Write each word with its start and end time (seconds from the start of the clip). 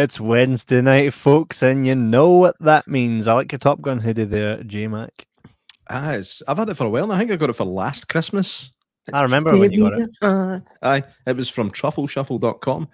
It's 0.00 0.18
Wednesday 0.18 0.80
night, 0.80 1.12
folks, 1.12 1.62
and 1.62 1.86
you 1.86 1.94
know 1.94 2.30
what 2.30 2.56
that 2.60 2.88
means. 2.88 3.28
I 3.28 3.34
like 3.34 3.52
your 3.52 3.58
Top 3.58 3.82
Gun 3.82 3.98
hoodie 3.98 4.24
there, 4.24 4.62
J 4.62 4.86
Mac. 4.86 5.26
Ah, 5.90 6.16
I've 6.48 6.56
had 6.56 6.70
it 6.70 6.74
for 6.78 6.86
a 6.86 6.88
while 6.88 7.04
and 7.04 7.12
I 7.12 7.18
think 7.18 7.30
I 7.30 7.36
got 7.36 7.50
it 7.50 7.52
for 7.52 7.66
last 7.66 8.08
Christmas. 8.08 8.70
I 9.12 9.20
remember 9.20 9.50
when 9.50 9.72
you 9.72 9.90
got 9.90 10.00
it. 10.00 10.08
Uh, 10.22 10.60
aye, 10.82 11.02
it 11.26 11.36
was 11.36 11.50
from 11.50 11.70
truffleshuffle.com. 11.70 12.88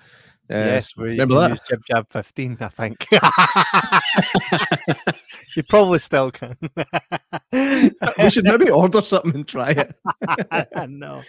Uh, 0.48 0.55
yes, 0.55 0.97
we 0.97 1.11
remember 1.11 1.41
that? 1.41 1.66
Jib 1.66 1.83
Jab 1.89 2.06
15, 2.11 2.58
I 2.61 2.69
think. 2.69 3.05
you 5.56 5.65
probably 5.65 5.98
still 5.98 6.31
can. 6.31 6.56
we 7.53 8.31
should 8.31 8.44
maybe 8.44 8.70
order 8.70 9.03
something 9.03 9.34
and 9.34 9.48
try 9.48 9.70
it. 9.70 9.93
no. 10.88 11.20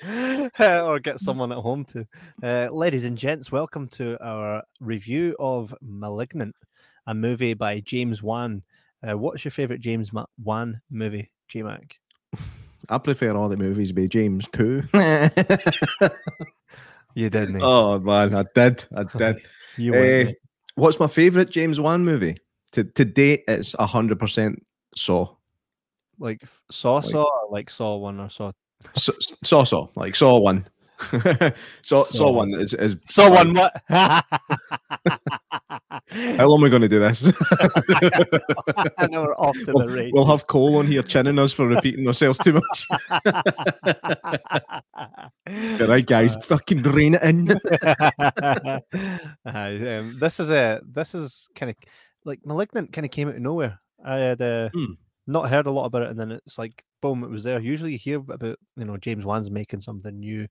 or 0.59 0.99
get 0.99 1.19
someone 1.19 1.51
at 1.51 1.57
home 1.57 1.83
to. 1.85 2.05
Uh, 2.43 2.69
ladies 2.71 3.05
and 3.05 3.17
gents, 3.17 3.51
welcome 3.51 3.87
to 3.87 4.23
our 4.23 4.61
review 4.79 5.35
of 5.39 5.73
Malignant, 5.81 6.55
a 7.07 7.15
movie 7.15 7.55
by 7.55 7.79
James 7.79 8.21
Wan. 8.21 8.61
Uh, 9.07 9.17
what's 9.17 9.43
your 9.43 9.51
favorite 9.51 9.81
James 9.81 10.13
Ma- 10.13 10.25
Wan 10.43 10.79
movie, 10.91 11.31
J 11.47 11.63
Mac? 11.63 11.97
I 12.89 12.99
prefer 12.99 13.35
all 13.35 13.49
the 13.49 13.57
movies 13.57 13.91
by 13.91 14.05
James 14.05 14.47
too. 14.51 14.83
You 17.17 17.31
didn't. 17.31 17.61
oh 17.63 17.97
man, 17.99 18.35
I 18.35 18.43
did. 18.53 18.85
I 18.95 19.03
did. 19.17 19.41
you 19.75 19.91
were. 19.91 19.97
Eh, 19.97 20.31
what's 20.75 20.99
my 20.99 21.07
favourite 21.07 21.49
James 21.49 21.79
Wan 21.79 22.05
movie? 22.05 22.37
To 22.73 22.83
to 22.83 23.05
date, 23.05 23.43
it's 23.47 23.73
hundred 23.73 24.19
percent 24.19 24.63
Saw. 24.95 25.33
like 26.19 26.43
Saw 26.69 26.95
like- 26.97 27.05
Saw 27.05 27.23
or 27.23 27.47
like 27.51 27.69
Saw 27.71 27.95
One 27.97 28.19
or 28.19 28.29
Saw 28.29 28.51
Saw 28.95 29.13
Saw, 29.43 29.63
Saw 29.63 29.87
like 29.95 30.15
Saw 30.15 30.37
one. 30.37 30.67
Saw 31.11 31.51
Saw 31.83 32.03
Saw 32.03 32.31
one 32.31 32.53
is 32.53 32.73
is 32.73 32.95
Saw 33.07 33.29
One 33.31 33.53
what? 33.53 33.73
How 36.09 36.47
long 36.47 36.59
are 36.61 36.63
we 36.63 36.69
going 36.69 36.81
to 36.81 36.87
do 36.87 36.99
this? 36.99 37.31
I 38.97 39.07
know 39.07 39.23
we're 39.23 39.35
off 39.35 39.57
to 39.65 39.65
the 39.73 39.87
race. 39.87 40.11
we'll 40.13 40.25
have 40.25 40.47
Cole 40.47 40.77
on 40.77 40.87
here 40.87 41.03
chinning 41.03 41.37
us 41.39 41.53
for 41.53 41.67
repeating 41.67 42.07
ourselves 42.07 42.39
too 42.39 42.53
much. 42.53 42.87
All 45.47 45.87
right, 45.87 46.05
guys, 46.05 46.35
Uh, 46.35 46.41
fucking 46.41 46.81
rein 46.83 47.15
it 47.15 47.23
in. 47.23 47.51
Aye, 49.45 49.97
um, 49.97 50.17
this 50.19 50.39
is 50.39 50.49
a 50.51 50.81
this 50.85 51.13
is 51.15 51.47
kind 51.55 51.69
of 51.69 51.75
like 52.25 52.39
malignant 52.45 52.91
kind 52.93 53.05
of 53.05 53.11
came 53.11 53.27
out 53.29 53.35
of 53.35 53.41
nowhere. 53.41 53.79
I 54.03 54.15
had 54.17 54.41
uh, 54.41 54.69
Hmm. 54.73 54.93
not 55.25 55.49
heard 55.49 55.67
a 55.67 55.71
lot 55.71 55.85
about 55.85 56.03
it, 56.03 56.09
and 56.09 56.19
then 56.19 56.31
it's 56.31 56.57
like 56.57 56.83
boom, 57.01 57.23
it 57.23 57.29
was 57.29 57.43
there. 57.43 57.59
Usually 57.59 57.93
you 57.93 57.97
hear 57.97 58.17
about 58.17 58.57
you 58.75 58.85
know 58.85 58.97
James 58.97 59.25
Wan's 59.25 59.51
making 59.51 59.81
something 59.81 60.19
new, 60.19 60.47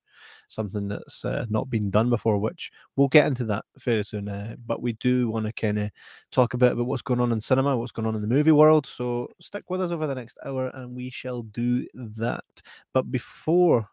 something 0.48 0.88
that's 0.88 1.24
uh, 1.24 1.46
not 1.48 1.70
been 1.70 1.90
done 1.90 2.10
before, 2.10 2.38
which 2.38 2.70
we'll 2.96 3.08
get 3.08 3.26
into 3.26 3.44
that 3.46 3.64
very 3.78 4.04
soon. 4.04 4.28
Uh, 4.28 4.56
but 4.66 4.82
we 4.82 4.94
do 4.94 5.30
want 5.30 5.46
to 5.46 5.52
kind 5.52 5.78
of 5.78 5.90
talk 6.30 6.54
a 6.54 6.58
bit 6.58 6.72
about 6.72 6.86
what's 6.86 7.02
going 7.02 7.20
on 7.20 7.32
in 7.32 7.40
cinema, 7.40 7.76
what's 7.76 7.92
going 7.92 8.06
on 8.06 8.14
in 8.14 8.22
the 8.22 8.28
movie 8.28 8.52
world. 8.52 8.86
So 8.86 9.28
stick 9.40 9.64
with 9.68 9.80
us 9.80 9.90
over 9.90 10.06
the 10.06 10.14
next 10.14 10.38
hour, 10.44 10.68
and 10.74 10.94
we 10.94 11.10
shall 11.10 11.42
do 11.42 11.86
that. 11.94 12.44
But 12.92 13.10
before 13.10 13.88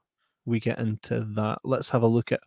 we 0.45 0.59
get 0.59 0.79
into 0.79 1.21
that, 1.35 1.59
let's 1.63 1.89
have 1.89 2.03
a 2.03 2.07
look 2.07 2.31
at 2.31 2.41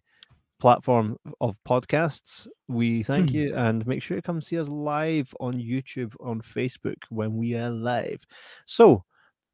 platform 0.59 1.17
of 1.41 1.57
podcasts, 1.67 2.47
we 2.67 3.03
thank 3.03 3.29
Hmm. 3.29 3.35
you 3.35 3.55
and 3.55 3.85
make 3.87 4.01
sure 4.01 4.17
to 4.17 4.21
come 4.21 4.41
see 4.41 4.59
us 4.59 4.67
live 4.67 5.33
on 5.39 5.53
YouTube, 5.53 6.13
on 6.19 6.41
Facebook 6.41 6.97
when 7.09 7.35
we 7.37 7.55
are 7.55 7.69
live. 7.69 8.25
So 8.65 9.03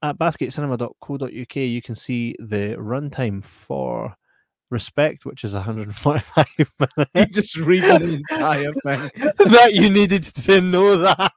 at 0.01 0.17
bathgatecinema.co.uk, 0.17 1.55
you 1.55 1.81
can 1.81 1.95
see 1.95 2.35
the 2.39 2.75
runtime 2.77 3.43
for 3.43 4.15
Respect, 4.73 5.23
which 5.23 5.43
is 5.43 5.53
145 5.53 6.45
You 6.57 6.65
minutes. 7.13 7.35
just 7.35 7.55
read 7.57 7.83
the 7.83 8.15
entire 8.31 8.73
thing. 8.73 9.11
that 9.51 9.71
you 9.75 9.89
needed 9.89 10.23
to 10.23 10.59
know 10.61 10.97
that. 10.97 11.31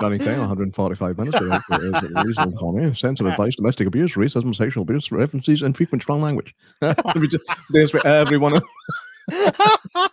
Running 0.00 0.18
time 0.20 0.38
145 0.40 1.18
minutes. 1.18 1.36
uh, 1.40 1.58
uh, 1.72 2.22
reasonable 2.24 2.58
comedy, 2.58 2.94
sensitive 2.94 3.32
advice, 3.32 3.56
domestic 3.56 3.86
abuse, 3.86 4.12
racism, 4.14 4.54
sexual 4.54 4.82
abuse, 4.82 5.10
references, 5.10 5.62
and 5.62 5.74
frequent 5.74 6.02
strong 6.02 6.20
language. 6.20 6.54
Just- 6.82 7.44
There's 7.70 7.90
for 7.90 8.06
everyone 8.06 8.60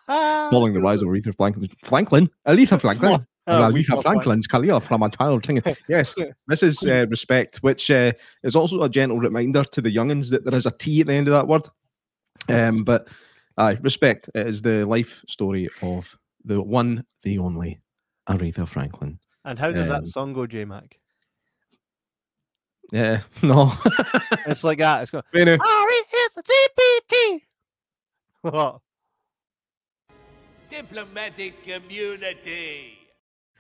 following 0.07 0.73
the 0.73 0.79
rise 0.79 1.01
of 1.01 1.09
Aretha 1.09 1.35
Franklin. 1.35 1.69
Franklin? 1.83 2.29
Aretha 2.47 2.79
Franklin? 2.79 3.25
We 3.47 3.53
Aretha 3.53 4.01
Franklin's 4.01 4.47
career 4.47 4.79
from 4.79 5.03
a 5.03 5.09
child 5.09 5.45
thing. 5.45 5.61
Yes, 5.89 6.15
this 6.47 6.63
is 6.63 6.81
uh, 6.85 7.05
respect, 7.09 7.57
which 7.57 7.91
uh, 7.91 8.13
is 8.43 8.55
also 8.55 8.83
a 8.83 8.89
gentle 8.89 9.19
reminder 9.19 9.63
to 9.65 9.81
the 9.81 9.93
youngins 9.93 10.29
that 10.29 10.45
there 10.45 10.55
is 10.55 10.65
a 10.65 10.71
T 10.71 11.01
at 11.01 11.07
the 11.07 11.13
end 11.13 11.27
of 11.27 11.33
that 11.33 11.47
word. 11.47 11.67
Um, 12.49 12.83
but 12.83 13.07
I 13.57 13.73
respect 13.81 14.29
it 14.33 14.47
is 14.47 14.61
the 14.61 14.85
life 14.85 15.23
story 15.27 15.69
of 15.81 16.17
the 16.43 16.61
one, 16.61 17.05
the 17.23 17.39
only 17.39 17.79
Aretha 18.27 18.67
Franklin. 18.67 19.19
And 19.45 19.57
how 19.57 19.71
does 19.71 19.87
that 19.87 19.99
Um, 19.99 20.05
song 20.05 20.33
go, 20.33 20.45
J 20.47 20.65
Mac? 20.65 20.97
Yeah, 22.91 23.21
no. 23.43 23.73
It's 24.45 24.63
like 24.63 24.79
that. 24.79 25.03
It's 25.03 25.11
going, 25.11 25.23
Anyway, 25.33 25.57
Ari 25.59 25.93
is 25.93 26.37
a 26.37 26.43
GPT. 26.43 27.41
What? 28.41 28.81
Diplomatic 30.69 31.63
community. 31.63 32.97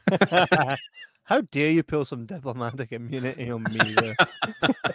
How 1.31 1.39
dare 1.39 1.71
you 1.71 1.81
pull 1.81 2.03
some 2.03 2.25
diplomatic 2.25 2.91
immunity 2.91 3.49
on 3.49 3.63
me 3.63 3.95
there? 3.95 4.15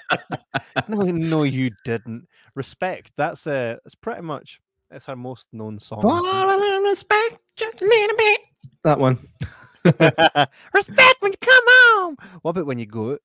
no, 0.88 1.00
no, 1.00 1.44
you 1.44 1.70
didn't. 1.86 2.28
Respect. 2.54 3.12
That's 3.16 3.46
uh 3.46 3.76
it's 3.86 3.94
pretty 3.94 4.20
much 4.20 4.60
it's 4.90 5.06
her 5.06 5.16
most 5.16 5.48
known 5.54 5.78
song. 5.78 6.02
For 6.02 6.08
a 6.08 6.56
little 6.58 6.82
respect, 6.82 7.38
just 7.56 7.80
a 7.80 7.86
little 7.86 8.16
bit. 8.18 8.40
That 8.84 8.98
one. 8.98 9.26
Respect 10.74 11.16
when 11.20 11.32
you 11.32 11.38
come 11.40 11.64
home. 11.66 12.16
What 12.42 12.50
about 12.50 12.66
when 12.66 12.78
you 12.80 12.86
go 12.86 13.18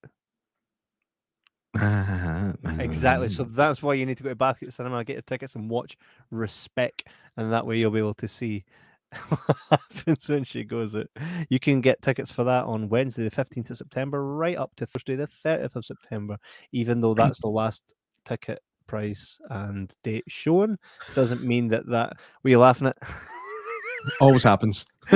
out? 1.77 2.55
Exactly. 2.79 3.27
So 3.27 3.43
that's 3.49 3.83
why 3.83 3.95
you 3.95 4.05
need 4.05 4.17
to 4.17 4.23
go 4.23 4.29
to 4.29 4.35
Bathgate 4.37 4.71
Cinema, 4.71 5.03
get 5.03 5.15
your 5.15 5.21
tickets, 5.23 5.55
and 5.55 5.69
watch 5.69 5.97
Respect, 6.29 7.09
and 7.35 7.51
that 7.51 7.67
way 7.67 7.77
you'll 7.77 7.91
be 7.91 7.99
able 7.99 8.13
to 8.13 8.27
see 8.29 8.63
what 9.29 9.57
happens 9.69 10.29
when 10.29 10.43
she 10.43 10.63
goes 10.63 10.95
out. 10.95 11.07
You 11.49 11.59
can 11.59 11.81
get 11.81 12.01
tickets 12.01 12.31
for 12.31 12.43
that 12.45 12.65
on 12.65 12.89
Wednesday, 12.89 13.23
the 13.23 13.31
fifteenth 13.31 13.69
of 13.69 13.77
September, 13.77 14.23
right 14.23 14.57
up 14.57 14.71
to 14.77 14.85
Thursday, 14.85 15.15
the 15.15 15.27
thirtieth 15.27 15.75
of 15.75 15.85
September. 15.85 16.37
Even 16.71 17.01
though 17.01 17.13
that's 17.13 17.41
the 17.41 17.49
last 17.49 17.93
ticket 18.25 18.61
price 18.87 19.39
and 19.49 19.93
date 20.03 20.23
shown, 20.27 20.77
doesn't 21.13 21.43
mean 21.43 21.67
that 21.69 21.87
that. 21.87 22.13
Were 22.43 22.51
you 22.51 22.59
laughing 22.59 22.87
at? 22.87 22.97
always 24.19 24.43
happens. 24.43 24.85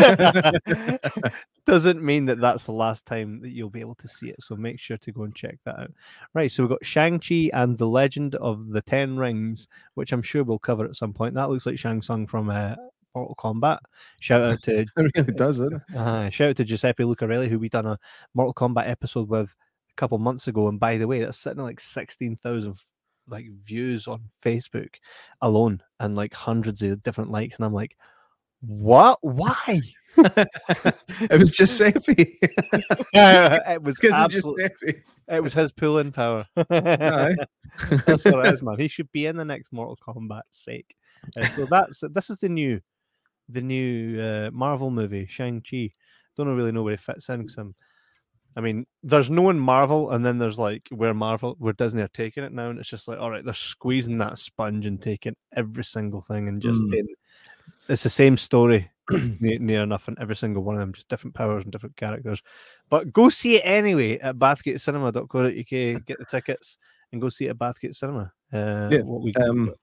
doesn't 1.66 2.04
mean 2.04 2.26
that 2.26 2.40
that's 2.40 2.66
the 2.66 2.72
last 2.72 3.06
time 3.06 3.42
that 3.42 3.52
you'll 3.52 3.70
be 3.70 3.80
able 3.80 3.96
to 3.96 4.08
see 4.08 4.30
it. 4.30 4.42
So 4.42 4.56
make 4.56 4.80
sure 4.80 4.98
to 4.98 5.12
go 5.12 5.24
and 5.24 5.36
check 5.36 5.58
that 5.66 5.80
out. 5.80 5.92
Right. 6.34 6.52
So 6.52 6.64
we've 6.64 6.70
got 6.70 6.86
Shang-Chi 6.86 7.50
and 7.54 7.78
the 7.78 7.88
Legend 7.88 8.36
of 8.36 8.70
the 8.70 8.82
Ten 8.82 9.18
Rings, 9.18 9.68
which 9.96 10.12
I'm 10.12 10.22
sure 10.22 10.44
we'll 10.44 10.60
cover 10.60 10.86
at 10.86 10.96
some 10.96 11.14
point. 11.14 11.36
That 11.36 11.50
looks 11.50 11.66
like 11.66 11.80
Shang 11.80 12.02
Tsung 12.02 12.28
from 12.28 12.50
uh, 12.50 12.76
Mortal 13.16 13.36
Kombat. 13.36 13.80
Shout 14.20 14.42
out 14.44 14.62
to 14.64 14.80
It 14.82 14.90
really 14.98 15.34
does, 15.34 15.60
it? 15.60 15.74
uh, 15.96 16.30
shout 16.30 16.50
out 16.50 16.56
to 16.58 16.64
Giuseppe 16.66 17.04
Lucarelli, 17.04 17.48
who 17.48 17.58
we 17.60 17.70
done 17.70 17.86
a 17.86 17.98
Mortal 18.34 18.54
Kombat 18.54 18.90
episode 18.90 19.30
with 19.30 19.56
a 19.92 19.94
couple 19.96 20.18
months 20.18 20.48
ago. 20.48 20.68
And 20.68 20.80
by 20.80 20.98
the 20.98 21.08
way, 21.08 21.20
that's 21.22 21.38
sitting 21.40 21.60
at 21.60 21.64
like 21.66 21.80
sixteen 21.80 22.36
thousand 22.36 22.76
like 23.28 23.48
views 23.64 24.08
on 24.08 24.22
Facebook 24.44 24.90
alone, 25.42 25.82
and 26.00 26.16
like 26.16 26.34
hundreds 26.34 26.82
of 26.82 27.02
different 27.04 27.32
likes. 27.32 27.56
And 27.56 27.66
I'm 27.66 27.74
like, 27.74 27.96
what? 28.62 29.18
Why? 29.22 29.82
it 30.18 31.40
was 31.40 31.52
Giuseppe. 31.58 32.38
it 33.14 33.82
was 33.82 33.96
Because 34.00 34.12
of 34.12 34.34
absolute, 34.34 34.72
Giuseppe. 34.80 35.04
it 35.28 35.44
was 35.44 35.54
his 35.54 35.72
pulling 35.72 36.12
power. 36.12 36.46
That's 36.56 38.24
what 38.26 38.46
it 38.46 38.54
is, 38.54 38.62
man. 38.62 38.78
He 38.80 38.88
should 38.88 39.12
be 39.12 39.26
in 39.26 39.36
the 39.38 39.44
next 39.46 39.74
Mortal 39.74 39.98
Kombat 39.98 40.44
sake. 40.52 40.96
Uh, 41.36 41.48
so 41.50 41.66
that's 41.66 42.04
this 42.12 42.30
is 42.30 42.38
the 42.38 42.48
new, 42.50 42.80
the 43.50 43.62
new 43.62 44.20
uh, 44.22 44.50
Marvel 44.52 44.92
movie 44.92 45.28
Shang 45.28 45.62
Chi. 45.62 45.92
Don't 46.38 46.48
really 46.48 46.72
know 46.72 46.84
where 46.84 46.94
it 46.96 47.00
fits 47.00 47.30
in 47.30 47.42
because 47.42 47.58
I'm 47.58 47.76
I 48.58 48.62
mean, 48.62 48.86
there's 49.04 49.30
no 49.30 49.42
one 49.42 49.60
Marvel, 49.60 50.12
and 50.12 50.26
then 50.26 50.38
there's 50.38 50.58
like 50.58 50.88
where 50.90 51.14
Marvel, 51.14 51.56
where 51.60 51.74
Disney 51.74 52.02
are 52.02 52.08
taking 52.08 52.44
it 52.44 52.54
now, 52.54 52.70
and 52.70 52.80
it's 52.80 52.90
just 52.90 53.08
like, 53.08 53.20
all 53.20 53.30
right, 53.30 53.44
they're 53.44 53.54
squeezing 53.54 54.18
that 54.20 54.38
sponge 54.38 54.86
and 54.86 55.02
taking 55.02 55.36
every 55.56 55.84
single 55.84 56.22
thing 56.22 56.48
and 56.48 56.62
just 56.62 56.82
Mm. 56.84 57.06
it's 57.90 58.04
the 58.04 58.10
same 58.10 58.38
story 58.38 58.90
near, 59.40 59.60
near 59.60 59.84
enough 59.84 60.08
in 60.08 60.16
every 60.22 60.38
single 60.38 60.64
one 60.64 60.76
of 60.76 60.80
them, 60.80 60.94
just 60.94 61.10
different 61.10 61.36
powers 61.36 61.64
and 61.64 61.72
different 61.72 61.98
characters. 61.98 62.42
But 62.90 63.12
go 63.12 63.28
see 63.28 63.58
it 63.58 63.64
anyway 63.66 64.20
at 64.20 64.38
bathgatecinema.co.uk, 64.38 66.06
get 66.06 66.18
the 66.20 66.26
tickets 66.26 66.78
and 67.12 67.22
go 67.22 67.28
see 67.28 67.48
it 67.48 67.50
at 67.50 67.58
Bathgate 67.58 67.96
Cinema. 67.96 68.32
Uh, 68.54 68.90
Yeah, 68.92 69.02
what 69.02 69.22
we, 69.22 69.34
um, 69.36 69.74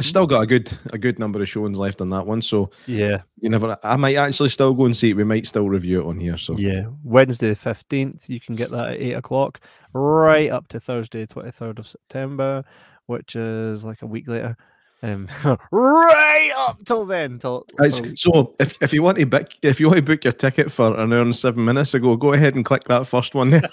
Still 0.00 0.26
got 0.26 0.42
a 0.42 0.46
good 0.46 0.70
a 0.92 0.98
good 0.98 1.18
number 1.18 1.42
of 1.42 1.48
showings 1.48 1.78
left 1.78 2.00
on 2.00 2.06
that 2.10 2.24
one, 2.24 2.40
so 2.40 2.70
yeah, 2.86 3.22
you 3.40 3.48
never. 3.48 3.76
I 3.82 3.96
might 3.96 4.14
actually 4.14 4.50
still 4.50 4.72
go 4.72 4.84
and 4.84 4.96
see 4.96 5.10
it. 5.10 5.14
We 5.16 5.24
might 5.24 5.48
still 5.48 5.68
review 5.68 6.00
it 6.02 6.06
on 6.06 6.20
here. 6.20 6.38
So 6.38 6.54
yeah. 6.56 6.84
Wednesday 7.02 7.48
the 7.48 7.56
15th, 7.56 8.28
you 8.28 8.40
can 8.40 8.54
get 8.54 8.70
that 8.70 8.90
at 8.90 9.00
8 9.00 9.12
o'clock, 9.14 9.60
right 9.92 10.48
up 10.48 10.68
to 10.68 10.78
Thursday, 10.78 11.26
23rd 11.26 11.80
of 11.80 11.88
September, 11.88 12.64
which 13.06 13.34
is 13.34 13.82
like 13.84 14.02
a 14.02 14.06
week 14.06 14.28
later. 14.28 14.56
Um, 15.02 15.28
right 15.72 16.52
up 16.56 16.78
till 16.84 17.04
then, 17.04 17.40
till, 17.40 17.64
till- 17.82 18.14
so 18.14 18.54
if, 18.60 18.74
if 18.80 18.92
you 18.92 19.02
want 19.02 19.18
to 19.18 19.26
book 19.26 19.48
if 19.62 19.80
you 19.80 19.88
want 19.88 19.96
to 19.96 20.02
book 20.02 20.22
your 20.22 20.32
ticket 20.32 20.70
for 20.70 20.96
an 20.96 21.12
hour 21.12 21.20
and 21.20 21.34
seven 21.34 21.64
minutes 21.64 21.94
ago, 21.94 22.14
go 22.16 22.32
ahead 22.32 22.54
and 22.54 22.64
click 22.64 22.84
that 22.84 23.08
first 23.08 23.34
one 23.34 23.50
there. 23.50 23.70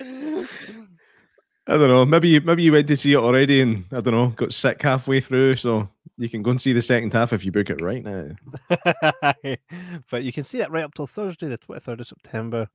I 1.68 1.76
don't 1.76 1.88
know. 1.88 2.06
Maybe 2.06 2.30
you 2.30 2.40
maybe 2.40 2.62
you 2.62 2.72
went 2.72 2.88
to 2.88 2.96
see 2.96 3.12
it 3.12 3.18
already 3.18 3.60
and 3.60 3.84
I 3.92 4.00
don't 4.00 4.14
know, 4.14 4.28
got 4.28 4.54
sick 4.54 4.80
halfway 4.80 5.20
through, 5.20 5.56
so 5.56 5.86
you 6.16 6.30
can 6.30 6.42
go 6.42 6.50
and 6.50 6.60
see 6.60 6.72
the 6.72 6.80
second 6.80 7.12
half 7.12 7.34
if 7.34 7.44
you 7.44 7.52
book 7.52 7.68
it 7.68 7.82
right 7.82 8.02
now. 8.02 8.30
but 10.10 10.24
you 10.24 10.32
can 10.32 10.44
see 10.44 10.62
it 10.62 10.70
right 10.70 10.84
up 10.84 10.94
till 10.94 11.06
Thursday, 11.06 11.46
the 11.46 11.58
23rd 11.58 12.00
of 12.00 12.06
September. 12.06 12.68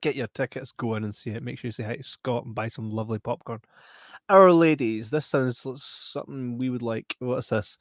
Get 0.00 0.16
your 0.16 0.26
tickets, 0.28 0.72
go 0.72 0.94
in 0.94 1.04
and 1.04 1.14
see 1.14 1.30
it. 1.30 1.42
Make 1.42 1.58
sure 1.58 1.68
you 1.68 1.72
say 1.72 1.84
hi 1.84 1.96
to 1.96 2.02
Scott 2.02 2.46
and 2.46 2.54
buy 2.54 2.68
some 2.68 2.88
lovely 2.88 3.18
popcorn. 3.18 3.60
Our 4.30 4.52
ladies, 4.52 5.10
this 5.10 5.26
sounds 5.26 5.66
like 5.66 5.76
something 5.78 6.56
we 6.56 6.70
would 6.70 6.82
like. 6.82 7.14
What's 7.18 7.48
this? 7.48 7.76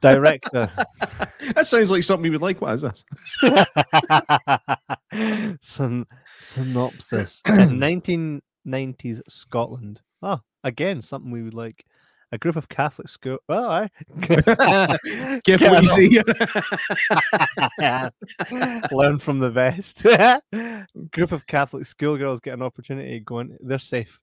Director. 0.00 0.70
that 1.54 1.66
sounds 1.66 1.90
like 1.90 2.04
something 2.04 2.22
we 2.22 2.30
would 2.30 2.42
like. 2.42 2.60
What 2.60 2.74
is 2.74 2.82
this? 2.82 3.04
Syn- 5.60 6.06
synopsis. 6.38 7.42
In 7.48 7.78
1990s 8.66 9.20
Scotland. 9.28 10.00
Oh, 10.22 10.40
again, 10.64 11.02
something 11.02 11.30
we 11.30 11.42
would 11.42 11.54
like. 11.54 11.84
A 12.34 12.38
group 12.38 12.56
of 12.56 12.68
Catholic 12.70 13.10
school. 13.10 13.38
Well, 13.46 13.68
I. 13.68 13.90
Careful 15.44 15.70
what 15.70 15.82
you 15.82 16.22
say. 17.78 18.10
Learn 18.90 19.18
from 19.18 19.38
the 19.38 19.50
best. 19.50 20.02
Group 21.12 21.32
of 21.32 21.46
Catholic 21.46 21.84
schoolgirls 21.84 22.40
get 22.40 22.54
an 22.54 22.62
opportunity 22.62 23.20
going. 23.20 23.58
They're 23.60 23.78
safe. 23.78 24.18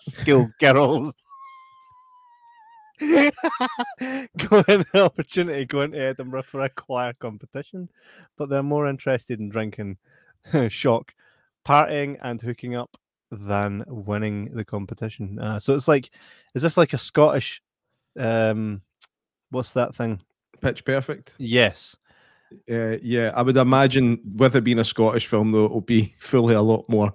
schoolgirls. 0.00 1.14
going 3.00 3.32
in 4.68 4.84
the 4.92 5.02
opportunity 5.02 5.64
going 5.64 5.92
to 5.92 5.98
Edinburgh 5.98 6.42
for 6.42 6.60
a 6.60 6.68
choir 6.68 7.14
competition, 7.14 7.88
but 8.36 8.50
they're 8.50 8.62
more 8.62 8.86
interested 8.86 9.40
in 9.40 9.48
drinking, 9.48 9.96
shock, 10.68 11.14
partying, 11.66 12.18
and 12.20 12.42
hooking 12.42 12.74
up 12.74 12.94
than 13.30 13.84
winning 13.86 14.50
the 14.52 14.64
competition. 14.64 15.38
Uh, 15.38 15.60
so 15.60 15.74
it's 15.74 15.88
like, 15.88 16.10
is 16.54 16.62
this 16.62 16.76
like 16.76 16.92
a 16.92 16.98
Scottish? 16.98 17.62
Um, 18.18 18.82
what's 19.50 19.72
that 19.72 19.94
thing? 19.94 20.20
Pitch 20.60 20.84
perfect. 20.84 21.36
Yes. 21.38 21.96
Uh, 22.70 22.96
yeah, 23.02 23.32
I 23.34 23.42
would 23.42 23.56
imagine 23.56 24.20
with 24.36 24.56
it 24.56 24.64
being 24.64 24.80
a 24.80 24.84
Scottish 24.84 25.26
film, 25.26 25.50
though, 25.50 25.66
it'll 25.66 25.80
be 25.80 26.14
fully 26.20 26.54
a 26.54 26.62
lot 26.62 26.88
more 26.88 27.12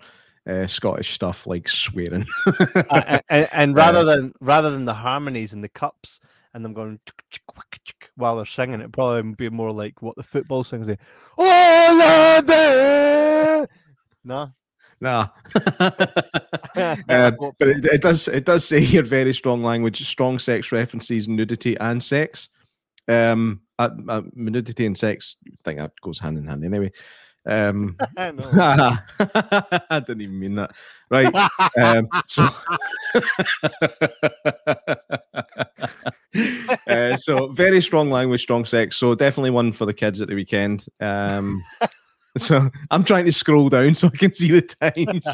uh, 0.48 0.68
Scottish 0.68 1.14
stuff 1.14 1.46
like 1.48 1.68
swearing. 1.68 2.26
Uh, 2.46 3.20
and, 3.30 3.50
and 3.54 3.76
rather 3.76 4.04
than 4.04 4.34
rather 4.40 4.70
than 4.70 4.86
the 4.86 4.94
harmonies 4.94 5.54
and 5.54 5.64
the 5.64 5.70
cups 5.70 6.20
and 6.54 6.64
them 6.64 6.74
going 6.74 7.00
"Chick, 7.06 7.24
chick, 7.30 7.56
wick, 7.56 7.80
chick," 7.84 8.12
while 8.16 8.38
they're 8.38 8.46
singing, 8.46 8.80
it 8.80 8.92
probably 8.92 9.24
would 9.24 9.38
be 9.38 9.50
more 9.50 9.72
like 9.72 10.02
what 10.02 10.16
the 10.16 10.24
football 10.24 10.64
sings. 10.64 10.88
They, 10.88 10.98
oh! 11.38 11.86
No, 14.24 14.36
nah, 14.36 14.48
Uh, 17.08 17.32
but 17.58 17.70
it, 17.70 17.86
it 17.86 18.02
does 18.02 18.28
it 18.28 18.44
does 18.44 18.66
say 18.68 18.82
here 18.82 19.02
very 19.02 19.34
strong 19.34 19.64
language, 19.64 20.06
strong 20.06 20.38
sex 20.38 20.74
references, 20.74 21.28
nudity 21.30 21.78
and 21.80 22.04
sex. 22.04 22.50
Um, 23.08 23.62
uh, 23.80 23.90
uh, 24.10 24.22
nudity 24.34 24.86
and 24.86 24.98
sex, 24.98 25.38
I 25.48 25.56
think 25.64 25.80
that 25.80 25.94
goes 26.02 26.20
hand 26.20 26.38
in 26.38 26.48
hand 26.48 26.66
anyway. 26.66 26.92
Um, 27.46 27.96
no. 28.18 28.98
I 29.90 30.04
didn't 30.06 30.22
even 30.22 30.40
mean 30.40 30.56
that. 30.56 30.72
Right. 31.10 31.34
Um, 31.80 32.08
so, 32.26 32.50
uh, 36.88 37.16
so 37.16 37.52
very 37.52 37.82
strong 37.82 38.10
language, 38.10 38.42
strong 38.42 38.66
sex. 38.66 38.98
So 38.98 39.16
definitely 39.16 39.52
one 39.52 39.72
for 39.72 39.86
the 39.86 39.94
kids 39.94 40.22
at 40.22 40.28
the 40.28 40.36
weekend. 40.36 40.86
Um, 41.00 41.64
so 42.38 42.70
I'm 42.92 43.04
trying 43.04 43.26
to 43.26 43.32
scroll 43.32 43.70
down 43.70 43.96
so 43.96 44.08
I 44.08 44.18
can 44.18 44.34
see 44.34 44.52
the 44.52 44.62
times. 44.62 45.26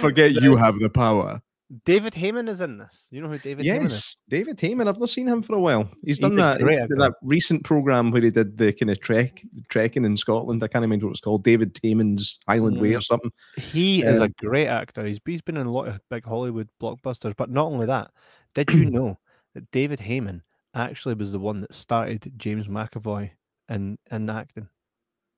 Forget 0.00 0.32
you 0.32 0.56
have 0.56 0.78
the 0.78 0.88
power. 0.88 1.40
David 1.84 2.14
Hayman 2.14 2.46
is 2.46 2.60
in 2.60 2.78
this. 2.78 3.08
You 3.10 3.20
know 3.20 3.28
who 3.28 3.38
David 3.38 3.66
Hayman 3.66 3.86
is? 3.86 3.92
Yes, 3.92 4.16
David 4.28 4.60
Hayman. 4.60 4.86
I've 4.86 5.00
not 5.00 5.08
seen 5.08 5.26
him 5.26 5.42
for 5.42 5.56
a 5.56 5.60
while. 5.60 5.82
He's 6.04 6.04
He's 6.04 6.18
done 6.20 6.36
that 6.36 6.60
great 6.60 6.78
he 6.80 6.86
that 6.98 7.14
recent 7.22 7.64
program 7.64 8.12
where 8.12 8.22
he 8.22 8.30
did 8.30 8.56
the 8.56 8.72
kind 8.72 8.88
of 8.88 9.00
trek 9.00 9.42
trekking 9.68 10.04
in 10.04 10.16
Scotland. 10.16 10.62
I 10.62 10.68
can't 10.68 10.82
remember 10.82 11.06
what 11.06 11.12
it's 11.12 11.20
called. 11.20 11.42
David 11.42 11.76
Hayman's 11.82 12.38
Way 12.46 12.58
Mm. 12.58 12.96
or 12.96 13.00
something. 13.00 13.32
He 13.56 14.02
is 14.04 14.20
a 14.20 14.24
Um, 14.24 14.34
great 14.38 14.68
actor. 14.68 15.04
He's 15.04 15.18
he's 15.26 15.42
been 15.42 15.56
in 15.56 15.66
a 15.66 15.72
lot 15.72 15.88
of 15.88 15.98
big 16.08 16.24
Hollywood 16.24 16.68
blockbusters. 16.80 17.34
But 17.36 17.50
not 17.50 17.66
only 17.66 17.86
that, 17.86 18.12
did 18.54 18.72
you 18.72 18.84
know 18.90 19.18
that 19.54 19.68
David 19.72 19.98
Hayman 19.98 20.42
actually 20.72 21.14
was 21.14 21.32
the 21.32 21.40
one 21.40 21.62
that 21.62 21.74
started 21.74 22.32
James 22.36 22.68
McAvoy 22.68 23.30
in 23.68 23.98
in 24.12 24.30
acting? 24.30 24.68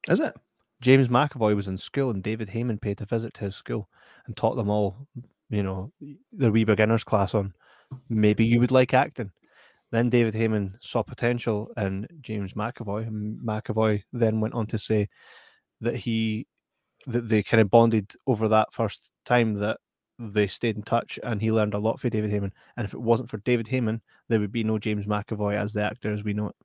Is 0.09 0.21
it? 0.21 0.35
James 0.81 1.09
McAvoy 1.09 1.57
was 1.57 1.69
in 1.69 1.77
school, 1.77 2.11
and 2.11 2.23
David 2.23 2.49
Hayman 2.49 2.79
paid 2.79 3.01
a 3.01 3.05
visit 3.05 3.35
to 3.35 3.47
his 3.47 3.57
school 3.57 3.89
and 4.27 4.37
taught 4.37 4.57
them 4.57 4.71
all, 4.71 5.09
you 5.51 5.63
know, 5.63 5.93
their 6.33 6.53
wee 6.53 6.65
beginners 6.65 7.05
class 7.05 7.35
on 7.35 7.53
maybe 8.09 8.45
you 8.45 8.61
would 8.61 8.71
like 8.71 8.95
acting. 8.95 9.31
Then 9.91 10.11
David 10.11 10.35
Hayman 10.35 10.77
saw 10.81 11.03
potential 11.03 11.71
in 11.77 12.07
James 12.21 12.53
McAvoy, 12.53 13.07
and 13.07 13.39
McAvoy 13.41 14.03
then 14.13 14.41
went 14.41 14.55
on 14.55 14.67
to 14.69 14.79
say 14.79 15.09
that 15.81 15.97
he 15.97 16.47
that 17.07 17.29
they 17.29 17.43
kind 17.43 17.61
of 17.61 17.71
bonded 17.71 18.13
over 18.27 18.49
that 18.49 18.73
first 18.73 19.11
time 19.25 19.55
that 19.55 19.79
they 20.19 20.47
stayed 20.47 20.77
in 20.77 20.83
touch, 20.83 21.19
and 21.23 21.41
he 21.41 21.53
learned 21.53 21.75
a 21.75 21.79
lot 21.79 21.99
for 22.01 22.11
David 22.11 22.31
Hayman. 22.31 22.53
And 22.77 22.85
if 22.85 22.93
it 22.93 23.01
wasn't 23.01 23.31
for 23.31 23.39
David 23.39 23.69
Hayman, 23.69 24.03
there 24.29 24.41
would 24.41 24.53
be 24.53 24.65
no 24.65 24.79
James 24.79 25.07
McAvoy 25.07 25.55
as 25.55 25.73
the 25.73 25.83
actor 25.83 26.13
as 26.13 26.23
we 26.23 26.35
know 26.35 26.49
it. 26.49 26.57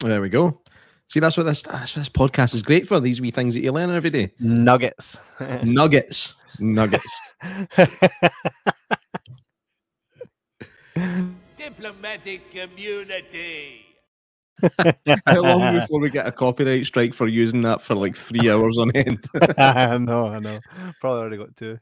There 0.00 0.22
we 0.22 0.28
go. 0.28 0.62
See, 1.08 1.20
that's 1.20 1.36
what 1.38 1.44
this 1.44 1.62
that's 1.62 1.96
what 1.96 2.00
this 2.00 2.08
podcast 2.10 2.54
is 2.54 2.62
great 2.62 2.86
for. 2.86 3.00
These 3.00 3.20
wee 3.20 3.30
things 3.30 3.54
that 3.54 3.62
you 3.62 3.72
learn 3.72 3.90
every 3.90 4.10
day. 4.10 4.30
Nuggets. 4.40 5.18
Nuggets. 5.62 6.34
Nuggets. 6.60 7.20
Diplomatic 11.56 12.50
community. 12.50 13.86
How 15.26 15.40
long 15.40 15.78
before 15.78 16.00
we 16.00 16.10
get 16.10 16.26
a 16.26 16.32
copyright 16.32 16.84
strike 16.84 17.14
for 17.14 17.26
using 17.26 17.62
that 17.62 17.80
for 17.80 17.94
like 17.94 18.16
three 18.16 18.50
hours 18.50 18.76
on 18.76 18.90
end? 18.94 19.24
I 19.56 19.96
know, 19.98 20.26
I 20.26 20.40
know. 20.40 20.58
Probably 21.00 21.20
already 21.20 21.36
got 21.36 21.56
two. 21.56 21.78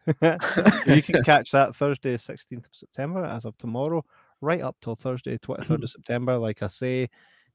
you 0.86 1.02
can 1.02 1.24
catch 1.24 1.50
that 1.52 1.74
Thursday, 1.74 2.16
16th 2.16 2.66
of 2.66 2.74
September, 2.74 3.24
as 3.24 3.46
of 3.46 3.56
tomorrow, 3.56 4.04
right 4.42 4.60
up 4.60 4.76
till 4.82 4.94
Thursday, 4.94 5.38
23rd 5.38 5.84
of 5.84 5.90
September. 5.90 6.36
Like 6.36 6.62
I 6.62 6.66
say, 6.66 7.08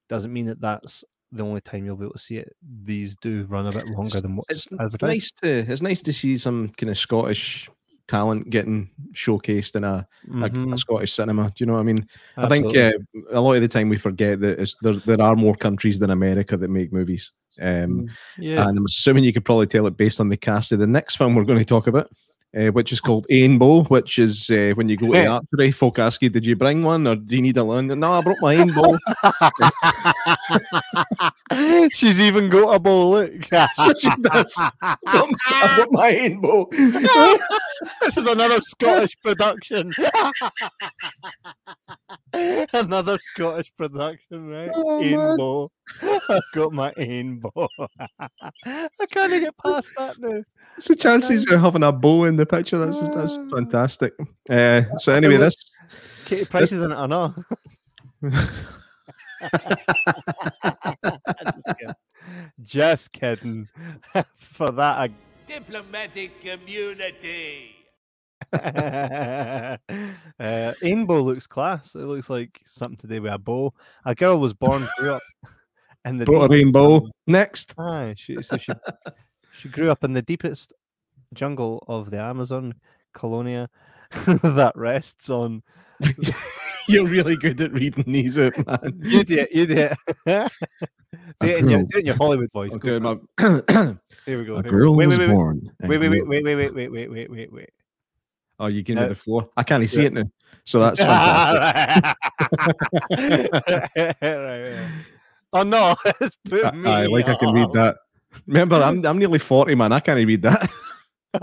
doesn't 0.10 0.34
mean 0.34 0.48
that 0.48 0.60
that's 0.60 1.06
the 1.31 1.43
only 1.43 1.61
time 1.61 1.85
you'll 1.85 1.95
be 1.95 2.05
able 2.05 2.13
to 2.13 2.19
see 2.19 2.38
it. 2.38 2.55
These 2.83 3.15
do 3.21 3.43
run 3.50 3.67
a 3.67 3.71
bit 3.71 3.88
longer 3.88 4.19
than 4.21 4.35
what's 4.35 4.50
it's 4.51 4.67
advertised. 4.79 5.01
nice 5.01 5.31
to 5.41 5.71
it's 5.71 5.81
nice 5.81 6.01
to 6.03 6.13
see 6.13 6.38
some 6.38 6.69
kind 6.77 6.89
of 6.89 6.97
Scottish 6.97 7.69
talent 8.07 8.50
getting 8.50 8.89
showcased 9.13 9.75
in 9.75 9.83
a, 9.85 10.05
a- 10.33 10.45
a, 10.45 10.50
Mhm, 10.50 10.77
Scottish 10.77 11.13
cinema. 11.13 11.45
Do 11.47 11.53
you 11.59 11.65
know 11.67 11.73
what 11.73 11.79
I 11.79 11.83
mean? 11.83 12.05
I 12.35 12.50
think 12.50 12.75
uh, 12.75 12.91
a 13.31 13.39
lot 13.39 13.53
of 13.53 13.61
the 13.61 13.67
time 13.69 13.88
we 13.88 13.97
forget 13.97 14.39
that 14.41 14.59
it's, 14.59 14.75
there 14.81 14.95
there 15.05 15.21
are 15.21 15.35
more 15.35 15.55
countries 15.55 16.00
than 16.00 16.09
America 16.09 16.57
that 16.57 16.69
make 16.69 16.91
movies. 16.91 17.31
Um, 17.61 17.67
Mm, 18.01 18.09
yeah. 18.38 18.67
And 18.67 18.77
I'm 18.77 18.85
assuming 18.85 19.23
you 19.23 19.33
could 19.33 19.45
probably 19.45 19.67
tell 19.67 19.88
it 19.88 19.95
based 19.97 20.19
on 20.19 20.29
the 20.29 20.38
cast 20.38 20.71
of 20.73 20.79
the 20.79 20.88
next 20.88 21.15
film 21.17 21.35
we're 21.35 21.43
going 21.45 21.59
to 21.59 21.65
talk 21.65 21.88
about. 21.88 22.09
Uh, 22.58 22.67
which 22.67 22.91
is 22.91 23.00
called 23.00 23.25
Ain 23.29 23.58
which 23.60 24.20
is 24.20 24.50
uh, 24.50 24.74
when 24.75 24.89
you 24.89 24.98
go 24.98 25.08
to 25.08 25.12
the 25.13 25.27
archery, 25.27 25.72
folk 25.72 26.00
ask 26.00 26.22
you, 26.22 26.29
Did 26.29 26.46
you 26.46 26.55
bring 26.55 26.84
one 26.84 27.08
or 27.08 27.15
do 27.15 27.36
you 27.36 27.41
need 27.41 27.58
a 27.58 27.63
loan? 27.63 27.88
No, 27.88 28.12
I 28.13 28.22
brought 28.22 28.41
my 28.41 28.53
Ain 28.53 28.72
She's 31.93 32.20
even 32.20 32.50
got 32.50 32.75
a 32.75 32.79
bow, 32.79 33.12
look. 33.12 33.31
she 34.00 34.10
does. 34.22 34.62
I 34.81 35.75
brought 35.75 35.91
my 35.91 36.10
Ain 36.10 36.41
this 38.01 38.17
is 38.17 38.25
another 38.25 38.60
Scottish 38.62 39.15
production. 39.24 39.91
another 42.34 43.17
Scottish 43.34 43.72
production, 43.77 44.48
right? 44.48 44.72
Oh, 44.74 45.70
I've 46.01 46.41
got 46.53 46.74
my 46.74 46.93
Ain 46.98 47.41
I 48.65 48.89
can't 49.12 49.31
get 49.41 49.58
past 49.58 49.91
that 49.98 50.20
now. 50.20 50.41
What's 50.75 50.88
the 50.88 50.96
chances 50.96 51.50
of 51.50 51.62
having 51.62 51.84
a 51.84 51.91
bow 51.91 52.25
in 52.25 52.40
the 52.41 52.45
picture? 52.45 52.77
That's 52.77 53.00
that's 53.10 53.38
ah. 53.38 53.55
fantastic. 53.55 54.13
Uh, 54.50 54.81
so 54.98 55.13
anyway, 55.13 55.38
this 55.38 55.55
Katie 56.25 56.45
Price 56.45 56.63
this... 56.63 56.74
isn't 56.74 56.91
it 56.91 56.95
or 56.95 57.07
not? 57.07 57.36
Just 62.63 63.12
kidding. 63.12 63.67
For 64.38 64.71
that, 64.71 65.00
I... 65.00 65.10
diplomatic 65.48 66.39
community. 66.41 67.75
uh, 68.53 69.77
Ainbo 70.39 71.24
looks 71.24 71.48
class. 71.48 71.95
It 71.95 72.00
looks 72.00 72.29
like 72.29 72.62
something 72.65 72.98
to 72.98 73.07
do 73.07 73.21
with 73.21 73.33
a 73.33 73.38
bow. 73.38 73.74
A 74.05 74.15
girl 74.15 74.39
was 74.39 74.53
born, 74.53 74.88
grew 74.98 75.13
up 75.13 75.21
in 76.05 76.17
the 76.17 76.25
Brought 76.25 76.45
a 76.45 76.50
rainbow. 76.50 77.10
Next. 77.27 77.74
Aye, 77.77 78.15
she, 78.17 78.41
so 78.41 78.57
she 78.57 78.71
she 79.53 79.69
grew 79.69 79.91
up 79.91 80.03
in 80.03 80.13
the 80.13 80.21
deepest 80.21 80.74
jungle 81.33 81.83
of 81.88 82.11
the 82.11 82.21
Amazon 82.21 82.73
colonia 83.13 83.69
that 84.25 84.73
rests 84.75 85.29
on. 85.29 85.63
You're 86.88 87.05
really 87.05 87.35
good 87.35 87.61
at 87.61 87.71
reading 87.71 88.11
these 88.11 88.38
out, 88.38 88.57
man. 88.65 89.00
You 89.03 89.23
do 89.23 89.38
it. 89.38 89.51
You 89.51 89.67
do 89.67 89.75
it. 90.25 90.51
do, 91.39 91.47
it 91.47 91.57
in 91.59 91.69
your, 91.69 91.83
do 91.83 91.97
it 91.97 92.00
in 92.00 92.05
your 92.07 92.15
Hollywood 92.15 92.51
voice. 92.51 92.75
Go 92.75 93.00
my... 93.00 93.17
Here 94.25 94.39
we 94.39 94.45
go. 94.45 94.55
A 94.55 94.63
girl 94.63 94.95
wait, 94.95 95.07
was 95.07 95.19
wait, 95.19 95.27
wait, 95.27 95.33
born. 95.33 95.71
Wait, 95.81 96.00
wait, 96.00 96.09
wait, 96.09 96.27
wait, 96.27 96.43
wait, 96.43 96.55
wait, 96.55 96.73
wait, 96.73 96.91
wait, 96.91 97.09
wait, 97.11 97.31
wait, 97.31 97.53
wait. 97.53 97.69
Oh, 98.59 98.67
you 98.67 98.83
give 98.83 98.97
me 98.97 99.03
uh, 99.03 99.07
the 99.09 99.15
floor. 99.15 99.50
I 99.57 99.63
can't 99.63 99.88
see 99.89 100.01
yeah. 100.01 100.07
it 100.07 100.13
now, 100.13 100.23
so 100.65 100.79
that's 100.79 101.00
fantastic. 101.00 102.17
right, 104.21 104.21
right. 104.21 104.91
Oh 105.53 105.63
no, 105.63 105.95
it's 106.19 106.35
put 106.35 106.75
me. 106.75 106.89
I 106.89 107.07
like 107.07 107.27
I 107.27 107.35
can 107.35 107.53
read 107.53 107.73
that. 107.73 107.97
Remember, 108.45 108.75
I'm 108.75 109.03
I'm 109.05 109.17
nearly 109.17 109.39
forty, 109.39 109.73
man. 109.73 109.91
I 109.91 110.00
can't 110.00 110.25
read 110.25 110.43
that. 110.43 110.69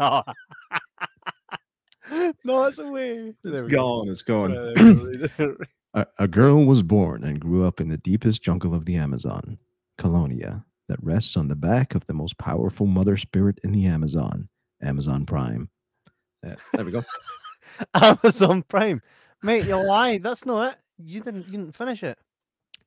no, 2.45 2.65
it's 2.65 2.79
away. 2.79 3.35
It's 3.45 3.63
gone. 3.63 4.07
Go. 4.07 4.11
It's 4.11 4.23
gone. 5.39 5.57
a, 5.95 6.07
a 6.19 6.29
girl 6.29 6.65
was 6.65 6.83
born 6.83 7.25
and 7.25 7.41
grew 7.41 7.67
up 7.67 7.81
in 7.81 7.89
the 7.89 7.97
deepest 7.99 8.43
jungle 8.43 8.75
of 8.75 8.85
the 8.85 8.97
Amazon, 8.97 9.59
Colonia, 9.97 10.65
that 10.89 11.03
rests 11.03 11.37
on 11.37 11.49
the 11.49 11.57
back 11.57 11.95
of 11.95 12.05
the 12.07 12.13
most 12.13 12.37
powerful 12.39 12.87
mother 12.87 13.17
spirit 13.17 13.59
in 13.65 13.73
the 13.73 13.87
Amazon, 13.87 14.49
Amazon 14.83 15.25
Prime. 15.25 15.71
Yeah, 16.45 16.57
there 16.75 16.85
we 16.85 16.93
go. 16.93 17.05
Amazon 17.95 18.63
Prime, 18.65 19.01
mate. 19.43 19.67
You 19.67 19.77
lied. 19.77 20.23
That's 20.23 20.45
not 20.45 20.73
it. 20.73 20.79
You 20.99 21.23
didn't. 21.23 21.47
You 21.47 21.53
didn't 21.53 21.77
finish 21.77 22.03
it. 22.03 22.19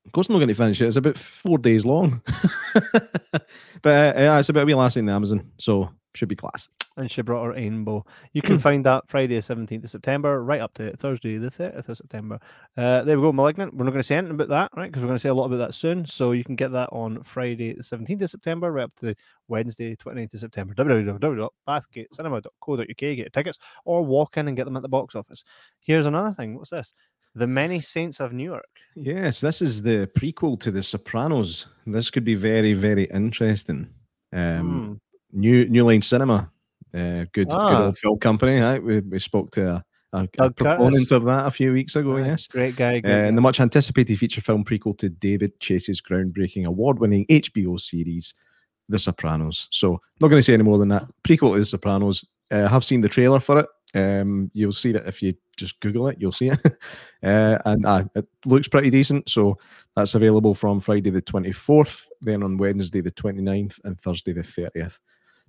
Of 0.06 0.12
course, 0.14 0.30
I'm 0.30 0.34
not 0.34 0.40
going 0.40 0.50
to 0.50 0.56
finish 0.56 0.82
it. 0.82 0.88
It's 0.88 0.96
about 0.96 1.18
four 1.18 1.58
days 1.60 1.86
long, 1.86 2.22
but 2.92 3.86
uh, 3.86 4.14
yeah, 4.16 4.40
it's 4.40 4.50
about 4.50 4.64
a 4.64 4.66
wee 4.66 4.74
lassie 4.74 5.00
in 5.00 5.06
the 5.06 5.14
Amazon, 5.14 5.52
so 5.60 5.92
should 6.16 6.28
be 6.28 6.36
class 6.36 6.68
and 6.98 7.10
she 7.10 7.22
brought 7.22 7.46
her 7.46 7.52
rainbow. 7.52 8.06
You 8.34 8.42
can 8.42 8.56
hmm. 8.56 8.62
find 8.62 8.86
that 8.86 9.08
Friday, 9.08 9.40
the 9.40 9.42
17th 9.42 9.86
of 9.86 9.90
September, 9.90 10.44
right 10.44 10.62
up 10.62 10.74
to 10.76 10.96
Thursday, 10.98 11.38
the 11.38 11.50
30th 11.50 11.90
of 11.90 11.98
September. 11.98 12.40
Uh, 12.76 13.04
there 13.04 13.18
we 13.18 13.24
go, 13.24 13.32
Malignant. 13.32 13.74
We're 13.74 13.86
not 13.86 13.92
going 13.92 14.02
to 14.02 14.08
say 14.08 14.18
anything 14.18 14.36
about 14.36 14.50
that, 14.50 14.72
right? 14.76 14.92
Because 14.92 15.02
we're 15.02 15.08
going 15.08 15.18
to 15.18 15.22
say 15.22 15.30
a 15.30 15.34
lot 15.34 15.46
about 15.46 15.58
that 15.58 15.74
soon. 15.74 16.06
So 16.06 16.34
you 16.34 16.44
can 16.44 16.56
get 16.56 16.72
that 16.74 16.90
on 16.92 17.24
Friday, 17.24 17.74
the 17.74 17.84
17th 17.84 18.24
of 18.24 18.30
September, 18.30 18.72
right 18.72 18.84
up 18.84 18.96
to 18.98 19.16
Wednesday, 19.48 19.96
29th 19.96 20.34
of 20.34 20.40
September. 20.42 20.74
www.bathgatecinema.co.uk, 20.74 22.98
get 22.98 23.18
your 23.18 23.30
tickets, 23.30 23.60
or 23.86 24.06
walk 24.06 24.38
in 24.38 24.48
and 24.48 24.58
get 24.58 24.66
them 24.66 24.76
at 24.76 24.82
the 24.82 24.90
box 24.90 25.16
office. 25.16 25.44
Here's 25.80 26.06
another 26.06 26.34
thing. 26.34 26.56
What's 26.56 26.72
this? 26.72 26.94
The 27.34 27.48
Many 27.48 27.80
Saints 27.80 28.20
of 28.20 28.34
Newark. 28.34 28.68
Yes, 28.96 29.40
this 29.40 29.62
is 29.62 29.82
the 29.82 30.12
prequel 30.18 30.60
to 30.60 30.70
The 30.70 30.84
Sopranos. 30.84 31.68
This 31.88 32.10
could 32.10 32.26
be 32.26 32.36
very, 32.36 32.74
very 32.74 33.06
interesting. 33.06 33.88
Um, 34.34 35.00
mm. 35.00 35.02
New 35.34 35.66
New 35.70 35.86
Line 35.86 36.02
Cinema 36.02 36.52
uh, 36.94 37.26
good, 37.32 37.48
ah. 37.50 37.70
good 37.70 37.86
old 37.86 37.98
film 37.98 38.20
company. 38.20 38.60
Right? 38.60 38.82
We, 38.82 39.00
we 39.00 39.20
spoke 39.20 39.52
to 39.52 39.68
a, 39.68 39.86
a, 40.14 40.28
a 40.40 40.52
proponent 40.52 41.12
of 41.12 41.24
that 41.26 41.48
a 41.48 41.52
few 41.52 41.74
weeks 41.74 41.96
ago. 41.96 42.18
yes, 42.18 42.48
great 42.48 42.76
guy. 42.76 43.00
Great 43.00 43.12
uh, 43.12 43.28
and 43.28 43.38
the 43.38 43.42
much 43.42 43.60
anticipated 43.60 44.18
feature 44.18 44.42
film 44.42 44.64
prequel 44.64 44.98
to 44.98 45.10
David 45.10 45.60
Chase's 45.60 46.02
groundbreaking 46.02 46.66
award-winning 46.66 47.26
HBO 47.28 47.80
series, 47.80 48.34
The 48.90 49.00
Sopranos. 49.00 49.68
So, 49.72 50.02
not 50.20 50.28
going 50.28 50.40
to 50.40 50.44
say 50.44 50.54
any 50.54 50.64
more 50.64 50.78
than 50.78 50.90
that. 50.90 51.08
Prequel 51.24 51.54
to 51.54 51.60
The 51.60 51.66
Sopranos. 51.66 52.26
Uh, 52.50 52.68
have 52.68 52.84
seen 52.84 53.00
the 53.00 53.08
trailer 53.08 53.40
for 53.40 53.60
it. 53.60 53.66
Um, 53.94 54.52
you'll 54.54 54.74
see 54.74 54.92
that 54.92 55.08
if 55.08 55.22
you 55.22 55.34
just 55.56 55.80
Google 55.80 56.10
it. 56.10 56.18
You'll 56.20 56.34
see 56.34 56.50
it, 56.50 56.60
uh, 57.24 57.58
and 57.64 57.86
uh, 57.86 58.04
it 58.14 58.28
looks 58.46 58.68
pretty 58.68 58.90
decent. 58.90 59.30
So 59.30 59.58
that's 59.96 60.16
available 60.16 60.54
from 60.54 60.82
Friday 60.82 61.12
the 61.12 61.22
24th, 61.22 62.08
then 62.20 62.44
on 62.44 62.58
Wednesday 62.58 63.00
the 63.00 63.12
29th, 63.12 63.80
and 63.86 63.98
Thursday 63.98 64.34
the 64.34 64.42
30th 64.42 64.98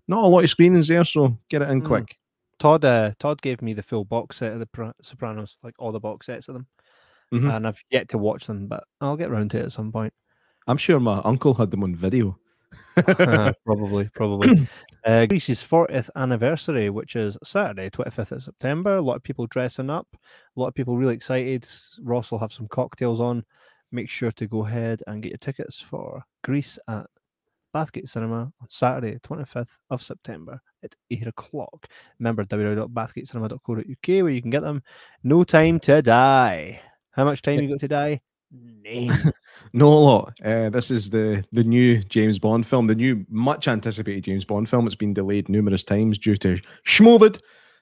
not 0.09 0.25
a 0.25 0.27
lot 0.27 0.45
of 0.45 0.51
screenings 0.51 0.89
there, 0.89 1.05
so 1.05 1.37
get 1.49 1.63
it 1.63 1.71
in 1.71 1.83
mm. 1.83 1.87
quick. 1.87 2.19
Todd, 2.59 2.85
uh, 2.85 3.13
Todd 3.19 3.43
gave 3.43 3.61
me 3.61 3.73
the 3.73 3.83
full 3.83 4.05
box 4.05 4.37
set 4.37 4.53
of 4.53 4.61
the 4.61 4.95
Sopranos, 5.03 5.57
like 5.63 5.75
all 5.79 5.93
the 5.93 6.01
box 6.01 6.27
sets 6.27 6.49
of 6.49 6.55
them, 6.55 6.67
mm-hmm. 7.33 7.51
and 7.51 7.67
I've 7.67 7.83
yet 7.91 8.09
to 8.11 8.19
watch 8.19 8.47
them, 8.47 8.69
but 8.69 8.85
I'll 9.01 9.17
get 9.17 9.31
around 9.31 9.51
to 9.53 9.59
it 9.59 9.65
at 9.65 9.73
some 9.73 9.91
point. 9.91 10.13
I'm 10.69 10.77
sure 10.77 11.01
my 11.01 11.21
uncle 11.25 11.55
had 11.55 11.71
them 11.71 11.83
on 11.83 11.95
video. 11.95 12.39
uh, 12.97 13.53
probably, 13.67 14.09
probably. 14.15 14.69
uh, 15.05 15.27
Grease's 15.27 15.63
40th 15.63 16.09
anniversary, 16.15 16.91
which 16.91 17.17
is 17.17 17.37
Saturday, 17.43 17.91
25th 17.91 18.33
of 18.33 18.43
September. 18.43 18.97
A 18.97 19.03
lot 19.03 19.17
of 19.17 19.23
people 19.23 19.47
dressing 19.49 19.91
up. 19.91 20.07
A 20.57 20.61
lot 20.61 20.69
of 20.69 20.75
people 20.75 20.97
really 20.97 21.15
excited. 21.15 21.67
Ross 22.03 22.31
will 22.31 22.39
have 22.39 22.53
some 22.53 22.69
cocktails 22.69 23.21
on. 23.21 23.45
Make 23.91 24.09
sure 24.09 24.31
to 24.33 24.47
go 24.47 24.65
ahead 24.65 25.03
and 25.07 25.23
get 25.23 25.33
your 25.33 25.39
tickets 25.39 25.81
for 25.81 26.25
Greece 26.45 26.79
at 26.89 27.07
Bathgate 27.75 28.09
Cinema 28.09 28.53
on 28.61 28.69
Saturday, 28.69 29.19
25th 29.19 29.69
of 29.91 30.03
September 30.03 30.61
at 30.83 30.95
8 31.11 31.27
o'clock. 31.29 31.87
Remember 32.19 32.45
www.bathgatecinema.co.uk 32.45 34.09
where 34.25 34.29
you 34.29 34.43
can 34.43 34.51
get 34.51 34.63
them. 34.63 34.83
No 35.23 35.45
time 35.45 35.81
to 35.81 36.03
die. 36.03 36.81
How 37.13 37.25
much 37.25 37.43
time 37.43 37.61
you 37.61 37.69
got 37.69 37.81
to 37.81 37.89
die? 37.89 38.21
Name. 38.51 39.13
no 39.73 39.89
a 39.89 39.91
lot. 39.91 40.33
Uh, 40.45 40.69
this 40.69 40.91
is 40.91 41.09
the 41.09 41.43
the 41.53 41.65
new 41.65 42.03
James 42.03 42.39
Bond 42.39 42.67
film, 42.67 42.85
the 42.85 42.95
new 42.95 43.25
much 43.31 43.67
anticipated 43.67 44.25
James 44.25 44.45
Bond 44.45 44.69
film. 44.69 44.87
It's 44.87 44.97
been 44.97 45.15
delayed 45.15 45.49
numerous 45.49 45.85
times 45.85 46.19
due 46.19 46.37
to 46.37 46.61
Schmovid. 46.87 47.41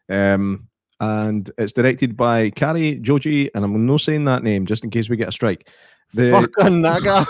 Um, 0.08 0.68
and 1.00 1.50
it's 1.56 1.72
directed 1.72 2.16
by 2.16 2.50
Cary 2.50 2.96
Joji, 2.96 3.52
and 3.54 3.64
I'm 3.64 3.86
not 3.86 4.02
saying 4.02 4.26
that 4.26 4.42
name 4.42 4.66
just 4.66 4.84
in 4.84 4.90
case 4.90 5.08
we 5.08 5.16
get 5.16 5.28
a 5.30 5.32
strike. 5.32 5.68
The 6.12 6.30
Fucking 6.30 6.80
Naga. 6.82 7.26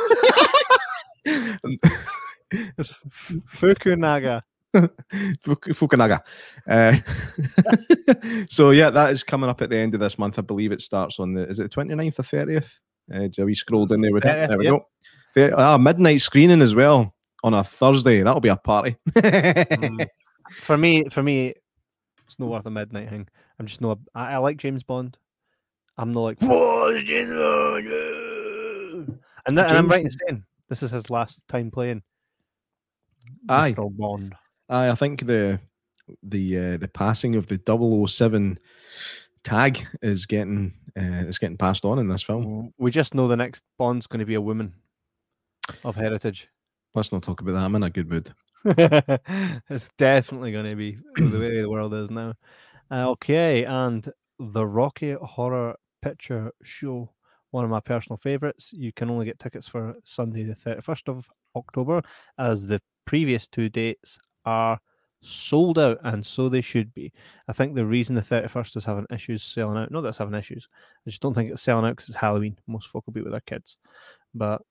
It's 2.50 2.98
Fukunaga. 3.54 4.42
Fukunaga. 4.74 6.20
Uh, 6.68 6.96
so 8.48 8.70
yeah, 8.70 8.90
that 8.90 9.10
is 9.12 9.24
coming 9.24 9.50
up 9.50 9.62
at 9.62 9.70
the 9.70 9.76
end 9.76 9.94
of 9.94 10.00
this 10.00 10.18
month. 10.18 10.38
I 10.38 10.42
believe 10.42 10.72
it 10.72 10.82
starts 10.82 11.18
on 11.18 11.34
the 11.34 11.42
is 11.42 11.58
it 11.58 11.70
the 11.70 11.82
29th 11.82 12.18
or 12.18 12.22
30th? 12.22 12.70
Uh, 13.12 13.44
we 13.44 13.54
scrolled 13.54 13.88
down 13.88 14.00
there 14.00 14.12
with 14.12 14.24
it. 14.24 14.48
There 14.48 14.58
we 14.58 14.64
yep. 14.64 14.82
go. 15.34 15.54
Ah, 15.56 15.78
midnight 15.78 16.20
screening 16.20 16.62
as 16.62 16.74
well 16.74 17.14
on 17.42 17.54
a 17.54 17.64
Thursday. 17.64 18.22
That'll 18.22 18.40
be 18.40 18.48
a 18.48 18.56
party. 18.56 18.96
mm. 19.10 20.06
For 20.52 20.76
me, 20.76 21.08
for 21.08 21.22
me, 21.22 21.54
it's 22.26 22.38
not 22.38 22.48
worth 22.48 22.66
a 22.66 22.70
midnight 22.70 23.10
thing. 23.10 23.28
I'm 23.58 23.66
just 23.66 23.80
no. 23.80 23.98
I, 24.14 24.34
I 24.34 24.36
like 24.38 24.56
James 24.56 24.82
Bond. 24.82 25.16
I'm 25.98 26.12
not 26.12 26.20
like 26.20 26.40
and, 26.42 26.48
that, 29.58 29.68
and 29.68 29.78
I'm 29.78 29.88
right 29.88 30.00
in 30.00 30.10
saying 30.10 30.44
this 30.68 30.82
is 30.82 30.90
his 30.92 31.10
last 31.10 31.46
time 31.48 31.70
playing. 31.70 32.02
Aye. 33.48 33.74
Bond. 33.76 34.34
Aye, 34.68 34.90
I 34.90 34.94
think 34.94 35.26
the 35.26 35.60
the 36.22 36.58
uh, 36.58 36.76
the 36.76 36.88
passing 36.88 37.36
of 37.36 37.46
the 37.46 37.60
007 38.08 38.58
tag 39.42 39.86
is 40.02 40.26
getting 40.26 40.74
uh, 40.96 41.26
is 41.26 41.38
getting 41.38 41.56
passed 41.56 41.84
on 41.84 41.98
in 41.98 42.08
this 42.08 42.22
film. 42.22 42.72
We 42.78 42.90
just 42.90 43.14
know 43.14 43.28
the 43.28 43.36
next 43.36 43.62
Bond's 43.78 44.06
going 44.06 44.20
to 44.20 44.26
be 44.26 44.34
a 44.34 44.40
woman 44.40 44.74
of 45.84 45.96
heritage. 45.96 46.48
Let's 46.94 47.12
not 47.12 47.22
talk 47.22 47.40
about 47.40 47.52
that. 47.52 47.64
I'm 47.64 47.76
in 47.76 47.82
a 47.84 47.90
good 47.90 48.10
mood. 48.10 48.30
it's 48.64 49.88
definitely 49.96 50.52
going 50.52 50.66
to 50.66 50.76
be 50.76 50.98
the 51.16 51.38
way 51.38 51.60
the 51.60 51.70
world 51.70 51.94
is 51.94 52.10
now. 52.10 52.34
Uh, 52.90 53.10
okay, 53.10 53.64
and 53.64 54.08
the 54.38 54.66
Rocky 54.66 55.12
Horror 55.12 55.76
Picture 56.02 56.52
Show, 56.62 57.12
one 57.52 57.64
of 57.64 57.70
my 57.70 57.80
personal 57.80 58.16
favorites. 58.16 58.72
You 58.72 58.92
can 58.92 59.10
only 59.10 59.26
get 59.26 59.38
tickets 59.38 59.68
for 59.68 59.94
Sunday, 60.04 60.42
the 60.42 60.54
31st 60.54 61.08
of 61.08 61.28
October, 61.54 62.02
as 62.38 62.66
the 62.66 62.80
previous 63.10 63.48
two 63.48 63.68
dates 63.68 64.20
are 64.44 64.78
sold 65.20 65.80
out, 65.80 65.98
and 66.04 66.24
so 66.24 66.48
they 66.48 66.60
should 66.60 66.94
be. 66.94 67.12
I 67.48 67.52
think 67.52 67.74
the 67.74 67.84
reason 67.84 68.14
the 68.14 68.22
31st 68.22 68.76
is 68.76 68.84
having 68.84 69.06
issues 69.10 69.42
selling 69.42 69.78
out, 69.78 69.90
not 69.90 70.02
that 70.02 70.10
it's 70.10 70.18
having 70.18 70.38
issues, 70.38 70.68
I 71.04 71.10
just 71.10 71.20
don't 71.20 71.34
think 71.34 71.50
it's 71.50 71.60
selling 71.60 71.84
out 71.84 71.96
because 71.96 72.08
it's 72.08 72.16
Halloween. 72.16 72.56
Most 72.68 72.86
folk 72.86 73.04
will 73.04 73.12
be 73.12 73.22
with 73.22 73.32
their 73.32 73.40
kids. 73.40 73.78
But 74.32 74.62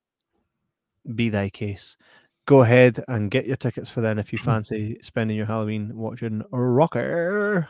be 1.15 1.27
thy 1.27 1.50
case. 1.50 1.98
Go 2.46 2.62
ahead 2.62 3.03
and 3.10 3.29
get 3.29 3.46
your 3.46 3.58
tickets 3.58 3.89
for 3.89 4.00
then 4.00 4.17
if 4.17 4.31
you 4.31 4.39
mm. 4.39 4.46
fancy 4.46 5.00
spending 5.01 5.36
your 5.36 5.46
Halloween 5.46 5.91
watching 5.93 6.41
Rocker. 6.50 7.67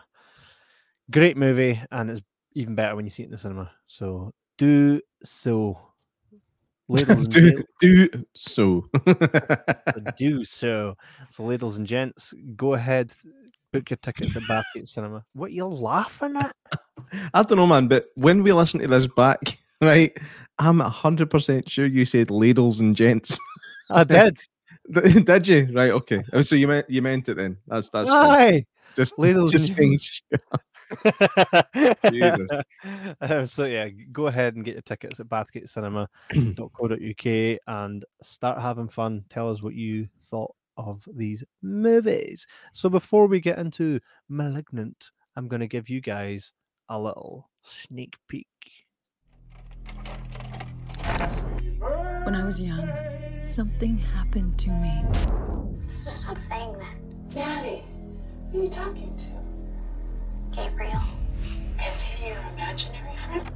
Great 1.10 1.36
movie, 1.36 1.82
and 1.90 2.12
it's 2.12 2.22
even 2.54 2.76
better 2.76 2.96
when 2.96 3.06
you 3.06 3.10
see 3.10 3.24
it 3.24 3.26
in 3.26 3.32
the 3.32 3.40
cinema. 3.40 3.72
So 3.88 4.36
do 4.60 5.02
so. 5.24 5.80
Do, 6.90 7.64
do 7.80 8.10
so. 8.34 8.90
do 10.18 10.44
so. 10.44 10.96
So, 11.30 11.44
ladies 11.44 11.78
and 11.78 11.86
gents, 11.86 12.34
go 12.56 12.74
ahead, 12.74 13.14
book 13.72 13.90
your 13.90 13.98
tickets 13.98 14.36
at 14.36 14.44
Bathgate 14.44 14.88
Cinema. 14.88 15.24
What 15.34 15.52
you 15.52 15.66
laughing 15.66 16.36
at? 16.36 16.56
I 17.34 17.44
don't 17.44 17.58
know, 17.58 17.68
man, 17.68 17.88
but 17.88 18.08
when 18.16 18.42
we 18.42 18.52
listen 18.52 18.80
to 18.80 18.88
this 18.88 19.08
back, 19.08 19.60
right, 19.82 20.16
I'm 20.58 20.80
hundred 20.80 21.30
percent 21.30 21.70
sure 21.70 21.86
you 21.86 22.06
said 22.06 22.32
ladles 22.32 22.80
and 22.80 22.96
gents. 22.96 23.38
I 23.92 24.04
did. 24.04 24.40
Did 24.92 25.48
you? 25.48 25.70
Right, 25.72 25.92
okay. 25.92 26.24
Oh, 26.34 26.42
So 26.42 26.56
you 26.56 26.68
meant 26.68 26.90
you 26.90 27.02
meant 27.04 27.30
it 27.30 27.36
then. 27.36 27.58
That's 27.68 27.90
that's 27.90 28.10
fine. 28.10 28.28
Why? 28.28 28.66
just 28.96 29.18
Ladles 29.20 29.52
just 29.52 29.70
and 29.70 29.78
being 29.78 29.92
Jesus. 29.94 30.22
um, 33.22 33.48
so 33.48 33.66
yeah, 33.66 33.90
go 34.12 34.28
ahead 34.28 34.56
and 34.56 34.66
get 34.66 34.74
your 34.74 34.82
tickets 34.82 35.20
at 35.20 35.28
bathgatecinema.co.uk 35.28 37.60
and 37.68 38.06
start 38.22 38.62
having 38.62 38.88
fun. 38.88 39.26
Tell 39.30 39.50
us 39.50 39.62
what 39.62 39.76
you 39.76 40.08
thought 40.22 40.56
of 40.78 41.04
these 41.14 41.44
movies. 41.62 42.48
So 42.74 42.90
before 42.90 43.28
we 43.28 43.40
get 43.40 43.60
into 43.60 44.00
Malignant, 44.30 45.12
I'm 45.36 45.48
going 45.48 45.62
to 45.62 45.68
give 45.68 45.90
you 45.90 46.02
guys 46.02 46.54
a 46.90 47.00
little 47.00 47.50
sneak 47.64 48.16
peek. 48.28 48.48
When 52.24 52.36
I 52.36 52.44
was 52.46 52.60
young, 52.60 52.90
something 53.44 53.98
happened 53.98 54.58
to 54.60 54.70
me. 54.70 55.04
Stop 56.22 56.38
saying 56.40 56.78
that. 56.80 56.96
Maddie, 57.36 57.84
who 58.52 58.62
are 58.62 58.64
you 58.64 58.70
talking 58.70 59.16
to? 59.18 59.59
Gabriel. 60.64 61.00
Is 61.88 62.02
he 62.02 62.28
your 62.28 62.38
imaginary 62.54 63.16
friend? 63.26 63.50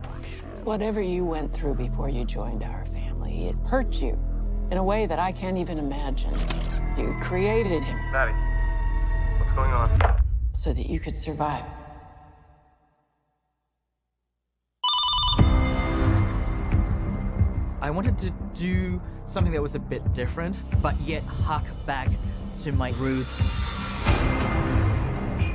Whatever 0.64 1.02
you 1.02 1.26
went 1.26 1.54
through 1.54 1.76
before 1.76 2.08
you 2.08 2.24
joined 2.24 2.64
our 2.64 2.86
family, 2.86 3.50
it 3.50 3.56
hurt 3.66 4.02
you 4.02 4.18
in 4.72 4.78
a 4.78 4.84
way 4.84 5.06
that 5.06 5.20
I 5.20 5.34
can't 5.34 5.58
even 5.58 5.80
imagine. 5.80 6.34
You 6.98 7.14
created 7.22 7.84
him 7.84 7.98
Maddie, 8.12 8.32
what's 9.38 9.52
going 9.52 9.72
on? 9.72 10.22
so 10.54 10.72
that 10.72 10.86
you 10.86 11.00
could 11.00 11.18
survive. 11.18 11.66
I 17.82 17.90
wanted 17.90 18.18
to 18.20 18.30
do 18.54 19.02
something 19.26 19.52
that 19.52 19.62
was 19.62 19.76
a 19.76 19.80
bit 19.80 20.14
different, 20.14 20.64
but 20.82 20.96
yet 21.02 21.24
hark 21.24 21.66
back 21.86 22.08
to 22.60 22.72
my 22.72 22.92
roots. 22.92 23.42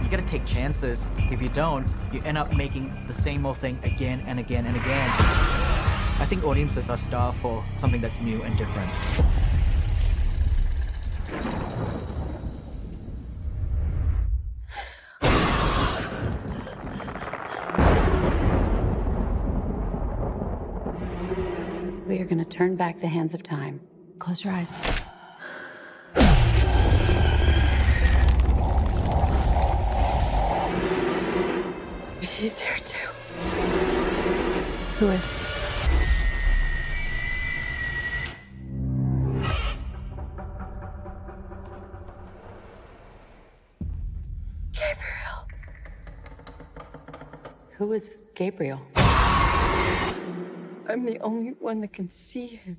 You 0.09 0.17
gotta 0.17 0.27
take 0.27 0.47
chances. 0.47 1.07
If 1.19 1.43
you 1.43 1.51
don't, 1.51 1.87
you 2.15 2.23
end 2.25 2.39
up 2.39 2.57
making 2.57 2.91
the 3.09 3.13
same 3.13 3.45
old 3.45 3.59
thing 3.59 3.79
again 3.85 4.25
and 4.27 4.39
again 4.39 4.65
and 4.65 4.75
again. 4.75 5.11
I 6.19 6.25
think 6.27 6.45
audiences 6.45 6.89
are 6.89 6.97
starved 6.97 7.37
for 7.41 7.63
something 7.75 8.01
that's 8.01 8.19
new 8.19 8.43
and 8.43 8.57
different. 8.57 8.89
We 22.07 22.19
are 22.19 22.25
to 22.25 22.45
turn 22.47 22.77
back 22.77 22.99
the 22.99 23.09
hands 23.09 23.35
of 23.35 23.43
time. 23.43 23.83
Close 24.19 24.43
your 24.43 24.55
eyes. 24.55 24.73
He's 32.39 32.57
here 32.57 32.77
too. 32.85 33.09
Who 34.99 35.09
is? 35.09 35.27
Gabriel. 44.73 45.49
Who 47.73 47.93
is 47.93 48.25
Gabriel? 48.37 48.81
I'm 48.95 51.05
the 51.05 51.19
only 51.23 51.55
one 51.59 51.81
that 51.81 51.93
can 51.93 52.09
see 52.09 52.47
him. 52.47 52.77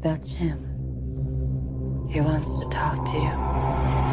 That's 0.00 0.34
him. 0.34 0.66
He 2.10 2.20
wants 2.20 2.60
to 2.60 2.68
talk 2.68 3.02
to 3.06 3.12
you. 3.12 4.09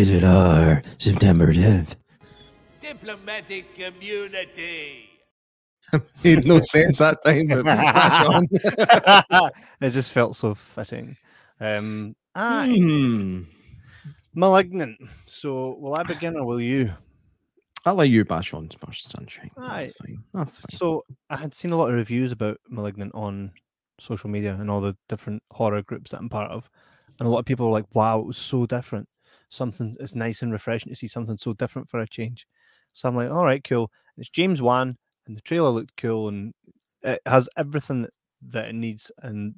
Rated 0.00 0.24
R, 0.24 0.80
September 0.96 1.52
10th. 1.52 1.94
Diplomatic 2.80 3.66
community. 3.74 5.10
made 6.24 6.46
no 6.46 6.62
sense 6.62 7.00
that 7.00 7.22
time. 7.22 7.48
But 7.48 7.64
pass 7.66 8.24
on. 8.24 8.48
it 9.82 9.90
just 9.90 10.10
felt 10.12 10.36
so 10.36 10.54
fitting. 10.54 11.18
Um, 11.60 12.16
aye, 12.34 12.68
Hmm. 12.78 13.42
malignant. 14.34 14.98
So, 15.26 15.76
will 15.78 15.94
I 15.94 16.02
begin 16.04 16.38
or 16.38 16.46
will 16.46 16.62
you? 16.62 16.90
I'll 17.84 17.96
let 17.96 18.08
you 18.08 18.24
bash 18.24 18.54
on 18.54 18.70
first, 18.78 19.10
sunshine. 19.10 19.50
That's 19.54 19.90
Aye. 19.90 19.92
fine. 20.02 20.24
That's 20.32 20.60
fine. 20.60 20.78
So, 20.78 21.04
I 21.28 21.36
had 21.36 21.52
seen 21.52 21.72
a 21.72 21.76
lot 21.76 21.90
of 21.90 21.94
reviews 21.96 22.32
about 22.32 22.56
Malignant 22.70 23.14
on 23.14 23.52
social 23.98 24.30
media 24.30 24.56
and 24.58 24.70
all 24.70 24.80
the 24.80 24.96
different 25.10 25.42
horror 25.50 25.82
groups 25.82 26.12
that 26.12 26.20
I'm 26.20 26.30
part 26.30 26.50
of, 26.50 26.70
and 27.18 27.28
a 27.28 27.30
lot 27.30 27.40
of 27.40 27.44
people 27.44 27.66
were 27.66 27.72
like, 27.72 27.94
"Wow, 27.94 28.20
it 28.20 28.26
was 28.26 28.38
so 28.38 28.64
different. 28.64 29.06
Something 29.50 29.96
it's 30.00 30.14
nice 30.14 30.42
and 30.42 30.52
refreshing 30.52 30.90
to 30.90 30.96
see 30.96 31.08
something 31.08 31.36
so 31.36 31.52
different 31.54 31.90
for 31.90 32.00
a 32.00 32.08
change." 32.08 32.46
So 32.94 33.08
I'm 33.08 33.16
like, 33.16 33.30
"All 33.30 33.44
right, 33.44 33.62
cool." 33.64 33.92
It's 34.16 34.30
James 34.30 34.62
Wan, 34.62 34.96
and 35.26 35.36
the 35.36 35.42
trailer 35.42 35.70
looked 35.70 35.96
cool, 35.98 36.28
and 36.28 36.54
it 37.02 37.20
has 37.26 37.48
everything 37.56 38.08
that, 38.48 38.68
it 38.68 38.74
needs 38.74 39.10
and 39.18 39.54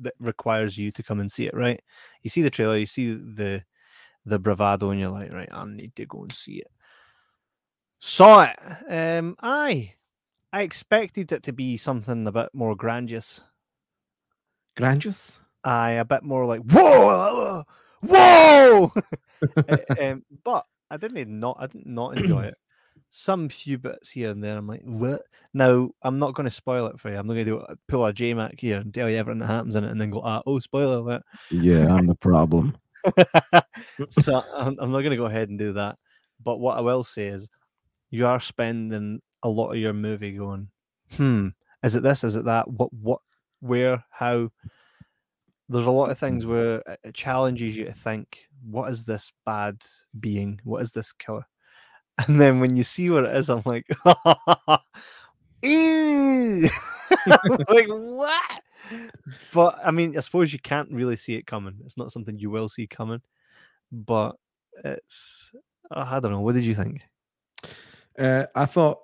that 0.00 0.14
requires 0.20 0.76
you 0.78 0.90
to 0.92 1.02
come 1.02 1.20
and 1.20 1.30
see 1.30 1.46
it. 1.46 1.54
Right? 1.54 1.80
You 2.22 2.30
see 2.30 2.42
the 2.42 2.50
trailer, 2.50 2.76
you 2.78 2.86
see 2.86 3.14
the 3.14 3.62
the 4.26 4.38
bravado, 4.38 4.90
and 4.90 5.00
you're 5.00 5.10
like, 5.10 5.32
"Right, 5.32 5.48
I 5.52 5.64
need 5.66 5.94
to 5.96 6.06
go 6.06 6.22
and 6.22 6.32
see 6.32 6.56
it." 6.56 6.70
Saw 8.00 8.44
it. 8.50 8.58
Um, 8.88 9.36
aye. 9.42 9.94
I 10.52 10.62
expected 10.62 11.32
it 11.32 11.42
to 11.44 11.52
be 11.52 11.76
something 11.76 12.26
a 12.26 12.32
bit 12.32 12.48
more 12.52 12.76
grandiose. 12.76 13.42
Grandiose. 14.76 15.40
Aye, 15.64 15.92
a 15.92 16.04
bit 16.04 16.22
more 16.22 16.46
like 16.46 16.62
whoa, 16.62 17.64
whoa. 18.06 18.92
Uh, 19.68 19.76
um, 20.00 20.24
but 20.42 20.64
I 20.90 20.96
didn't 20.96 21.38
not 21.38 21.58
I 21.60 21.66
didn't 21.66 21.86
not 21.86 22.16
enjoy 22.16 22.44
it. 22.44 22.54
Some 23.10 23.50
few 23.50 23.76
bits 23.76 24.10
here 24.10 24.30
and 24.30 24.42
there, 24.42 24.56
I'm 24.56 24.66
like, 24.66 24.80
what? 24.84 25.22
Now 25.52 25.90
I'm 26.02 26.18
not 26.18 26.34
going 26.34 26.44
to 26.44 26.50
spoil 26.50 26.86
it 26.86 26.98
for 26.98 27.10
you. 27.10 27.18
I'm 27.18 27.26
not 27.26 27.34
going 27.34 27.44
to 27.44 27.50
do 27.50 27.64
pull 27.86 28.06
a 28.06 28.12
J 28.12 28.32
Mac 28.32 28.58
here 28.58 28.78
and 28.78 28.94
tell 28.94 29.10
you 29.10 29.18
everything 29.18 29.40
that 29.40 29.48
happens 29.48 29.76
in 29.76 29.84
it, 29.84 29.90
and 29.90 30.00
then 30.00 30.10
go, 30.10 30.22
ah, 30.24 30.42
oh, 30.46 30.60
spoiler 30.60 30.96
alert. 30.96 31.22
Yeah, 31.50 31.94
I'm 31.94 32.06
the 32.06 32.14
problem. 32.14 32.76
so 34.10 34.42
I'm, 34.54 34.76
I'm 34.78 34.90
not 34.90 35.00
going 35.00 35.10
to 35.10 35.16
go 35.16 35.26
ahead 35.26 35.50
and 35.50 35.58
do 35.58 35.74
that. 35.74 35.96
But 36.42 36.58
what 36.58 36.78
I 36.78 36.80
will 36.80 37.04
say 37.04 37.26
is, 37.26 37.48
you 38.10 38.26
are 38.26 38.40
spending 38.40 39.20
a 39.42 39.48
lot 39.48 39.72
of 39.72 39.78
your 39.78 39.92
movie 39.92 40.32
going, 40.32 40.68
hmm, 41.16 41.48
is 41.82 41.94
it 41.94 42.02
this? 42.02 42.24
Is 42.24 42.36
it 42.36 42.46
that? 42.46 42.68
What? 42.70 42.92
What? 42.92 43.20
Where? 43.60 44.02
How? 44.10 44.50
There's 45.68 45.86
a 45.86 45.90
lot 45.90 46.10
of 46.10 46.18
things 46.18 46.46
where 46.46 46.82
it- 47.04 47.14
challenges 47.14 47.76
you 47.76 47.86
to 47.86 47.92
think, 47.92 48.46
what 48.68 48.90
is 48.90 49.04
this 49.04 49.32
bad 49.46 49.82
being? 50.18 50.60
What 50.64 50.82
is 50.82 50.92
this 50.92 51.12
killer? 51.12 51.46
And 52.28 52.40
then 52.40 52.60
when 52.60 52.76
you 52.76 52.84
see 52.84 53.10
what 53.10 53.24
it 53.24 53.34
is, 53.34 53.50
I'm 53.50 53.62
like, 53.64 53.86
ew. 55.62 56.68
Like 57.68 57.88
what? 57.88 58.62
But 59.52 59.78
I 59.84 59.90
mean, 59.90 60.16
I 60.16 60.20
suppose 60.20 60.52
you 60.52 60.58
can't 60.58 60.90
really 60.90 61.16
see 61.16 61.34
it 61.34 61.46
coming. 61.46 61.76
It's 61.86 61.96
not 61.96 62.12
something 62.12 62.38
you 62.38 62.50
will 62.50 62.68
see 62.68 62.86
coming, 62.86 63.20
but 63.90 64.36
it's 64.84 65.50
I 65.90 66.20
don't 66.20 66.32
know. 66.32 66.40
What 66.40 66.54
did 66.54 66.64
you 66.64 66.74
think? 66.74 67.02
Uh, 68.18 68.46
I 68.54 68.66
thought 68.66 69.00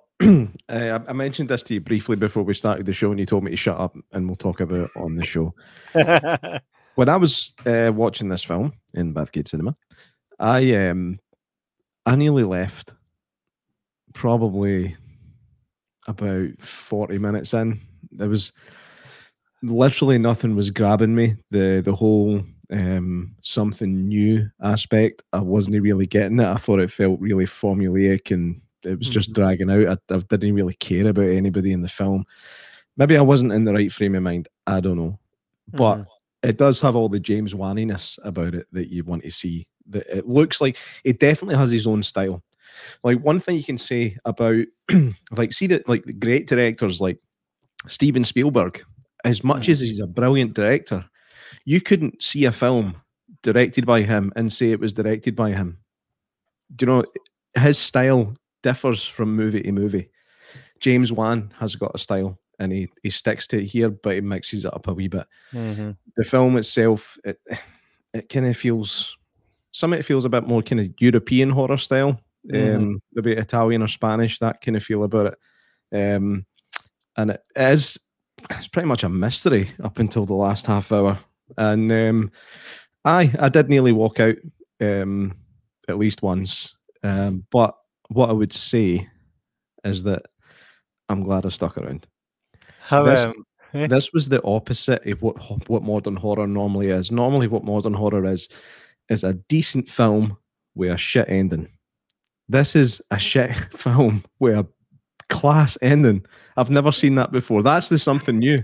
I 0.69 1.01
I 1.07 1.13
mentioned 1.13 1.49
this 1.49 1.63
to 1.63 1.73
you 1.73 1.81
briefly 1.81 2.15
before 2.15 2.43
we 2.43 2.53
started 2.53 2.85
the 2.85 2.93
show, 2.93 3.11
and 3.11 3.19
you 3.19 3.25
told 3.25 3.43
me 3.43 3.51
to 3.51 3.57
shut 3.57 3.79
up, 3.79 3.95
and 4.11 4.27
we'll 4.27 4.35
talk 4.35 4.59
about 4.59 4.89
it 4.89 4.91
on 4.95 5.15
the 5.15 5.25
show. 5.25 5.53
when 6.95 7.09
I 7.09 7.17
was 7.17 7.53
uh, 7.65 7.91
watching 7.93 8.29
this 8.29 8.43
film 8.43 8.73
in 8.93 9.13
Bathgate 9.13 9.47
Cinema, 9.47 9.75
I 10.39 10.75
um, 10.75 11.19
I 12.05 12.15
nearly 12.15 12.43
left. 12.43 12.93
Probably 14.13 14.95
about 16.07 16.61
forty 16.61 17.17
minutes 17.17 17.53
in, 17.53 17.79
there 18.11 18.29
was 18.29 18.51
literally 19.63 20.17
nothing 20.17 20.55
was 20.55 20.69
grabbing 20.69 21.15
me. 21.15 21.35
The 21.51 21.81
the 21.83 21.95
whole 21.95 22.43
um, 22.71 23.35
something 23.41 24.07
new 24.07 24.49
aspect, 24.61 25.23
I 25.33 25.41
wasn't 25.41 25.81
really 25.81 26.07
getting 26.07 26.39
it. 26.39 26.47
I 26.47 26.55
thought 26.55 26.79
it 26.79 26.91
felt 26.91 27.19
really 27.19 27.45
formulaic 27.45 28.31
and 28.31 28.61
it 28.85 28.97
was 28.97 29.09
just 29.09 29.33
dragging 29.33 29.69
out. 29.69 29.99
I, 30.09 30.15
I 30.15 30.17
didn't 30.19 30.55
really 30.55 30.73
care 30.75 31.07
about 31.07 31.29
anybody 31.29 31.71
in 31.71 31.81
the 31.81 31.87
film. 31.89 32.25
Maybe 32.97 33.17
I 33.17 33.21
wasn't 33.21 33.53
in 33.53 33.63
the 33.63 33.73
right 33.73 33.91
frame 33.91 34.15
of 34.15 34.23
mind. 34.23 34.47
I 34.67 34.79
don't 34.79 34.97
know, 34.97 35.19
but 35.67 35.97
Mhm. 35.99 36.05
it 36.43 36.57
does 36.57 36.81
have 36.81 36.95
all 36.95 37.09
the 37.09 37.19
James 37.19 37.53
Waniness 37.53 38.19
about 38.23 38.53
it 38.55 38.67
that 38.71 38.89
you 38.91 39.03
want 39.03 39.23
to 39.23 39.31
see. 39.31 39.67
That 39.89 40.05
it 40.07 40.27
looks 40.27 40.61
like 40.61 40.77
it 41.03 41.19
definitely 41.19 41.55
has 41.55 41.71
his 41.71 41.87
own 41.87 42.03
style. 42.03 42.43
Like 43.03 43.19
one 43.19 43.39
thing 43.39 43.57
you 43.57 43.63
can 43.63 43.77
say 43.77 44.17
about, 44.25 44.65
like, 45.31 45.51
see 45.53 45.67
that 45.67 45.87
like 45.89 46.19
great 46.19 46.47
directors 46.47 47.01
like 47.01 47.17
Steven 47.87 48.23
Spielberg, 48.23 48.83
as 49.25 49.43
much 49.43 49.67
as 49.69 49.79
he's 49.79 49.99
a 49.99 50.07
brilliant 50.07 50.53
director, 50.53 51.05
you 51.65 51.81
couldn't 51.81 52.21
see 52.23 52.45
a 52.45 52.51
film 52.51 52.95
directed 53.43 53.85
by 53.85 54.01
him 54.03 54.31
and 54.35 54.51
say 54.53 54.71
it 54.71 54.79
was 54.79 54.93
directed 54.93 55.35
by 55.35 55.51
him. 55.51 55.79
Do 56.75 56.85
you 56.85 56.87
know 56.91 57.03
his 57.59 57.77
style 57.77 58.33
differs 58.63 59.05
from 59.05 59.35
movie 59.35 59.61
to 59.63 59.71
movie? 59.71 60.09
James 60.79 61.11
Wan 61.13 61.51
has 61.59 61.75
got 61.75 61.91
a 61.93 61.97
style 61.97 62.39
and 62.59 62.71
he, 62.71 62.89
he 63.03 63.09
sticks 63.09 63.47
to 63.47 63.59
it 63.59 63.65
here, 63.65 63.89
but 63.89 64.15
he 64.15 64.21
mixes 64.21 64.65
it 64.65 64.73
up 64.73 64.87
a 64.87 64.93
wee 64.93 65.07
bit. 65.07 65.25
Mhm. 65.53 65.97
The 66.17 66.23
film 66.23 66.57
itself, 66.57 67.17
it, 67.23 67.39
it 68.13 68.29
kind 68.29 68.45
of 68.47 68.57
feels 68.57 69.15
some 69.71 69.93
of 69.93 69.99
it 69.99 70.03
feels 70.03 70.25
a 70.25 70.29
bit 70.29 70.45
more 70.47 70.61
kind 70.61 70.81
of 70.81 70.89
European 70.99 71.49
horror 71.49 71.77
style, 71.77 72.19
Mhm. 72.51 72.75
um, 72.75 73.01
maybe 73.13 73.33
Italian 73.33 73.81
or 73.83 73.87
Spanish, 73.87 74.39
that 74.39 74.59
kind 74.61 74.75
of 74.75 74.83
feel 74.83 75.03
about 75.03 75.33
it. 75.91 76.15
Um, 76.15 76.45
and 77.17 77.31
it 77.31 77.41
is 77.55 77.97
it's 78.49 78.67
pretty 78.67 78.87
much 78.87 79.03
a 79.03 79.09
mystery 79.09 79.69
up 79.83 79.99
until 79.99 80.25
the 80.25 80.33
last 80.33 80.65
half 80.65 80.91
hour. 80.91 81.19
And 81.57 81.91
um, 81.91 82.31
I 83.05 83.31
I 83.39 83.49
did 83.49 83.69
nearly 83.69 83.91
walk 83.91 84.19
out 84.19 84.35
um, 84.79 85.35
at 85.87 85.97
least 85.99 86.23
once. 86.23 86.75
Um, 87.03 87.45
but 87.51 87.75
what 88.11 88.29
I 88.29 88.33
would 88.33 88.53
say 88.53 89.07
is 89.83 90.03
that 90.03 90.23
I'm 91.09 91.23
glad 91.23 91.45
I 91.45 91.49
stuck 91.49 91.77
around. 91.77 92.07
How, 92.79 93.03
this, 93.03 93.25
um, 93.25 93.45
eh? 93.73 93.87
this 93.87 94.11
was 94.13 94.29
the 94.29 94.43
opposite 94.43 95.05
of 95.07 95.21
what 95.21 95.35
what 95.69 95.83
modern 95.83 96.15
horror 96.15 96.47
normally 96.47 96.87
is. 96.87 97.11
Normally, 97.11 97.47
what 97.47 97.63
modern 97.63 97.93
horror 97.93 98.25
is 98.25 98.49
is 99.09 99.23
a 99.23 99.33
decent 99.33 99.89
film 99.89 100.37
with 100.75 100.91
a 100.91 100.97
shit 100.97 101.29
ending. 101.29 101.67
This 102.49 102.75
is 102.75 103.01
a 103.11 103.19
shit 103.19 103.55
film 103.77 104.23
with 104.39 104.57
a 104.57 104.67
class 105.29 105.77
ending. 105.81 106.25
I've 106.57 106.69
never 106.69 106.91
seen 106.91 107.15
that 107.15 107.31
before. 107.31 107.63
That's 107.63 107.89
the 107.89 107.97
something 107.97 108.39
new. 108.39 108.63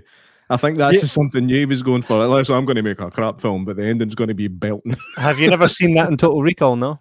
I 0.49 0.57
think 0.57 0.77
that's 0.77 0.95
Yeah. 0.95 1.01
the 1.01 1.07
something 1.07 1.45
new 1.45 1.57
he 1.57 1.65
was 1.65 1.83
going 1.83 2.01
for. 2.01 2.25
Like, 2.25 2.45
so 2.45 2.55
I'm 2.55 2.65
going 2.65 2.77
to 2.77 2.81
make 2.81 3.01
a 3.01 3.11
crap 3.11 3.41
film, 3.41 3.65
but 3.65 3.75
the 3.75 3.83
ending's 3.85 4.15
going 4.15 4.29
to 4.29 4.33
be 4.33 4.47
belting. 4.47 4.95
Have 5.17 5.39
you 5.39 5.49
never 5.49 5.67
seen 5.67 5.93
that 5.95 6.09
in 6.09 6.17
Total 6.17 6.41
Recall? 6.41 6.75
No. 6.77 6.99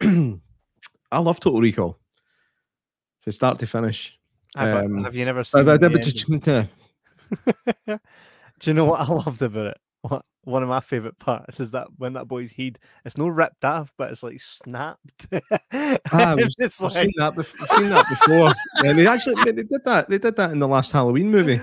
I 1.14 1.18
love 1.18 1.40
Total 1.40 1.60
Recall. 1.60 1.98
From 3.20 3.32
start 3.32 3.58
to 3.60 3.66
finish. 3.66 4.18
Have, 4.56 4.84
Um, 4.84 5.04
have 5.04 5.14
you 5.16 5.24
never 5.24 5.44
seen? 5.44 5.68
I 5.68 5.76
the 5.76 5.90
but 5.90 6.06
ending? 6.26 6.68
Do 8.60 8.70
you 8.70 8.74
know 8.74 8.84
what 8.84 9.00
I 9.00 9.06
loved 9.12 9.42
about 9.42 9.66
it? 9.68 9.78
What 10.02 10.24
one 10.42 10.62
of 10.62 10.68
my 10.68 10.80
favorite 10.80 11.18
parts 11.18 11.58
is 11.58 11.70
that 11.70 11.88
when 11.96 12.12
that 12.12 12.28
boy's 12.28 12.52
head, 12.52 12.78
it's 13.06 13.16
no 13.16 13.28
ripped 13.28 13.64
off, 13.64 13.90
but 13.96 14.12
it's 14.12 14.22
like 14.22 14.40
snapped. 14.40 15.26
Ah, 15.72 16.36
It's 16.58 16.80
I've 16.80 16.92
like- 16.94 17.04
seen 17.04 17.12
that. 17.16 17.34
Bef- 17.34 17.54
I've 17.62 17.78
seen 17.78 17.88
that 17.90 18.06
before. 18.08 18.52
yeah, 18.84 18.92
they 18.92 19.06
actually 19.06 19.42
they, 19.44 19.62
did 19.62 19.84
that. 19.84 20.08
They 20.10 20.18
did 20.18 20.36
that 20.36 20.50
in 20.50 20.58
the 20.58 20.68
last 20.68 20.92
Halloween 20.92 21.30
movie. 21.30 21.60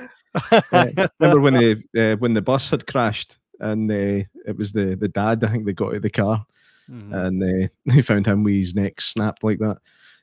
Uh, 0.51 1.07
remember 1.19 1.39
when 1.41 1.53
they 1.53 2.11
uh, 2.13 2.15
when 2.17 2.33
the 2.33 2.41
bus 2.41 2.69
had 2.71 2.87
crashed 2.87 3.37
and 3.59 3.91
uh, 3.91 4.23
it 4.47 4.57
was 4.57 4.71
the 4.71 4.95
the 4.95 5.07
dad? 5.09 5.43
I 5.43 5.47
think 5.51 5.65
they 5.65 5.73
got 5.73 5.89
out 5.89 5.95
of 5.95 6.01
the 6.01 6.09
car 6.09 6.45
Mhm. 6.91 7.25
and 7.27 7.43
uh, 7.43 7.67
they 7.95 8.01
found 8.01 8.25
him 8.25 8.43
with 8.43 8.55
his 8.55 8.75
neck 8.75 8.99
snapped 9.01 9.43
like 9.43 9.59
that. 9.59 9.77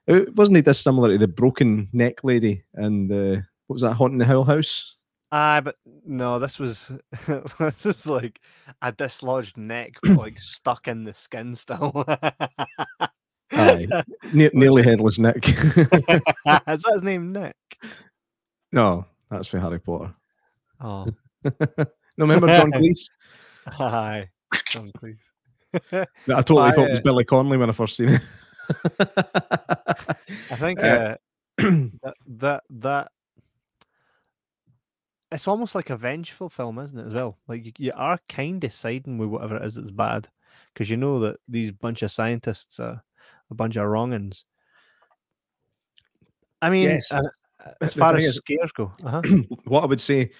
It 0.07 0.35
wasn't 0.37 0.57
he 0.57 0.62
dissimilar 0.62 1.09
to 1.11 1.18
the 1.18 1.28
broken 1.28 1.88
neck 1.92 2.24
lady 2.24 2.64
and 2.74 3.11
uh, 3.12 3.40
what 3.66 3.74
was 3.74 3.83
that 3.83 3.94
haunting 3.94 4.18
the 4.18 4.24
Hill 4.24 4.44
House? 4.44 4.96
Ah, 5.31 5.61
but 5.62 5.76
no, 6.07 6.38
this 6.38 6.59
was 6.59 6.90
this 7.59 7.85
is 7.87 8.07
like 8.07 8.40
a 8.81 8.90
dislodged 8.92 9.57
neck, 9.59 9.94
like 10.04 10.38
stuck 10.38 10.88
in 10.88 11.04
the 11.04 11.12
skin 11.12 11.54
still. 11.54 12.04
Aye, 13.52 13.87
Ne- 14.33 14.50
nearly 14.54 14.83
headless 14.83 15.18
Nick. 15.18 15.48
is 15.48 15.54
that 16.44 16.83
his 16.92 17.02
name, 17.02 17.33
Nick? 17.33 17.57
no, 18.72 19.04
that's 19.31 19.48
for 19.48 19.59
Harry 19.59 19.78
Potter. 19.81 20.14
Oh, 20.81 21.07
no, 21.44 21.87
remember 22.16 22.46
John 22.46 22.72
Cleese? 22.72 23.09
hi, 23.66 24.31
John 24.70 24.90
Cleese. 24.98 25.16
I 25.74 26.07
totally 26.26 26.62
I, 26.62 26.72
thought 26.72 26.87
it 26.88 26.90
was 26.90 26.98
uh, 27.00 27.02
Billy 27.02 27.24
Connolly 27.24 27.57
when 27.59 27.68
I 27.68 27.72
first 27.72 27.96
seen 27.96 28.09
it. 28.11 28.22
I 30.50 30.57
think 30.57 30.78
Uh, 30.81 30.83
uh, 30.83 31.16
that 32.02 32.14
that 32.26 32.62
that 32.70 33.11
it's 35.31 35.48
almost 35.48 35.74
like 35.74 35.90
a 35.90 35.96
vengeful 35.96 36.48
film, 36.48 36.78
isn't 36.78 36.98
it? 36.98 37.07
As 37.09 37.12
well, 37.12 37.37
like 37.48 37.66
you, 37.66 37.72
you 37.78 37.92
are 37.94 38.18
kind 38.28 38.62
of 38.64 38.72
siding 38.72 39.18
with 39.18 39.28
whatever 39.28 39.57
it 39.57 39.64
is 39.64 39.74
that's 39.74 39.90
bad, 39.90 40.28
because 40.72 40.88
you 40.88 40.96
know 40.96 41.18
that 41.20 41.37
these 41.48 41.70
bunch 41.70 42.02
of 42.02 42.11
scientists 42.11 42.81
are 42.81 43.02
a 43.50 43.54
bunch 43.54 43.76
of 43.76 43.85
wrongins. 43.87 44.44
I 46.62 46.70
mean, 46.70 46.88
Yes. 46.88 47.12
uh, 47.12 47.22
as 47.83 47.92
The 47.92 48.00
far 48.00 48.16
as 48.16 48.24
is- 48.24 48.37
scares 48.37 48.72
go, 48.72 48.92
uh-huh. 49.04 49.20
what 49.64 49.83
I 49.83 49.87
would 49.87 50.00
say, 50.00 50.31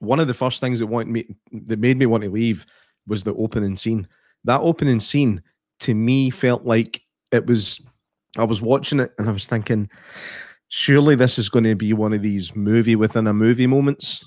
one 0.00 0.20
of 0.20 0.26
the 0.28 0.34
first 0.34 0.60
things 0.60 0.80
that 0.80 0.86
wanted 0.86 1.08
me 1.08 1.34
that 1.52 1.78
made 1.78 1.96
me 1.96 2.04
want 2.06 2.24
to 2.24 2.30
leave 2.30 2.66
was 3.06 3.22
the 3.22 3.34
opening 3.34 3.76
scene. 3.76 4.06
That 4.44 4.60
opening 4.60 5.00
scene 5.00 5.42
to 5.80 5.94
me 5.94 6.30
felt 6.30 6.64
like 6.64 7.00
it 7.32 7.46
was. 7.46 7.80
I 8.36 8.44
was 8.44 8.60
watching 8.60 8.98
it 8.98 9.12
and 9.18 9.28
I 9.28 9.32
was 9.32 9.46
thinking, 9.46 9.88
surely 10.68 11.14
this 11.14 11.38
is 11.38 11.48
going 11.48 11.64
to 11.64 11.76
be 11.76 11.92
one 11.92 12.12
of 12.12 12.20
these 12.20 12.56
movie 12.56 12.96
within 12.96 13.28
a 13.28 13.32
movie 13.32 13.68
moments 13.68 14.24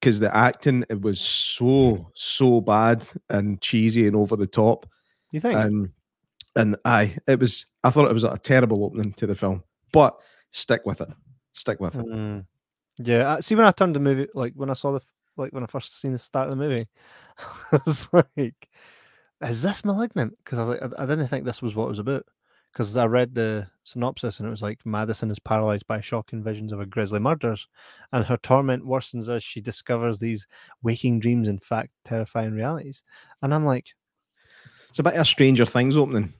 because 0.00 0.20
the 0.20 0.34
acting 0.34 0.84
it 0.88 1.00
was 1.00 1.20
so 1.20 2.10
so 2.14 2.60
bad 2.60 3.06
and 3.28 3.60
cheesy 3.60 4.06
and 4.06 4.16
over 4.16 4.36
the 4.36 4.46
top. 4.46 4.86
you 5.32 5.40
think? 5.40 5.58
And 5.58 5.90
and 6.56 6.76
I 6.84 7.16
it 7.26 7.38
was 7.38 7.66
I 7.84 7.90
thought 7.90 8.10
it 8.10 8.14
was 8.14 8.24
a 8.24 8.38
terrible 8.38 8.84
opening 8.84 9.12
to 9.14 9.26
the 9.26 9.34
film, 9.34 9.62
but 9.92 10.16
stick 10.52 10.82
with 10.84 11.00
it, 11.00 11.08
stick 11.52 11.80
with 11.80 11.96
it. 11.96 12.06
Mm. 12.06 12.46
Yeah, 12.98 13.40
see 13.40 13.54
when 13.54 13.66
I 13.66 13.72
turned 13.72 13.94
the 13.94 14.00
movie, 14.00 14.28
like 14.34 14.54
when 14.54 14.70
I 14.70 14.74
saw 14.74 14.92
the 14.92 15.00
like 15.36 15.52
when 15.52 15.62
I 15.62 15.66
first 15.66 16.00
seen 16.00 16.12
the 16.12 16.18
start 16.18 16.48
of 16.48 16.56
the 16.56 16.62
movie, 16.62 16.86
I 17.72 17.78
was 17.84 18.08
like, 18.12 18.68
"Is 19.42 19.62
this 19.62 19.84
malignant?" 19.84 20.34
Because 20.44 20.58
I 20.58 20.62
was 20.62 20.68
like, 20.70 20.82
I, 20.82 21.02
I 21.02 21.06
didn't 21.06 21.28
think 21.28 21.44
this 21.44 21.62
was 21.62 21.74
what 21.74 21.86
it 21.86 21.90
was 21.90 21.98
about. 21.98 22.24
Because 22.72 22.96
I 22.96 23.06
read 23.06 23.34
the 23.34 23.66
synopsis 23.82 24.38
and 24.38 24.46
it 24.46 24.50
was 24.50 24.62
like 24.62 24.78
Madison 24.86 25.28
is 25.30 25.40
paralyzed 25.40 25.88
by 25.88 26.00
shocking 26.00 26.40
visions 26.44 26.72
of 26.72 26.80
a 26.80 26.86
grisly 26.86 27.18
murders, 27.18 27.66
and 28.12 28.24
her 28.24 28.36
torment 28.36 28.84
worsens 28.84 29.28
as 29.28 29.42
she 29.42 29.60
discovers 29.60 30.20
these 30.20 30.46
waking 30.82 31.18
dreams, 31.18 31.48
in 31.48 31.58
fact, 31.58 31.90
terrifying 32.04 32.52
realities. 32.52 33.02
And 33.42 33.52
I'm 33.52 33.64
like, 33.64 33.88
It's 34.88 35.00
a 35.00 35.02
bit 35.02 35.14
of 35.14 35.22
a 35.22 35.24
Stranger 35.24 35.66
Things 35.66 35.96
opening, 35.96 36.32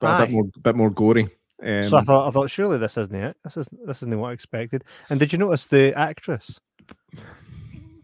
but 0.00 0.20
a 0.20 0.26
bit 0.26 0.32
more 0.32 0.44
bit 0.62 0.74
more 0.76 0.90
gory. 0.90 1.28
Um, 1.62 1.84
so 1.84 1.96
I 1.98 2.02
thought, 2.02 2.28
I 2.28 2.30
thought, 2.32 2.50
surely 2.50 2.78
this 2.78 2.98
isn't 2.98 3.14
it. 3.14 3.36
This 3.44 3.56
is 3.56 3.68
this 3.86 3.98
isn't 3.98 4.18
what 4.18 4.30
I 4.30 4.32
expected. 4.32 4.82
And 5.08 5.20
did 5.20 5.32
you 5.32 5.38
notice 5.38 5.68
the 5.68 5.96
actress? 5.96 6.58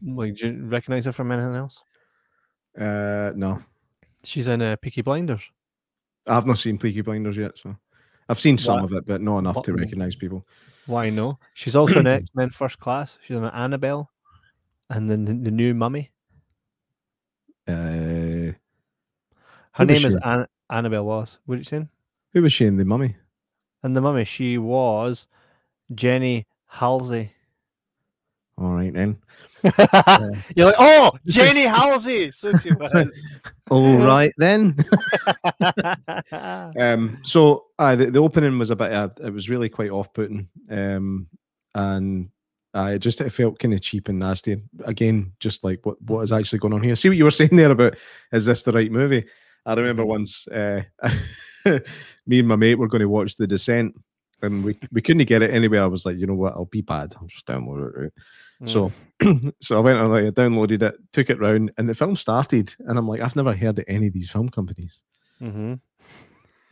Like, 0.07 0.37
do 0.37 0.53
you 0.53 0.67
recognize 0.67 1.05
her 1.05 1.13
from 1.13 1.33
anything 1.33 1.57
else? 1.57 1.79
uh, 2.79 3.33
no, 3.35 3.59
She's 4.25 4.47
in 4.49 4.61
uh, 4.63 4.77
Peaky 4.77 5.03
Blinders. 5.03 5.43
I've 6.27 6.47
not 6.47 6.59
seen 6.59 6.79
Peaky 6.79 7.01
Blinders 7.01 7.37
yet, 7.37 7.53
so 7.57 7.75
I've 8.29 8.41
seen 8.41 8.59
some 8.59 8.77
What? 8.83 8.85
of 8.85 8.93
it, 8.99 9.07
but 9.07 9.21
not 9.21 9.39
enough 9.39 9.57
What- 9.57 9.65
to 9.67 9.73
recognize 9.73 10.15
people. 10.17 10.47
Why 10.87 11.11
no? 11.11 11.39
She's 11.55 11.77
also 11.77 12.01
in 12.01 12.07
X 12.07 12.31
Men 12.35 12.51
First 12.51 12.79
Class. 12.81 13.19
She's 13.23 13.37
in 13.37 13.45
Annabelle, 13.45 14.11
and 14.89 15.09
then 15.11 15.25
the, 15.25 15.35
the 15.35 15.51
new 15.51 15.73
Mummy. 15.75 16.11
Uh, 17.69 18.53
Her 19.73 19.85
name 19.85 20.05
is? 20.05 20.17
An- 20.25 20.47
Annabelle 20.71 21.05
Was. 21.05 21.39
What 21.47 21.57
did 21.57 21.61
you 21.61 21.65
saying? 21.65 21.89
who 22.33 22.43
was 22.43 22.53
she 22.53 22.65
in 22.65 22.77
the 22.77 22.85
Mummy? 22.85 23.17
And 23.83 23.97
the 23.97 24.01
Mummy, 24.01 24.25
she 24.25 24.57
was 24.59 25.27
Jenny 25.95 26.47
Halsey. 26.67 27.33
All 28.59 28.71
right 28.75 28.93
then. 28.93 29.19
You're 30.57 30.67
like, 30.67 30.75
oh, 30.79 31.13
Jenny 31.27 31.63
Halsey. 31.63 32.31
So 32.33 32.53
she 32.59 32.73
was. 32.73 32.93
All 33.71 33.99
right 33.99 34.33
then. 34.37 34.77
um, 36.79 37.19
so 37.23 37.67
uh, 37.79 37.95
the, 37.95 38.11
the 38.11 38.19
opening 38.19 38.59
was 38.59 38.71
a 38.71 38.77
bit. 38.77 38.93
Uh, 38.93 39.09
it 39.23 39.33
was 39.33 39.49
really 39.49 39.69
quite 39.69 39.91
off-putting, 39.91 40.49
um, 40.71 41.29
and 41.75 42.31
uh, 42.75 42.93
it 42.95 42.99
just 42.99 43.21
it 43.21 43.31
felt 43.31 43.59
kind 43.59 43.75
of 43.75 43.81
cheap 43.81 44.09
and 44.09 44.19
nasty. 44.19 44.61
Again, 44.85 45.33
just 45.39 45.63
like 45.63 45.85
what 45.87 46.01
what 46.03 46.23
is 46.23 46.33
actually 46.33 46.59
going 46.59 46.75
on 46.75 46.83
here. 46.83 46.97
See 46.97 47.09
what 47.09 47.19
you 47.19 47.25
were 47.25 47.31
saying 47.31 47.55
there 47.55 47.71
about 47.71 47.97
is 48.33 48.45
this 48.45 48.63
the 48.63 48.73
right 48.73 48.91
movie? 48.91 49.25
I 49.67 49.75
remember 49.75 50.05
once 50.05 50.49
uh, 50.49 50.83
me 52.27 52.39
and 52.39 52.49
my 52.49 52.57
mate 52.57 52.77
were 52.77 52.89
going 52.89 53.03
to 53.03 53.09
watch 53.09 53.37
The 53.37 53.47
Descent, 53.47 53.95
and 54.43 54.65
we 54.65 54.79
we 54.91 55.03
couldn't 55.03 55.27
get 55.27 55.43
it 55.43 55.53
anywhere. 55.53 55.83
I 55.83 55.87
was 55.87 56.07
like, 56.07 56.17
you 56.17 56.27
know 56.27 56.35
what? 56.35 56.55
I'll 56.55 56.65
be 56.65 56.83
bad. 56.83 57.15
I'll 57.21 57.29
just 57.29 57.47
download 57.47 57.89
it. 57.89 58.01
Right? 58.01 58.13
So, 58.67 58.93
so 59.61 59.79
I 59.79 59.81
went 59.81 59.99
and 59.99 60.11
like 60.11 60.25
I 60.25 60.31
downloaded 60.31 60.83
it, 60.83 60.95
took 61.13 61.31
it 61.31 61.41
round, 61.41 61.73
and 61.79 61.89
the 61.89 61.95
film 61.95 62.17
started. 62.17 62.75
And 62.81 62.99
I'm 62.99 63.09
like, 63.09 63.21
I've 63.21 63.37
never 63.37 63.55
heard 63.55 63.79
of 63.79 63.85
any 63.89 64.09
of 64.09 64.13
these 64.13 64.31
film 64.31 64.49
companies. 64.49 65.03
Mm-hmm. 65.41 65.75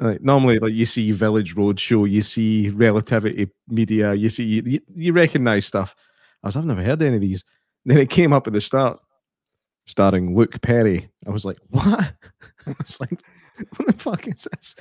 Like 0.00 0.22
normally, 0.22 0.58
like 0.58 0.74
you 0.74 0.86
see 0.86 1.10
Village 1.12 1.56
Roadshow, 1.56 2.08
you 2.08 2.22
see 2.22 2.68
Relativity 2.70 3.50
Media, 3.68 4.14
you 4.14 4.30
see 4.30 4.44
you, 4.44 4.80
you 4.94 5.12
recognize 5.12 5.66
stuff. 5.66 5.94
I 6.42 6.48
was, 6.48 6.56
I've 6.56 6.66
never 6.66 6.82
heard 6.82 7.02
of 7.02 7.06
any 7.06 7.16
of 7.16 7.22
these. 7.22 7.44
Then 7.84 7.98
it 7.98 8.10
came 8.10 8.32
up 8.32 8.46
at 8.46 8.52
the 8.52 8.60
start, 8.60 9.00
starring 9.86 10.36
Luke 10.36 10.60
Perry. 10.60 11.10
I 11.26 11.30
was 11.30 11.44
like, 11.44 11.58
what? 11.70 12.14
I 12.66 12.74
was 12.78 13.00
like, 13.00 13.20
what 13.76 13.86
the 13.86 13.92
fuck 13.92 14.26
is 14.28 14.46
this? 14.52 14.76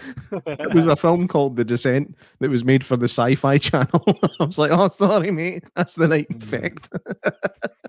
it 0.45 0.73
was 0.73 0.87
a 0.87 0.95
film 0.95 1.27
called 1.27 1.55
The 1.55 1.65
Descent 1.65 2.15
that 2.39 2.49
was 2.49 2.63
made 2.63 2.85
for 2.85 2.97
the 2.97 3.05
Sci-Fi 3.05 3.57
Channel. 3.59 4.03
I 4.39 4.43
was 4.43 4.57
like, 4.57 4.71
oh, 4.71 4.89
sorry, 4.89 5.31
mate, 5.31 5.63
that's 5.75 5.95
the 5.95 6.07
night 6.07 6.27
effect. 6.29 6.89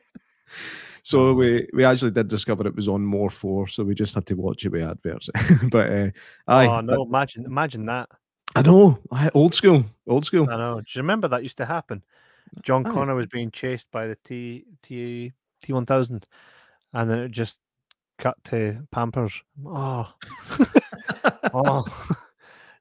so 1.02 1.34
we 1.34 1.68
we 1.72 1.84
actually 1.84 2.10
did 2.12 2.28
discover 2.28 2.66
it 2.66 2.76
was 2.76 2.88
on 2.88 3.04
More 3.04 3.30
Four, 3.30 3.68
so 3.68 3.84
we 3.84 3.94
just 3.94 4.14
had 4.14 4.26
to 4.26 4.34
watch 4.34 4.64
it 4.64 4.70
with 4.70 4.82
adverts. 4.82 5.28
but 5.70 5.90
uh, 5.90 6.10
aye, 6.46 6.66
oh 6.66 6.80
no! 6.80 7.02
Imagine, 7.02 7.44
imagine 7.44 7.86
that. 7.86 8.08
I 8.56 8.62
know, 8.62 8.98
old 9.34 9.54
school, 9.54 9.84
old 10.06 10.24
school. 10.24 10.48
I 10.50 10.56
know. 10.56 10.76
Do 10.76 10.86
you 10.92 11.02
remember 11.02 11.28
that 11.28 11.42
used 11.42 11.58
to 11.58 11.66
happen? 11.66 12.02
John 12.62 12.86
Aye. 12.86 12.90
Connor 12.90 13.14
was 13.14 13.26
being 13.26 13.50
chased 13.50 13.90
by 13.90 14.06
the 14.06 14.16
T 14.24 14.64
T 14.82 15.32
T 15.62 15.72
one 15.72 15.86
thousand, 15.86 16.26
and 16.92 17.10
then 17.10 17.18
it 17.18 17.30
just 17.30 17.60
cut 18.18 18.36
to 18.44 18.86
Pampers. 18.90 19.42
Oh, 19.66 20.12
oh, 21.54 21.84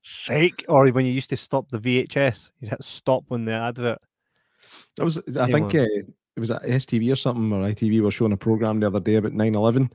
sake! 0.01 0.65
Or 0.67 0.89
when 0.89 1.05
you 1.05 1.11
used 1.11 1.29
to 1.29 1.37
stop 1.37 1.69
the 1.69 1.79
VHS, 1.79 2.51
you 2.59 2.69
hit 2.69 2.83
stop 2.83 3.23
when 3.27 3.45
the 3.45 3.53
advert. 3.53 3.99
That 4.97 5.05
was, 5.05 5.17
I 5.39 5.51
think, 5.51 5.73
uh, 5.75 5.85
it 6.37 6.39
was 6.39 6.51
at 6.51 6.63
STV 6.63 7.11
or 7.11 7.15
something, 7.15 7.51
or 7.51 7.67
ITV 7.67 8.01
were 8.01 8.11
showing 8.11 8.31
a 8.31 8.37
program 8.37 8.79
the 8.79 8.87
other 8.87 8.99
day 8.99 9.15
about 9.15 9.33
9 9.33 9.55
11. 9.55 9.91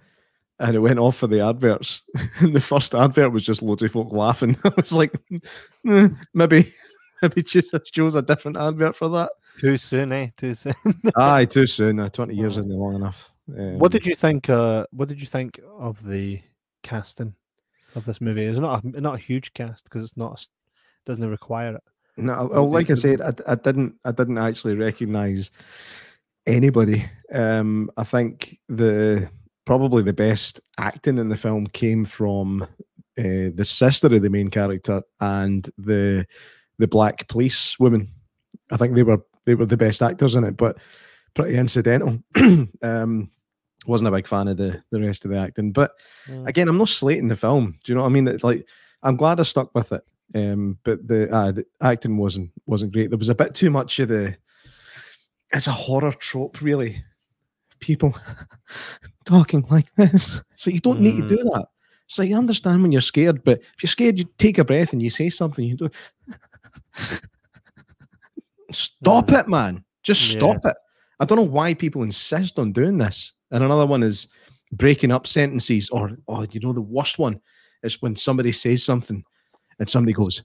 And 0.59 0.77
it 0.77 0.81
went 0.81 0.99
off 0.99 1.17
for 1.17 1.27
the 1.27 1.41
adverts. 1.41 2.03
and 2.41 2.55
the 2.55 2.61
first 2.61 2.95
advert 2.95 3.33
was 3.33 3.45
just 3.45 3.63
loads 3.63 3.83
of 3.83 3.91
folk 3.91 4.13
laughing. 4.13 4.57
I 4.65 4.73
was 4.77 4.93
like, 4.93 5.13
"Eh, 5.89 6.09
maybe, 6.35 6.73
maybe 7.21 7.43
choose, 7.43 7.71
choose 7.93 8.15
a 8.15 8.23
different 8.23 8.57
advert 8.57 8.95
for 8.95 9.09
that. 9.09 9.31
Too 9.59 9.77
soon, 9.77 10.13
eh? 10.13 10.29
Too 10.37 10.55
soon. 10.55 10.75
Aye, 11.17 11.47
too 11.47 11.67
soon. 11.67 12.01
Uh, 12.01 12.09
20 12.09 12.35
years 12.35 12.57
isn't 12.59 12.71
long 12.71 12.95
enough. 12.95 13.32
Um, 13.49 13.79
what 13.79 13.93
did 13.93 14.07
you 14.07 14.15
think? 14.15 14.49
Uh, 14.49 14.87
what 14.91 15.09
did 15.09 15.21
you 15.21 15.27
think 15.27 15.61
of 15.79 16.05
the 16.05 16.41
casting 16.83 17.35
of 17.95 18.05
this 18.05 18.21
movie? 18.21 18.45
It's 18.45 18.59
not 18.59 18.85
a, 18.85 19.01
not 19.01 19.15
a 19.15 19.23
huge 19.23 19.53
cast 19.53 19.85
because 19.85 20.05
it's 20.05 20.17
not 20.17 20.47
doesn't 21.05 21.29
require 21.29 21.77
it. 21.77 21.83
No, 22.17 22.49
well, 22.53 22.71
like 22.71 22.91
I 22.91 22.95
said, 22.95 23.21
I, 23.21 23.33
I 23.47 23.55
didn't, 23.55 23.95
I 24.05 24.13
didn't 24.13 24.39
actually 24.39 24.75
recognize 24.75 25.51
anybody. 26.47 27.05
Um, 27.33 27.91
I 27.97 28.05
think 28.05 28.59
the 28.69 29.31
probably 29.65 30.03
the 30.03 30.13
best 30.13 30.61
acting 30.79 31.19
in 31.19 31.29
the 31.29 31.37
film 31.37 31.67
came 31.69 32.05
from 32.05 32.63
uh, 32.63 33.51
the 33.55 33.65
sister 33.65 34.15
of 34.15 34.23
the 34.23 34.31
main 34.31 34.49
character 34.49 35.03
and 35.21 35.69
the 35.79 36.27
the 36.79 36.89
black 36.89 37.29
police 37.29 37.79
woman. 37.79 38.09
I 38.71 38.77
think 38.77 38.95
they 38.95 39.03
were 39.03 39.23
they 39.45 39.55
were 39.55 39.67
the 39.67 39.77
best 39.77 40.03
actors 40.03 40.35
in 40.35 40.45
it, 40.45 40.57
but 40.57 40.79
pretty 41.35 41.57
incidental. 41.57 42.19
um, 42.83 43.31
wasn't 43.87 44.09
a 44.09 44.13
big 44.13 44.27
fan 44.29 44.49
of 44.49 44.57
the 44.57 44.83
the 44.91 45.01
rest 45.01 45.25
of 45.25 45.31
the 45.31 45.39
acting, 45.39 45.73
but 45.73 45.93
Mm. 46.29 46.47
again, 46.47 46.69
I'm 46.69 46.77
not 46.77 46.89
slating 46.89 47.27
the 47.27 47.35
film. 47.37 47.77
Do 47.83 47.91
you 47.91 47.97
know 47.97 48.03
what 48.03 48.11
I 48.11 48.13
mean? 48.13 48.29
It's 48.29 48.45
like 48.45 48.65
I'm 49.03 49.17
glad 49.17 49.41
I 49.41 49.43
stuck 49.43 49.75
with 49.75 49.91
it. 49.93 50.05
Um, 50.35 50.79
but 50.85 51.07
the 51.09 51.29
uh, 51.35 51.51
the 51.53 51.67
acting 51.81 52.17
wasn't 52.17 52.53
wasn't 52.67 52.93
great. 52.93 53.11
There 53.11 53.19
was 53.19 53.29
a 53.29 53.35
bit 53.35 53.55
too 53.55 53.71
much 53.71 53.99
of 53.99 54.09
the. 54.09 54.37
It's 55.53 55.67
a 55.67 55.73
horror 55.73 56.13
trope, 56.13 56.63
really. 56.63 57.03
People 57.81 58.15
talking 59.27 59.67
like 59.69 59.93
this, 59.97 60.41
so 60.55 60.71
you 60.71 60.79
don't 60.79 61.01
need 61.01 61.17
to 61.21 61.27
do 61.29 61.37
that. 61.37 61.67
So 62.07 62.23
you 62.23 62.37
understand 62.37 62.83
when 62.83 62.93
you're 62.93 63.01
scared, 63.01 63.43
but 63.43 63.59
if 63.61 63.83
you're 63.83 63.89
scared, 63.89 64.19
you 64.19 64.27
take 64.39 64.59
a 64.59 64.65
breath 64.65 64.93
and 64.93 65.03
you 65.03 65.11
say 65.11 65.29
something. 65.29 65.65
You 65.65 65.77
do. 65.77 65.91
Stop 68.73 69.31
it, 69.33 69.49
man! 69.49 69.85
Just 70.03 70.31
stop 70.31 70.65
it. 70.65 70.77
I 71.23 71.25
don't 71.25 71.39
know 71.39 71.45
why 71.45 71.73
people 71.73 72.03
insist 72.03 72.59
on 72.59 72.73
doing 72.73 72.99
this. 72.99 73.33
And 73.53 73.63
another 73.63 73.87
one 73.87 74.03
is 74.03 74.27
breaking 74.73 75.13
up 75.13 75.25
sentences, 75.25 75.89
or 75.91 76.19
oh, 76.27 76.45
you 76.51 76.59
know, 76.59 76.73
the 76.73 76.81
worst 76.81 77.17
one 77.17 77.41
is 77.85 78.03
when 78.03 78.17
somebody 78.17 78.51
says 78.51 78.83
something 78.83 79.23
and 79.79 79.89
somebody 79.89 80.15
goes, 80.15 80.43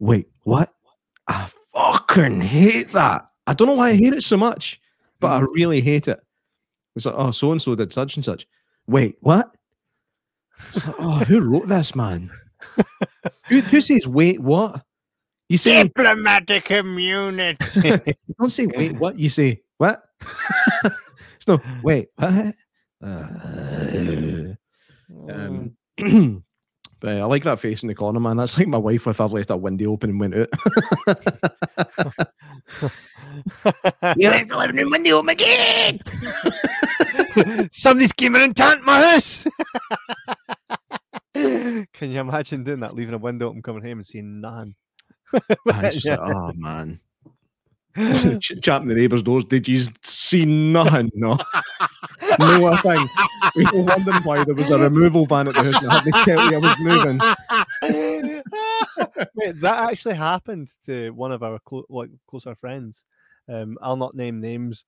"Wait, 0.00 0.26
what?" 0.42 0.74
I 1.28 1.48
fucking 1.72 2.40
hate 2.40 2.90
that. 2.94 3.28
I 3.46 3.54
don't 3.54 3.68
know 3.68 3.74
why 3.74 3.90
I 3.90 3.94
hate 3.94 4.12
it 4.12 4.24
so 4.24 4.36
much, 4.36 4.80
but 5.20 5.30
I 5.30 5.38
mm-hmm. 5.38 5.52
really 5.52 5.80
hate 5.80 6.08
it. 6.08 6.18
It's 6.96 7.06
like, 7.06 7.14
oh, 7.16 7.30
so 7.30 7.52
and 7.52 7.62
so 7.62 7.76
did 7.76 7.92
such 7.92 8.16
and 8.16 8.24
such. 8.24 8.44
Wait, 8.88 9.18
what? 9.20 9.56
It's 10.68 10.84
like, 10.84 10.96
oh, 10.98 11.18
who 11.18 11.40
wrote 11.40 11.68
this, 11.68 11.94
man? 11.94 12.28
who, 13.48 13.60
who 13.60 13.80
says 13.80 14.08
wait, 14.08 14.40
what? 14.40 14.82
You 15.48 15.58
say 15.58 15.84
diplomatic 15.84 16.72
immunity. 16.72 17.64
you 17.84 18.00
don't 18.40 18.50
say 18.50 18.66
wait, 18.66 18.96
what? 18.96 19.16
You 19.16 19.28
say 19.28 19.62
what? 19.76 20.07
no 21.48 21.60
wait, 21.82 22.08
what? 22.16 22.54
Uh, 23.02 24.54
um, 25.28 25.76
but 27.00 27.16
I 27.16 27.24
like 27.24 27.44
that 27.44 27.60
face 27.60 27.82
in 27.82 27.88
the 27.88 27.94
corner, 27.94 28.20
man. 28.20 28.36
That's 28.36 28.58
like 28.58 28.68
my 28.68 28.78
wife 28.78 29.06
if 29.06 29.20
I've 29.20 29.32
left 29.32 29.50
a 29.50 29.56
window 29.56 29.92
open 29.92 30.10
and 30.10 30.20
went 30.20 30.34
out. 30.34 30.48
you 34.16 34.30
left 34.30 34.48
the 34.48 34.56
living 34.56 34.76
room 34.76 34.90
window 34.90 35.18
open 35.18 35.30
again. 35.30 36.00
Somebody's 37.72 38.12
came 38.12 38.36
in 38.36 38.42
and 38.42 38.56
tanked 38.56 38.84
my 38.84 39.00
house. 39.00 39.46
Can 41.34 42.10
you 42.10 42.20
imagine 42.20 42.64
doing 42.64 42.80
that? 42.80 42.94
Leaving 42.94 43.14
a 43.14 43.18
window 43.18 43.48
open, 43.48 43.62
coming 43.62 43.82
home 43.82 43.98
and 43.98 44.06
seeing 44.06 44.40
nothing. 44.40 44.74
I 45.72 45.90
just 45.90 46.08
like, 46.08 46.18
oh 46.18 46.52
man. 46.54 47.00
Ch- 48.40 48.60
Chapping 48.62 48.88
the 48.88 48.94
neighbours' 48.94 49.22
doors. 49.22 49.44
Did 49.44 49.66
you 49.66 49.84
see 50.02 50.44
nothing? 50.44 51.10
No. 51.14 51.36
no 52.38 52.66
a 52.68 52.76
thing. 52.78 53.06
We 53.56 53.64
were 53.64 53.82
wondering 53.82 54.22
why 54.22 54.44
there 54.44 54.54
was 54.54 54.70
a 54.70 54.78
removal 54.78 55.26
van 55.26 55.48
at 55.48 55.54
the 55.54 55.64
house 55.64 55.82
and 55.82 55.90
I 55.90 55.94
had 55.94 56.04
to 56.04 56.24
tell 56.24 56.50
you 56.50 56.56
I 56.56 56.60
was 56.60 56.76
moving. 56.80 58.42
Wait, 59.34 59.60
that 59.60 59.90
actually 59.90 60.14
happened 60.14 60.70
to 60.86 61.10
one 61.10 61.32
of 61.32 61.42
our 61.42 61.58
clo- 61.60 61.86
like 61.88 62.10
closer 62.28 62.54
friends. 62.54 63.04
Um, 63.48 63.78
I'll 63.82 63.96
not 63.96 64.14
name 64.14 64.40
names 64.40 64.84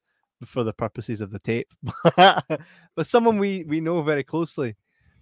for 0.47 0.63
the 0.65 0.73
purposes 0.73 1.21
of 1.21 1.31
the 1.31 1.39
tape, 1.39 1.69
but 2.17 3.07
someone 3.07 3.39
we 3.39 3.65
we 3.65 3.81
know 3.81 4.03
very 4.03 4.25
closely 4.25 4.77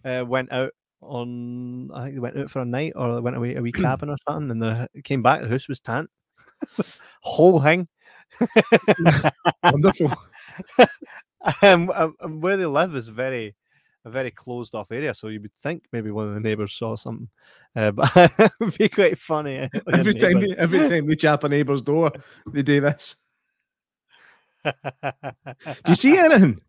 uh, 0.04 0.24
went 0.26 0.52
out 0.52 0.72
on. 1.00 1.90
I 1.94 2.04
think 2.04 2.14
they 2.14 2.20
went 2.20 2.38
out 2.38 2.50
for 2.50 2.60
a 2.60 2.66
night 2.66 2.92
or 2.96 3.14
they 3.14 3.20
went 3.20 3.36
away 3.36 3.54
a 3.54 3.62
wee 3.62 3.72
cabin 3.84 4.10
or 4.10 4.16
something, 4.28 4.50
and 4.50 4.62
the 4.62 4.88
came 5.04 5.22
back. 5.22 5.42
The 5.42 5.48
house 5.48 5.68
was 5.68 5.80
tant, 5.80 6.10
whole 7.22 7.60
thing. 7.60 7.88
Wonderful. 9.64 10.12
um, 11.62 11.90
um, 11.90 12.14
um, 12.20 12.40
where 12.40 12.56
they 12.56 12.66
live 12.66 12.94
is 12.94 13.08
very 13.08 13.54
a 14.04 14.10
very 14.10 14.30
closed 14.30 14.74
off 14.74 14.92
area, 14.92 15.12
so 15.12 15.26
you 15.28 15.40
would 15.40 15.54
think 15.54 15.82
maybe 15.92 16.10
one 16.10 16.28
of 16.28 16.34
the 16.34 16.40
neighbours 16.40 16.72
saw 16.74 16.94
something, 16.96 17.28
uh, 17.74 17.90
but 17.92 18.10
it 18.16 18.52
would 18.60 18.78
be 18.78 18.88
quite 18.88 19.18
funny. 19.18 19.68
when 19.84 19.94
a 19.94 19.98
Every 19.98 20.14
time, 20.14 20.34
neighbour- 20.34 20.54
they, 20.54 20.56
every 20.56 20.88
time 20.88 21.06
they 21.06 21.16
chap 21.16 21.44
a 21.44 21.48
neighbour's 21.48 21.82
door, 21.82 22.12
they 22.52 22.62
do 22.62 22.80
this. 22.80 23.16
Do 24.64 24.72
you 25.88 25.94
see 25.94 26.16
anything? 26.18 26.60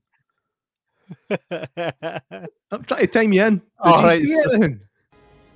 I'm 2.72 2.84
trying 2.84 3.02
to 3.02 3.08
time 3.08 3.34
you 3.34 3.44
in. 3.46 3.56
Did 3.58 3.64
All 3.80 4.02
you 4.02 4.08
right, 4.08 4.22
see 4.22 4.42
so- 4.42 4.50
anything? 4.52 4.80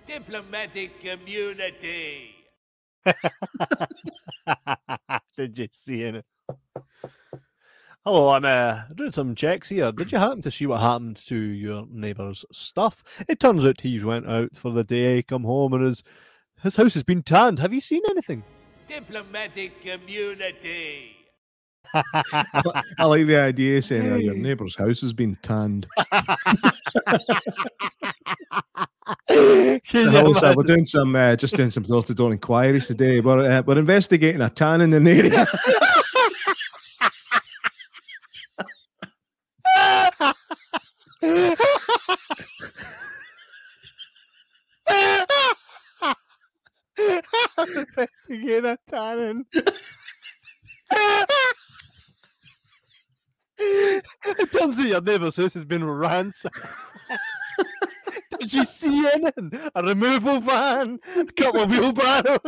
Diplomatic 0.08 1.00
community. 1.02 2.33
Did 5.38 5.58
you 5.58 5.68
see 5.72 6.04
it? 6.04 6.26
Hello, 8.06 8.32
I'm 8.32 8.44
uh, 8.44 8.82
doing 8.96 9.12
some 9.12 9.34
checks 9.34 9.70
here. 9.70 9.92
Did 9.92 10.12
you 10.12 10.18
happen 10.18 10.42
to 10.42 10.52
see 10.52 10.66
what 10.66 10.82
happened 10.82 11.18
to 11.28 11.36
your 11.36 11.86
neighbour's 11.90 12.44
stuff? 12.52 13.04
It 13.30 13.40
turns 13.40 13.66
out 13.66 13.82
he 13.82 14.04
went 14.04 14.28
out 14.28 14.56
for 14.56 14.72
the 14.72 14.84
day, 14.84 15.24
come 15.24 15.44
home, 15.44 15.74
and 15.74 15.86
his 15.86 16.04
his 16.62 16.76
house 16.76 16.94
has 16.94 17.04
been 17.04 17.24
tanned. 17.24 17.60
Have 17.60 17.74
you 17.74 17.82
seen 17.82 18.02
anything? 18.10 18.44
Diplomatic 18.88 19.82
community. 19.82 21.23
I, 21.94 23.06
like 23.06 23.28
the 23.28 23.38
idea 23.38 23.82
saying 23.82 24.12
oh, 24.12 24.16
your 24.16 24.36
neighbour's 24.36 24.76
house 24.76 25.02
has 25.02 25.14
been 25.14 25.38
tanned. 25.42 25.88
Can 29.28 29.80
you 29.94 30.10
Hello, 30.10 30.34
sir, 30.34 30.54
we're 30.56 30.64
doing 30.64 30.86
some 30.86 31.16
uh, 31.16 31.36
just 31.36 31.56
doing 31.56 31.72
some 31.72 31.84
door 31.84 32.04
to 32.04 32.14
door 32.14 32.32
inquiries 32.32 32.88
today. 32.88 33.20
We're 33.20 33.60
uh, 33.60 33.62
we're 33.64 33.78
investigating 33.78 34.42
a 34.42 34.50
tan 34.50 34.82
in 34.82 34.90
the 34.92 35.12
area. 35.12 35.48
Investigating 47.58 48.66
a 48.66 48.78
tannin. 48.90 49.46
It 53.64 54.52
turns 54.52 54.80
out 54.80 54.88
your 54.88 55.02
neighbour's 55.02 55.38
house 55.38 55.54
has 55.54 55.66
been 55.66 55.84
ransacked. 55.86 56.58
Did 58.40 58.54
you 58.54 58.66
see 58.66 59.08
anything? 59.14 59.52
A 59.76 59.84
removal 59.84 60.40
van, 60.40 61.00
a 61.16 61.26
couple 61.26 61.62
of 61.62 61.70
wheelbarrows. 61.70 62.42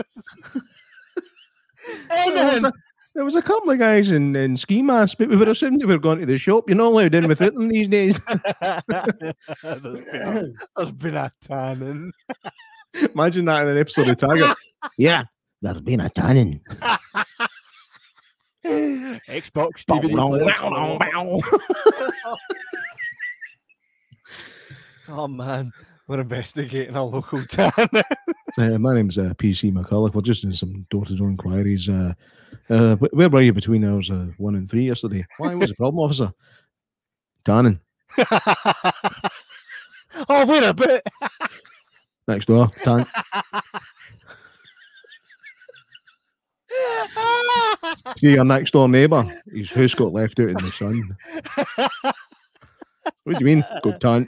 there, 2.09 2.33
was 2.33 2.53
anything. 2.53 2.71
there 3.13 3.25
was 3.25 3.35
a 3.35 3.41
couple 3.41 3.71
of 3.71 3.79
guys 3.79 4.11
in, 4.11 4.35
in 4.35 4.57
ski 4.57 4.81
masks, 4.81 5.15
but 5.15 5.29
we 5.29 5.37
would 5.37 5.47
assumed 5.47 5.79
they 5.81 5.85
were 5.85 5.97
going 5.97 6.19
to 6.19 6.25
the 6.25 6.37
shop. 6.37 6.65
You're 6.67 6.77
not 6.77 6.87
allowed 6.87 7.15
in 7.15 7.27
without 7.27 7.53
them 7.53 7.69
these 7.69 7.87
days. 7.87 8.19
there's, 8.61 8.83
been 9.63 10.21
a, 10.21 10.47
there's 10.75 10.91
been 10.91 11.15
a 11.15 11.31
tannin. 11.41 12.11
Imagine 13.13 13.45
that 13.45 13.63
in 13.63 13.69
an 13.69 13.77
episode 13.77 14.09
of 14.09 14.17
Taggart. 14.17 14.57
Yeah, 14.99 15.23
there's 15.63 15.81
been 15.81 15.99
a 15.99 16.09
tanning. 16.09 16.61
Xbox 18.65 19.85
DVD. 19.85 20.15
oh 25.09 25.27
man, 25.27 25.71
we're 26.07 26.21
investigating 26.21 26.95
a 26.95 27.03
local 27.03 27.43
tannin. 27.45 27.89
Uh, 28.57 28.77
my 28.77 28.95
name's 28.95 29.17
uh, 29.17 29.33
PC 29.35 29.69
McCulloch. 29.69 30.13
We're 30.13 30.21
just 30.21 30.41
doing 30.41 30.53
some 30.53 30.85
door 30.89 31.03
to 31.03 31.13
door 31.13 31.27
inquiries. 31.27 31.89
Uh, 31.89 32.13
uh, 32.69 32.95
where 32.95 33.27
were 33.27 33.41
you 33.41 33.51
between 33.51 33.83
hours 33.83 34.09
uh, 34.09 34.27
one 34.37 34.55
and 34.55 34.69
three 34.69 34.85
yesterday? 34.85 35.25
Why 35.39 35.53
was 35.55 35.71
the 35.71 35.75
problem, 35.75 36.01
officer? 36.01 36.31
Tanning. 37.43 37.81
oh, 40.29 40.45
wait 40.45 40.63
a 40.63 40.73
bit. 40.73 41.03
Next 42.29 42.45
door. 42.45 42.71
Tan. 42.81 43.05
See 48.17 48.33
your 48.33 48.45
next 48.45 48.71
door 48.71 48.89
neighbour. 48.89 49.41
His 49.51 49.71
house 49.71 49.93
got 49.93 50.13
left 50.13 50.39
out 50.39 50.49
in 50.49 50.55
the 50.55 50.71
sun. 50.71 51.15
What 53.23 53.37
do 53.37 53.39
you 53.39 53.45
mean? 53.45 53.65
Go 53.83 53.91
tan. 53.97 54.27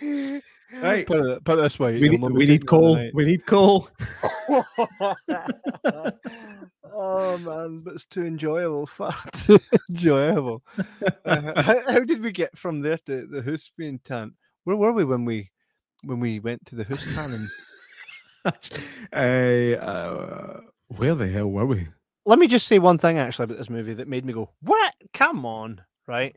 Right. 0.00 0.42
Put 1.06 1.24
it, 1.24 1.44
put 1.44 1.58
it 1.58 1.62
this 1.62 1.78
way. 1.78 2.00
We 2.00 2.08
need, 2.08 2.20
we 2.20 2.46
need 2.46 2.48
getting 2.62 2.66
coal. 2.66 3.10
We 3.14 3.24
need 3.24 3.46
coal. 3.46 3.88
oh 4.48 5.14
man, 7.38 7.82
but 7.84 7.94
it's 7.94 8.06
too 8.06 8.24
enjoyable. 8.24 8.86
Far 8.86 9.14
too 9.32 9.60
enjoyable. 9.88 10.64
Uh, 11.24 11.62
how, 11.62 11.92
how 11.92 12.00
did 12.00 12.20
we 12.20 12.32
get 12.32 12.58
from 12.58 12.80
there 12.80 12.98
to 13.06 13.26
the 13.26 13.42
house 13.42 13.70
being 13.78 14.00
tan? 14.00 14.34
Where 14.64 14.76
were 14.76 14.92
we 14.92 15.04
when 15.04 15.24
we 15.24 15.52
when 16.02 16.18
we 16.18 16.40
went 16.40 16.66
to 16.66 16.74
the 16.74 16.84
house 16.84 17.06
tanning? 17.14 17.48
uh, 19.12 19.16
uh, 19.16 20.60
where 20.88 21.14
the 21.14 21.28
hell 21.28 21.50
were 21.50 21.66
we? 21.66 21.88
Let 22.26 22.38
me 22.38 22.46
just 22.46 22.66
say 22.66 22.78
one 22.78 22.98
thing 22.98 23.18
actually 23.18 23.44
about 23.44 23.58
this 23.58 23.70
movie 23.70 23.94
that 23.94 24.08
made 24.08 24.24
me 24.24 24.32
go, 24.32 24.50
"What? 24.60 24.94
Come 25.12 25.44
on!" 25.44 25.80
Right, 26.06 26.36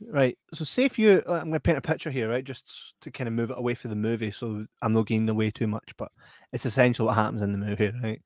right. 0.00 0.36
So, 0.54 0.64
say 0.64 0.84
if 0.84 0.98
you, 0.98 1.22
I'm 1.26 1.44
going 1.44 1.52
to 1.52 1.60
paint 1.60 1.78
a 1.78 1.82
picture 1.82 2.10
here, 2.10 2.28
right, 2.28 2.44
just 2.44 2.94
to 3.00 3.10
kind 3.10 3.28
of 3.28 3.34
move 3.34 3.50
it 3.50 3.58
away 3.58 3.74
from 3.74 3.90
the 3.90 3.96
movie, 3.96 4.30
so 4.30 4.66
I'm 4.82 4.92
not 4.92 5.06
getting 5.06 5.28
away 5.28 5.50
too 5.50 5.66
much, 5.66 5.92
but 5.96 6.10
it's 6.52 6.66
essential 6.66 7.06
what 7.06 7.16
happens 7.16 7.42
in 7.42 7.52
the 7.52 7.58
movie, 7.58 7.92
right? 8.02 8.22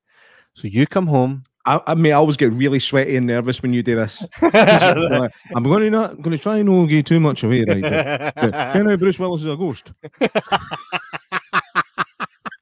So 0.53 0.67
you 0.67 0.85
come 0.85 1.07
home. 1.07 1.43
I, 1.65 1.79
I 1.85 1.95
mean, 1.95 2.11
I 2.11 2.15
always 2.15 2.37
get 2.37 2.51
really 2.53 2.79
sweaty 2.79 3.15
and 3.15 3.27
nervous 3.27 3.61
when 3.61 3.71
you 3.71 3.83
do 3.83 3.95
this. 3.95 4.25
I'm 4.41 5.63
going 5.63 5.83
to 5.83 5.89
not 5.89 6.21
going 6.21 6.35
to 6.35 6.37
try 6.37 6.57
and 6.57 6.67
not 6.67 6.87
give 6.87 7.05
too 7.05 7.19
much 7.19 7.43
away, 7.43 7.63
right? 7.67 7.81
But, 7.81 8.51
but, 8.51 8.75
you 8.75 8.83
know, 8.83 8.97
Bruce 8.97 9.19
Willis 9.19 9.41
is 9.41 9.47
a 9.47 9.55
ghost. 9.55 9.91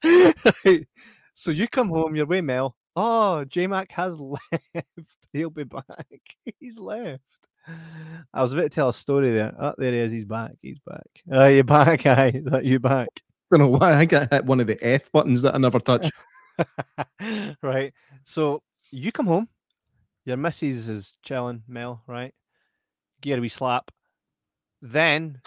So 1.40 1.50
you 1.50 1.68
come 1.68 1.88
home, 1.88 2.14
you're 2.14 2.26
way 2.26 2.42
Mel. 2.42 2.76
Oh, 2.96 3.46
J 3.46 3.66
Mac 3.66 3.90
has 3.92 4.20
left. 4.20 5.16
He'll 5.32 5.48
be 5.48 5.64
back. 5.64 6.06
He's 6.60 6.78
left. 6.78 7.22
I 8.34 8.42
was 8.42 8.52
about 8.52 8.64
to 8.64 8.68
tell 8.68 8.90
a 8.90 8.92
story 8.92 9.30
there. 9.30 9.54
Oh, 9.58 9.72
there 9.78 9.92
he 9.92 10.00
is. 10.00 10.12
He's 10.12 10.26
back. 10.26 10.50
He's 10.60 10.80
back. 10.86 11.06
Oh, 11.32 11.46
you 11.46 11.64
back? 11.64 12.04
Aye, 12.04 12.42
that 12.44 12.66
you 12.66 12.78
back? 12.78 13.08
don't 13.50 13.60
know 13.60 13.68
why 13.68 13.94
I 13.94 14.04
got 14.04 14.30
hit 14.30 14.44
one 14.44 14.60
of 14.60 14.66
the 14.66 14.78
F 14.86 15.10
buttons 15.12 15.40
that 15.40 15.54
I 15.54 15.58
never 15.58 15.80
touch. 15.80 16.10
right. 17.62 17.94
So 18.24 18.62
you 18.90 19.10
come 19.10 19.26
home, 19.26 19.48
your 20.26 20.36
missus 20.36 20.90
is 20.90 21.14
chilling, 21.22 21.62
Mel, 21.66 22.02
right? 22.06 22.34
Her 23.26 23.38
a 23.38 23.40
wee 23.40 23.48
slap. 23.48 23.90
Then, 24.82 25.40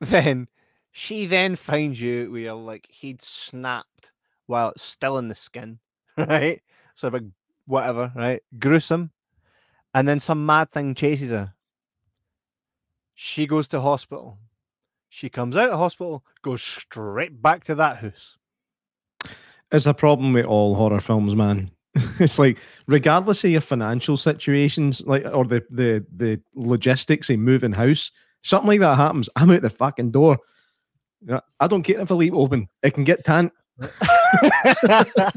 then 0.00 0.46
she 0.92 1.26
then 1.26 1.56
finds 1.56 2.00
you 2.00 2.30
where 2.30 2.54
like 2.54 2.86
he'd 2.90 3.22
snapped 3.22 4.12
while 4.46 4.70
it's 4.70 4.82
still 4.82 5.18
in 5.18 5.28
the 5.28 5.34
skin, 5.34 5.78
right? 6.16 6.60
So 6.94 7.08
a 7.08 7.20
whatever, 7.66 8.12
right? 8.14 8.42
Gruesome. 8.58 9.10
And 9.94 10.06
then 10.06 10.20
some 10.20 10.46
mad 10.46 10.70
thing 10.70 10.94
chases 10.94 11.30
her. 11.30 11.54
She 13.14 13.46
goes 13.46 13.68
to 13.68 13.80
hospital. 13.80 14.38
She 15.08 15.28
comes 15.28 15.56
out 15.56 15.70
of 15.70 15.78
hospital, 15.78 16.24
goes 16.42 16.62
straight 16.62 17.42
back 17.42 17.64
to 17.64 17.74
that 17.74 17.98
house. 17.98 18.38
It's 19.72 19.86
a 19.86 19.94
problem 19.94 20.32
with 20.32 20.46
all 20.46 20.74
horror 20.74 21.00
films, 21.00 21.34
man. 21.34 21.70
it's 22.20 22.38
like 22.38 22.58
regardless 22.86 23.42
of 23.44 23.50
your 23.50 23.60
financial 23.60 24.16
situations, 24.16 25.02
like 25.06 25.24
or 25.32 25.44
the 25.44 25.64
the 25.70 26.04
the 26.16 26.40
logistics 26.54 27.30
of 27.30 27.38
moving 27.38 27.72
house, 27.72 28.12
something 28.42 28.68
like 28.68 28.80
that 28.80 28.96
happens. 28.96 29.28
I'm 29.36 29.50
out 29.50 29.62
the 29.62 29.70
fucking 29.70 30.12
door. 30.12 30.38
Yeah, 31.26 31.40
I 31.58 31.66
don't 31.66 31.82
care 31.82 32.00
if 32.00 32.10
I 32.10 32.14
leave 32.14 32.34
open. 32.34 32.68
It 32.82 32.94
can 32.94 33.04
get 33.04 33.24
tan. 33.24 33.50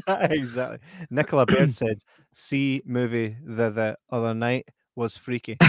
exactly. 0.08 0.78
Nicola 1.10 1.46
Baird 1.46 1.74
said, 1.74 1.98
"See 2.32 2.82
movie 2.84 3.36
the 3.44 3.70
the 3.70 3.98
other 4.10 4.34
night 4.34 4.68
was 4.96 5.16
freaky." 5.16 5.56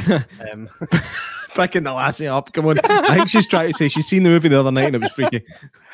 Um, 0.52 0.70
Picking 1.56 1.84
the 1.84 1.94
lassie 1.94 2.28
up. 2.28 2.52
Come 2.52 2.68
on. 2.68 2.78
I 2.84 3.16
think 3.16 3.30
she's 3.30 3.48
trying 3.48 3.72
to 3.72 3.78
say 3.78 3.88
she's 3.88 4.08
seen 4.08 4.24
the 4.24 4.30
movie 4.30 4.50
the 4.50 4.60
other 4.60 4.72
night 4.74 4.88
and 4.88 4.96
it 4.98 5.02
was 5.02 5.14
freaky. 5.14 5.42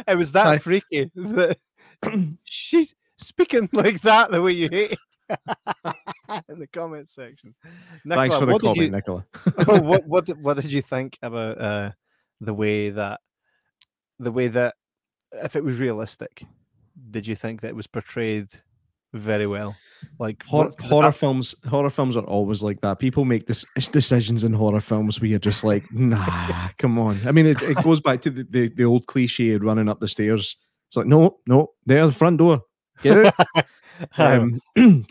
it 0.08 0.16
was 0.16 0.32
that 0.32 0.60
freaky 0.64 1.12
that 1.14 1.56
she's 2.46 2.96
speaking 3.18 3.70
like 3.72 4.02
that 4.02 4.32
the 4.32 4.42
way 4.42 4.54
you 4.54 4.70
hate 4.72 4.98
it. 5.30 5.36
in 6.50 6.58
the 6.60 6.66
comment 6.74 7.10
section. 7.10 7.54
Thanks 8.08 8.36
for 8.36 8.48
the 8.48 8.58
comment, 8.58 8.78
you- 8.78 8.90
Nicola. 8.90 9.24
what 9.66 10.08
what 10.08 10.28
what 10.40 10.58
did 10.58 10.72
you 10.72 10.82
think 10.82 11.20
about 11.22 11.62
uh, 11.62 11.92
the 12.40 12.56
way 12.56 12.90
that 12.90 13.22
the 14.22 14.32
way 14.32 14.48
that 14.50 14.76
if 15.34 15.56
it 15.56 15.64
was 15.64 15.80
realistic, 15.80 16.44
did 17.10 17.26
you 17.28 17.36
think 17.36 17.62
that 17.62 17.70
it 17.70 17.76
was 17.76 17.88
portrayed 17.88 18.48
very 19.14 19.48
well? 19.48 19.76
Like 20.20 20.44
Hor- 20.46 20.66
what- 20.66 20.78
'cause 20.78 20.90
horror 20.90 21.08
I- 21.08 21.12
films, 21.12 21.56
horror 21.68 21.90
films 21.90 22.16
are 22.16 22.24
always 22.24 22.64
like 22.64 22.82
that. 22.82 23.00
People 23.00 23.26
make 23.26 23.48
this 23.48 23.66
decisions 23.92 24.44
in 24.44 24.54
horror 24.54 24.80
films 24.82 25.20
where 25.20 25.30
you're 25.30 25.40
just 25.40 25.64
like, 25.64 25.84
nah, 25.94 26.70
come 26.78 26.98
on. 27.00 27.20
I 27.26 27.32
mean, 27.32 27.46
it, 27.46 27.62
it 27.62 27.82
goes 27.84 28.02
back 28.02 28.22
to 28.22 28.30
the, 28.30 28.44
the, 28.50 28.68
the 28.70 28.84
old 28.86 29.06
cliche 29.08 29.52
of 29.54 29.64
running 29.64 29.90
up 29.90 30.00
the 30.00 30.08
stairs. 30.08 30.56
It's 30.88 30.98
like, 30.98 31.08
no, 31.08 31.38
no, 31.48 31.72
there's 31.86 32.08
the 32.08 32.14
front 32.14 32.38
door. 32.40 32.62
Get 33.04 33.34
um, 34.18 34.60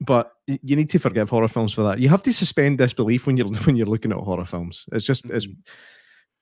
but 0.00 0.32
you 0.46 0.76
need 0.76 0.90
to 0.90 0.98
forgive 0.98 1.28
horror 1.30 1.48
films 1.48 1.72
for 1.72 1.82
that. 1.82 1.98
You 1.98 2.08
have 2.08 2.22
to 2.24 2.32
suspend 2.32 2.78
disbelief 2.78 3.26
when 3.26 3.36
you're 3.36 3.48
when 3.64 3.76
you're 3.76 3.86
looking 3.86 4.12
at 4.12 4.18
horror 4.18 4.44
films. 4.46 4.86
It's 4.92 5.04
just 5.04 5.28
it's 5.28 5.46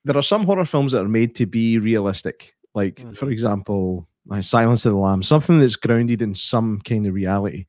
there 0.06 0.16
are 0.16 0.22
some 0.22 0.44
horror 0.44 0.64
films 0.64 0.92
that 0.92 1.02
are 1.02 1.08
made 1.08 1.34
to 1.34 1.46
be 1.46 1.78
realistic. 1.78 2.54
Like, 2.74 3.02
for 3.16 3.28
example, 3.28 4.08
like 4.26 4.44
Silence 4.44 4.86
of 4.86 4.92
the 4.92 4.98
Lambs, 4.98 5.26
something 5.26 5.58
that's 5.58 5.76
grounded 5.76 6.22
in 6.22 6.34
some 6.34 6.80
kind 6.80 7.06
of 7.06 7.14
reality. 7.14 7.66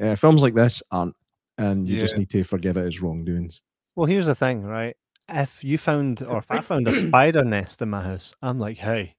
Uh, 0.00 0.14
films 0.14 0.42
like 0.42 0.54
this 0.54 0.82
aren't, 0.90 1.16
and 1.58 1.88
you 1.88 2.00
just 2.00 2.16
need 2.16 2.30
to 2.30 2.44
forgive 2.44 2.76
it 2.76 2.86
as 2.86 3.02
wrongdoings. 3.02 3.62
Well, 3.96 4.06
here's 4.06 4.26
the 4.26 4.34
thing, 4.34 4.62
right? 4.62 4.96
If 5.28 5.64
you 5.64 5.78
found, 5.78 6.22
or 6.22 6.38
if 6.38 6.50
I 6.50 6.60
found 6.62 6.86
a 6.86 6.96
spider 6.96 7.44
nest 7.44 7.82
in 7.82 7.90
my 7.90 8.02
house, 8.02 8.34
I'm 8.40 8.60
like, 8.60 8.76
hey, 8.76 9.16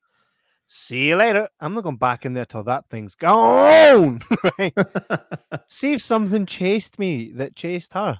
see 0.65 1.09
you 1.09 1.17
later. 1.17 1.49
I'm 1.59 1.73
not 1.73 1.83
going 1.83 1.97
back 1.97 2.25
in 2.25 2.33
there 2.33 2.45
till 2.45 2.63
that 2.63 2.89
thing's 2.89 3.15
gone. 3.15 4.21
right? 4.59 4.73
see 5.67 5.93
if 5.93 6.01
something 6.01 6.45
chased 6.45 6.99
me 6.99 7.31
that 7.35 7.55
chased 7.55 7.93
her, 7.93 8.19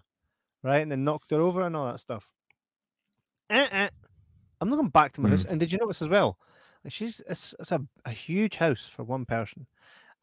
right? 0.62 0.82
And 0.82 0.92
then 0.92 1.06
knocked 1.06 1.32
her 1.32 1.42
over 1.42 1.62
and 1.62 1.76
all 1.76 1.88
that 1.88 2.00
stuff. 2.02 2.28
Uh-uh. 3.50 3.90
I'm 4.66 4.72
not 4.72 4.78
going 4.78 4.90
back 4.90 5.14
to 5.14 5.22
my 5.22 5.30
house. 5.30 5.46
And 5.46 5.60
did 5.60 5.72
you 5.72 5.78
notice 5.78 6.02
as 6.02 6.08
well? 6.08 6.40
Like 6.84 6.92
she's 6.92 7.22
it's, 7.30 7.54
it's 7.60 7.72
a, 7.72 7.82
a 8.06 8.10
huge 8.12 8.56
house 8.58 8.90
for 8.92 9.04
one 9.04 9.26
person, 9.26 9.68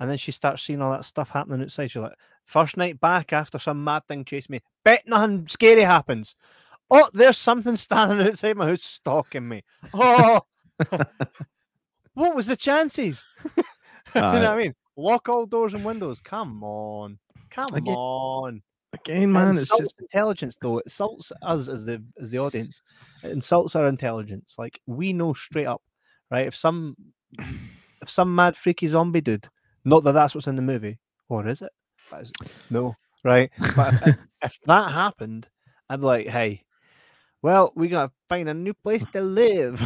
And 0.00 0.10
then 0.10 0.18
she 0.18 0.32
starts 0.32 0.62
seeing 0.64 0.82
all 0.82 0.90
that 0.90 1.04
stuff 1.04 1.30
happening 1.30 1.62
outside. 1.62 1.90
She's 1.92 2.02
like, 2.02 2.18
first 2.44 2.76
night 2.76 3.00
back 3.00 3.32
after 3.32 3.58
some 3.58 3.84
mad 3.84 4.02
thing 4.08 4.24
chased 4.24 4.50
me. 4.50 4.60
Bet 4.84 5.06
nothing 5.06 5.46
scary 5.46 5.82
happens. 5.82 6.34
Oh, 6.90 7.08
there's 7.12 7.38
something 7.38 7.76
standing 7.76 8.26
outside 8.26 8.56
my 8.56 8.66
house 8.66 8.82
stalking 8.82 9.48
me. 9.48 9.62
Oh, 9.94 10.40
what 12.14 12.34
was 12.34 12.48
the 12.48 12.56
chances? 12.56 13.24
you 13.56 13.62
know 14.14 14.32
what 14.32 14.44
I 14.44 14.56
mean? 14.56 14.74
Lock 14.96 15.28
all 15.28 15.46
doors 15.46 15.72
and 15.74 15.84
windows. 15.84 16.20
Come 16.20 16.62
on. 16.64 17.18
Come 17.50 17.68
Again- 17.74 17.94
on. 17.94 18.62
Again, 18.92 19.32
man, 19.32 19.50
it's 19.50 19.60
insults 19.60 19.82
just 19.82 20.00
intelligence 20.00 20.56
though. 20.60 20.78
It 20.78 20.86
insults 20.86 21.32
us 21.42 21.68
as 21.68 21.84
the 21.86 22.02
as 22.20 22.30
the 22.30 22.38
audience. 22.38 22.82
It 23.22 23.30
insults 23.30 23.74
our 23.74 23.88
intelligence. 23.88 24.56
Like 24.58 24.80
we 24.86 25.12
know 25.12 25.32
straight 25.32 25.66
up, 25.66 25.82
right? 26.30 26.46
If 26.46 26.54
some 26.54 26.96
if 27.38 28.08
some 28.08 28.34
mad 28.34 28.56
freaky 28.56 28.88
zombie 28.88 29.22
dude, 29.22 29.48
not 29.84 30.04
that 30.04 30.12
that's 30.12 30.34
what's 30.34 30.46
in 30.46 30.56
the 30.56 30.62
movie, 30.62 30.98
or 31.28 31.46
is 31.46 31.62
it? 31.62 31.72
No, 32.70 32.94
right? 33.24 33.50
But 33.74 33.94
if, 34.06 34.16
if 34.42 34.58
that 34.66 34.92
happened, 34.92 35.48
I'd 35.88 36.00
be 36.00 36.06
like, 36.06 36.26
hey, 36.26 36.62
well, 37.40 37.72
we 37.74 37.88
gotta 37.88 38.12
find 38.28 38.48
a 38.48 38.54
new 38.54 38.74
place 38.74 39.04
to 39.12 39.20
live. 39.20 39.80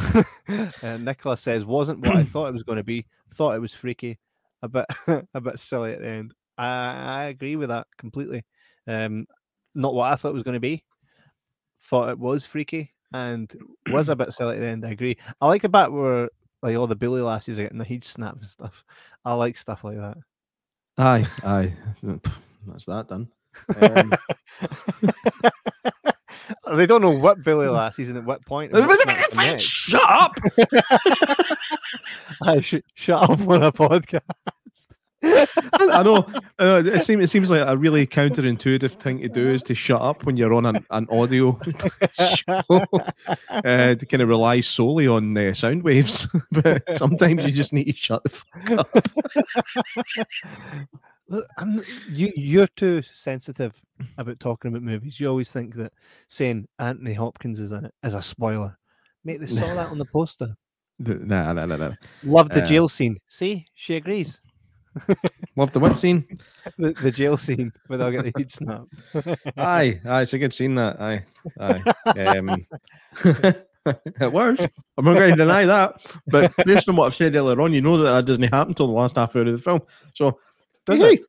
and 0.82 1.04
Nicola 1.04 1.36
says, 1.36 1.64
wasn't 1.64 2.00
what 2.00 2.16
I 2.16 2.24
thought 2.24 2.48
it 2.48 2.52
was 2.52 2.64
going 2.64 2.76
to 2.76 2.84
be. 2.84 3.06
Thought 3.34 3.56
it 3.56 3.60
was 3.60 3.74
freaky, 3.74 4.18
a 4.62 4.68
bit 4.68 4.86
a 5.34 5.40
bit 5.40 5.58
silly 5.58 5.92
at 5.92 6.00
the 6.00 6.08
end. 6.08 6.34
I, 6.58 7.22
I 7.22 7.24
agree 7.24 7.56
with 7.56 7.68
that 7.68 7.86
completely. 7.98 8.44
Um, 8.86 9.26
not 9.74 9.94
what 9.94 10.12
I 10.12 10.16
thought 10.16 10.30
it 10.30 10.34
was 10.34 10.42
going 10.42 10.54
to 10.54 10.60
be. 10.60 10.84
Thought 11.82 12.10
it 12.10 12.18
was 12.18 12.46
freaky 12.46 12.92
and 13.12 13.52
was 13.90 14.08
a 14.08 14.16
bit 14.16 14.32
silly 14.32 14.56
at 14.56 14.60
the 14.60 14.66
end. 14.66 14.84
I 14.84 14.90
agree. 14.90 15.16
I 15.40 15.46
like 15.46 15.62
the 15.62 15.68
bit 15.68 15.92
where 15.92 16.28
like 16.62 16.76
all 16.76 16.86
the 16.86 16.96
bully 16.96 17.20
lassies 17.20 17.58
are 17.58 17.62
getting 17.62 17.78
the 17.78 17.84
heat 17.84 18.04
snap 18.04 18.36
and 18.36 18.46
stuff. 18.46 18.84
I 19.24 19.34
like 19.34 19.56
stuff 19.56 19.84
like 19.84 19.96
that. 19.96 20.16
aye, 20.98 21.26
aye. 21.44 21.74
That's 22.66 22.86
that 22.86 23.08
done. 23.08 23.28
Um, 23.80 24.12
they 26.76 26.86
don't 26.86 27.02
know 27.02 27.10
what 27.10 27.42
bully 27.42 27.68
lassies 27.68 28.08
and 28.08 28.18
at 28.18 28.24
what 28.24 28.44
point. 28.44 28.72
and 28.72 28.86
what's 28.86 29.04
next 29.06 29.28
and 29.28 29.36
next. 29.36 29.62
Shut 29.62 30.02
up! 30.02 30.36
I 32.42 32.60
should 32.60 32.84
shut 32.94 33.22
up 33.22 33.40
on 33.48 33.62
a 33.62 33.72
podcast. 33.72 34.20
I 35.78 36.02
know. 36.02 36.26
Uh, 36.58 36.82
it 36.84 37.02
seems 37.02 37.24
it 37.24 37.28
seems 37.28 37.50
like 37.50 37.66
a 37.66 37.76
really 37.76 38.06
counterintuitive 38.06 38.92
thing 38.92 39.20
to 39.20 39.28
do 39.28 39.50
is 39.50 39.62
to 39.64 39.74
shut 39.74 40.00
up 40.00 40.24
when 40.24 40.36
you're 40.36 40.54
on 40.54 40.66
an, 40.66 40.84
an 40.90 41.06
audio 41.10 41.58
show, 42.34 42.62
uh, 43.50 43.94
to 43.94 44.06
kind 44.06 44.22
of 44.22 44.28
rely 44.28 44.60
solely 44.60 45.06
on 45.06 45.36
uh, 45.36 45.52
sound 45.54 45.82
waves. 45.82 46.28
but 46.50 46.82
sometimes 46.96 47.44
you 47.44 47.50
just 47.52 47.72
need 47.72 47.84
to 47.84 47.92
shut 47.94 48.22
the 48.24 48.30
fuck 48.30 48.70
up. 48.70 48.88
I'm, 51.58 51.82
you 52.08 52.32
you're 52.36 52.68
too 52.68 53.02
sensitive 53.02 53.80
about 54.16 54.38
talking 54.38 54.70
about 54.70 54.82
movies. 54.82 55.18
You 55.18 55.28
always 55.28 55.50
think 55.50 55.74
that 55.74 55.92
saying 56.28 56.68
Anthony 56.78 57.14
Hopkins 57.14 57.58
is 57.58 57.72
in 57.72 57.86
it 57.86 57.94
is 58.04 58.14
a 58.14 58.22
spoiler. 58.22 58.78
Mate, 59.24 59.40
they 59.40 59.46
saw 59.46 59.74
that 59.74 59.90
on 59.90 59.98
the 59.98 60.04
poster. 60.04 60.54
Nah, 60.98 61.52
nah, 61.52 61.66
nah, 61.66 61.76
nah. 61.76 61.92
Love 62.24 62.48
the 62.48 62.62
Uh, 62.62 62.66
jail 62.66 62.88
scene. 62.88 63.18
See, 63.28 63.66
she 63.74 63.96
agrees. 63.96 64.40
Love 65.56 65.72
the 65.72 65.80
what 65.80 65.98
scene? 65.98 66.26
The, 66.78 66.92
the 66.94 67.12
jail 67.12 67.36
scene 67.36 67.70
where 67.86 67.96
they'll 67.96 68.10
get 68.10 68.24
the 68.24 68.32
heat 68.36 68.50
snap. 68.50 68.82
Aye, 69.56 70.00
aye, 70.04 70.22
it's 70.22 70.32
a 70.32 70.38
good 70.38 70.52
scene. 70.52 70.74
That 70.74 71.00
aye, 71.00 71.22
aye. 71.60 72.36
Um, 72.36 72.66
it 74.20 74.32
was. 74.32 74.58
I'm 74.98 75.04
not 75.04 75.14
going 75.14 75.30
to 75.30 75.36
deny 75.36 75.64
that. 75.64 76.00
But 76.26 76.52
based 76.66 76.88
on 76.88 76.96
what 76.96 77.06
I've 77.06 77.14
said 77.14 77.36
earlier 77.36 77.60
on, 77.60 77.72
you 77.72 77.80
know 77.82 77.98
that 77.98 78.12
that 78.12 78.26
doesn't 78.26 78.42
happen 78.42 78.70
until 78.72 78.88
the 78.88 78.92
last 78.94 79.14
half 79.14 79.36
hour 79.36 79.42
of 79.42 79.56
the 79.56 79.62
film. 79.62 79.80
So, 80.12 80.40
Does 80.86 81.00
it? 81.00 81.20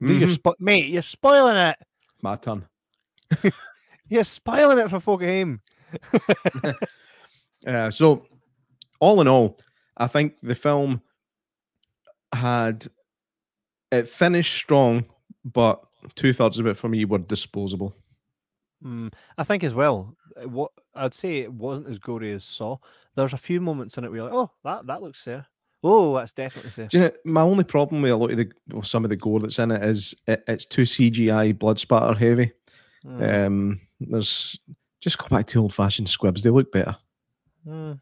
Dude, 0.00 0.20
you're 0.20 0.30
spo- 0.30 0.56
mate, 0.58 0.88
you're 0.88 1.02
spoiling 1.02 1.56
it. 1.56 1.76
My 2.22 2.34
turn. 2.34 2.66
You're 4.08 4.24
spoiling 4.24 4.78
it 4.78 4.88
for 5.00 5.22
at 5.22 5.28
home. 5.28 5.60
Uh, 7.64 7.90
so, 7.90 8.26
all 9.00 9.20
in 9.20 9.28
all, 9.28 9.58
I 9.96 10.06
think 10.06 10.38
the 10.40 10.54
film 10.54 11.02
had 12.36 12.86
it 13.90 14.08
finished 14.08 14.54
strong, 14.54 15.04
but 15.44 15.80
two 16.14 16.32
thirds 16.32 16.58
of 16.58 16.66
it 16.66 16.76
for 16.76 16.88
me 16.88 17.04
were 17.04 17.18
disposable. 17.18 17.94
Mm, 18.84 19.12
I 19.38 19.44
think 19.44 19.64
as 19.64 19.74
well. 19.74 20.14
What 20.44 20.70
I'd 20.94 21.14
say 21.14 21.38
it 21.38 21.52
wasn't 21.52 21.88
as 21.88 21.98
gory 21.98 22.32
as 22.32 22.44
Saw. 22.44 22.76
There's 23.14 23.32
a 23.32 23.38
few 23.38 23.60
moments 23.60 23.96
in 23.96 24.04
it 24.04 24.08
where 24.10 24.18
you're 24.20 24.30
like, 24.30 24.34
oh, 24.34 24.50
that 24.64 24.86
that 24.86 25.02
looks 25.02 25.24
there. 25.24 25.46
Oh, 25.82 26.16
that's 26.16 26.32
definitely 26.32 26.72
there. 26.76 26.86
Do 26.88 26.98
you 26.98 27.04
know, 27.04 27.10
my 27.24 27.40
only 27.42 27.64
problem 27.64 28.02
with 28.02 28.10
a 28.12 28.16
lot 28.16 28.30
of 28.32 28.36
the 28.36 28.50
well, 28.70 28.82
some 28.82 29.04
of 29.04 29.10
the 29.10 29.16
gore 29.16 29.40
that's 29.40 29.58
in 29.58 29.70
it 29.70 29.82
is 29.82 30.14
it, 30.26 30.42
it's 30.46 30.66
too 30.66 30.82
CGI 30.82 31.58
blood 31.58 31.78
spatter 31.80 32.14
heavy. 32.14 32.52
Mm, 33.04 33.46
Um, 33.46 33.80
there's 34.00 34.58
just 35.00 35.18
go 35.18 35.26
back 35.28 35.46
to 35.48 35.60
old 35.60 35.72
fashioned 35.72 36.08
squibs; 36.08 36.42
they 36.42 36.50
look 36.50 36.70
better. 36.72 36.96
mm. 37.66 37.98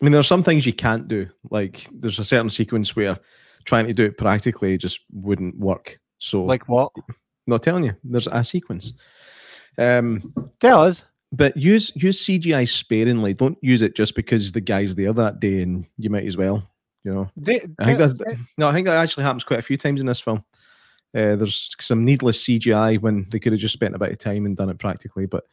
I 0.00 0.04
mean, 0.04 0.12
there's 0.12 0.26
some 0.28 0.42
things 0.44 0.64
you 0.66 0.72
can't 0.72 1.08
do. 1.08 1.28
Like 1.50 1.86
there's 1.92 2.18
a 2.18 2.24
certain 2.24 2.50
sequence 2.50 2.94
where 2.94 3.18
trying 3.64 3.86
to 3.88 3.92
do 3.92 4.04
it 4.04 4.18
practically 4.18 4.78
just 4.78 5.00
wouldn't 5.12 5.58
work. 5.58 5.98
So, 6.18 6.44
Like 6.44 6.68
what? 6.68 6.92
not 7.46 7.62
telling 7.62 7.84
you, 7.84 7.94
there's 8.04 8.28
a 8.28 8.44
sequence. 8.44 8.92
Um, 9.76 10.32
Tell 10.60 10.82
us. 10.82 11.04
but 11.32 11.56
use 11.56 11.92
use 11.94 12.24
CGI 12.24 12.68
sparingly. 12.68 13.34
Don't 13.34 13.58
use 13.62 13.82
it 13.82 13.94
just 13.94 14.14
because 14.14 14.52
the 14.52 14.60
guy's 14.60 14.94
there 14.94 15.12
that 15.12 15.40
day, 15.40 15.62
and 15.62 15.84
you 15.96 16.10
might 16.10 16.26
as 16.26 16.36
well. 16.36 16.68
You 17.04 17.14
know, 17.14 17.30
I 17.78 17.84
think 17.84 17.98
that's 17.98 18.14
no. 18.56 18.68
I 18.68 18.72
think 18.72 18.86
that 18.86 18.96
actually 18.96 19.24
happens 19.24 19.44
quite 19.44 19.60
a 19.60 19.62
few 19.62 19.76
times 19.76 20.00
in 20.00 20.06
this 20.06 20.20
film. 20.20 20.44
Uh, 21.14 21.36
there's 21.36 21.74
some 21.80 22.04
needless 22.04 22.44
CGI 22.44 23.00
when 23.00 23.26
they 23.30 23.38
could 23.38 23.52
have 23.52 23.60
just 23.60 23.72
spent 23.72 23.94
a 23.94 23.98
bit 23.98 24.12
of 24.12 24.18
time 24.18 24.44
and 24.46 24.56
done 24.56 24.68
it 24.70 24.78
practically, 24.78 25.26
but 25.26 25.44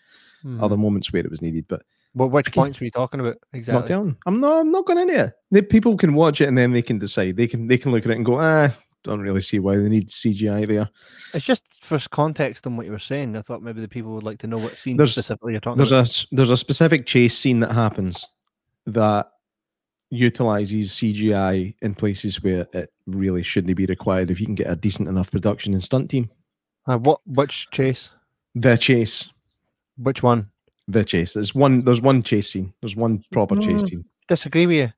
Hmm. 0.42 0.62
other 0.64 0.78
moments 0.78 1.12
where 1.14 1.24
it 1.24 1.32
was 1.32 1.42
needed. 1.42 1.66
But 1.68 1.84
Well, 2.16 2.30
which 2.30 2.52
points 2.54 2.80
were 2.80 2.86
you 2.86 2.92
talking 2.92 3.20
about 3.20 3.36
not 3.52 3.58
exactly? 3.60 3.88
telling. 3.90 4.18
I'm 4.26 4.40
not. 4.40 4.62
I'm 4.62 4.72
not 4.72 4.86
going 4.86 5.00
into 5.10 5.34
it. 5.52 5.70
People 5.70 5.98
can 5.98 6.14
watch 6.14 6.40
it 6.42 6.48
and 6.48 6.58
then 6.58 6.72
they 6.72 6.82
can 6.82 6.98
decide. 6.98 7.36
They 7.38 7.46
can. 7.48 7.68
They 7.68 7.78
can 7.78 7.92
look 7.92 8.06
at 8.06 8.12
it 8.12 8.16
and 8.16 8.26
go, 8.26 8.40
ah, 8.40 8.74
don't 9.04 9.20
really 9.20 9.42
see 9.42 9.60
why 9.60 9.76
they 9.78 9.90
need 9.90 10.08
CGI 10.10 10.66
there. 10.68 10.90
It's 11.34 11.46
just 11.46 11.64
for 11.84 12.00
context 12.10 12.66
on 12.66 12.78
what 12.78 12.86
you 12.86 12.92
were 12.94 13.00
saying. 13.00 13.36
I 13.36 13.42
thought 13.42 13.62
maybe 13.62 13.82
the 13.82 13.88
people 13.90 14.14
would 14.14 14.24
like 14.24 14.40
to 14.40 14.48
know 14.48 14.58
what 14.58 14.78
scene 14.78 14.96
There's- 14.98 15.12
specifically 15.12 15.52
you're 15.52 15.60
talking 15.62 15.78
There's 15.78 15.92
about. 15.92 16.10
a 16.10 16.28
there's 16.32 16.50
a 16.50 16.58
specific 16.58 17.06
chase 17.06 17.38
scene 17.38 17.60
that 17.60 17.74
happens 17.74 18.26
that 18.88 19.28
utilizes 20.10 20.92
CGI 20.92 21.76
in 21.82 21.96
places 21.96 22.42
where 22.44 22.68
it 22.74 22.92
really 23.08 23.44
shouldn't 23.44 23.76
be 23.76 23.86
required. 23.86 24.32
If 24.32 24.40
you 24.40 24.46
can 24.46 24.56
get 24.56 24.70
a 24.70 24.76
decent 24.76 25.10
enough 25.10 25.32
production 25.32 25.74
and 25.74 25.84
stunt 25.84 26.10
team, 26.10 26.30
Uh, 26.88 26.98
what? 26.98 27.20
Which 27.26 27.68
chase? 27.72 28.12
the 28.54 28.78
chase, 28.78 29.30
Which 29.98 30.24
one? 30.24 30.50
The 30.88 31.04
chase. 31.04 31.34
There's 31.34 31.54
one. 31.56 31.84
There's 31.84 32.02
one 32.02 32.22
chase 32.24 32.52
scene. 32.52 32.74
There's 32.82 32.96
one 32.96 33.24
proper 33.32 33.56
chase 33.58 33.84
Mm. 33.84 33.90
scene. 33.90 34.06
Disagree 34.28 34.68
with 34.68 34.76
you. 34.78 34.90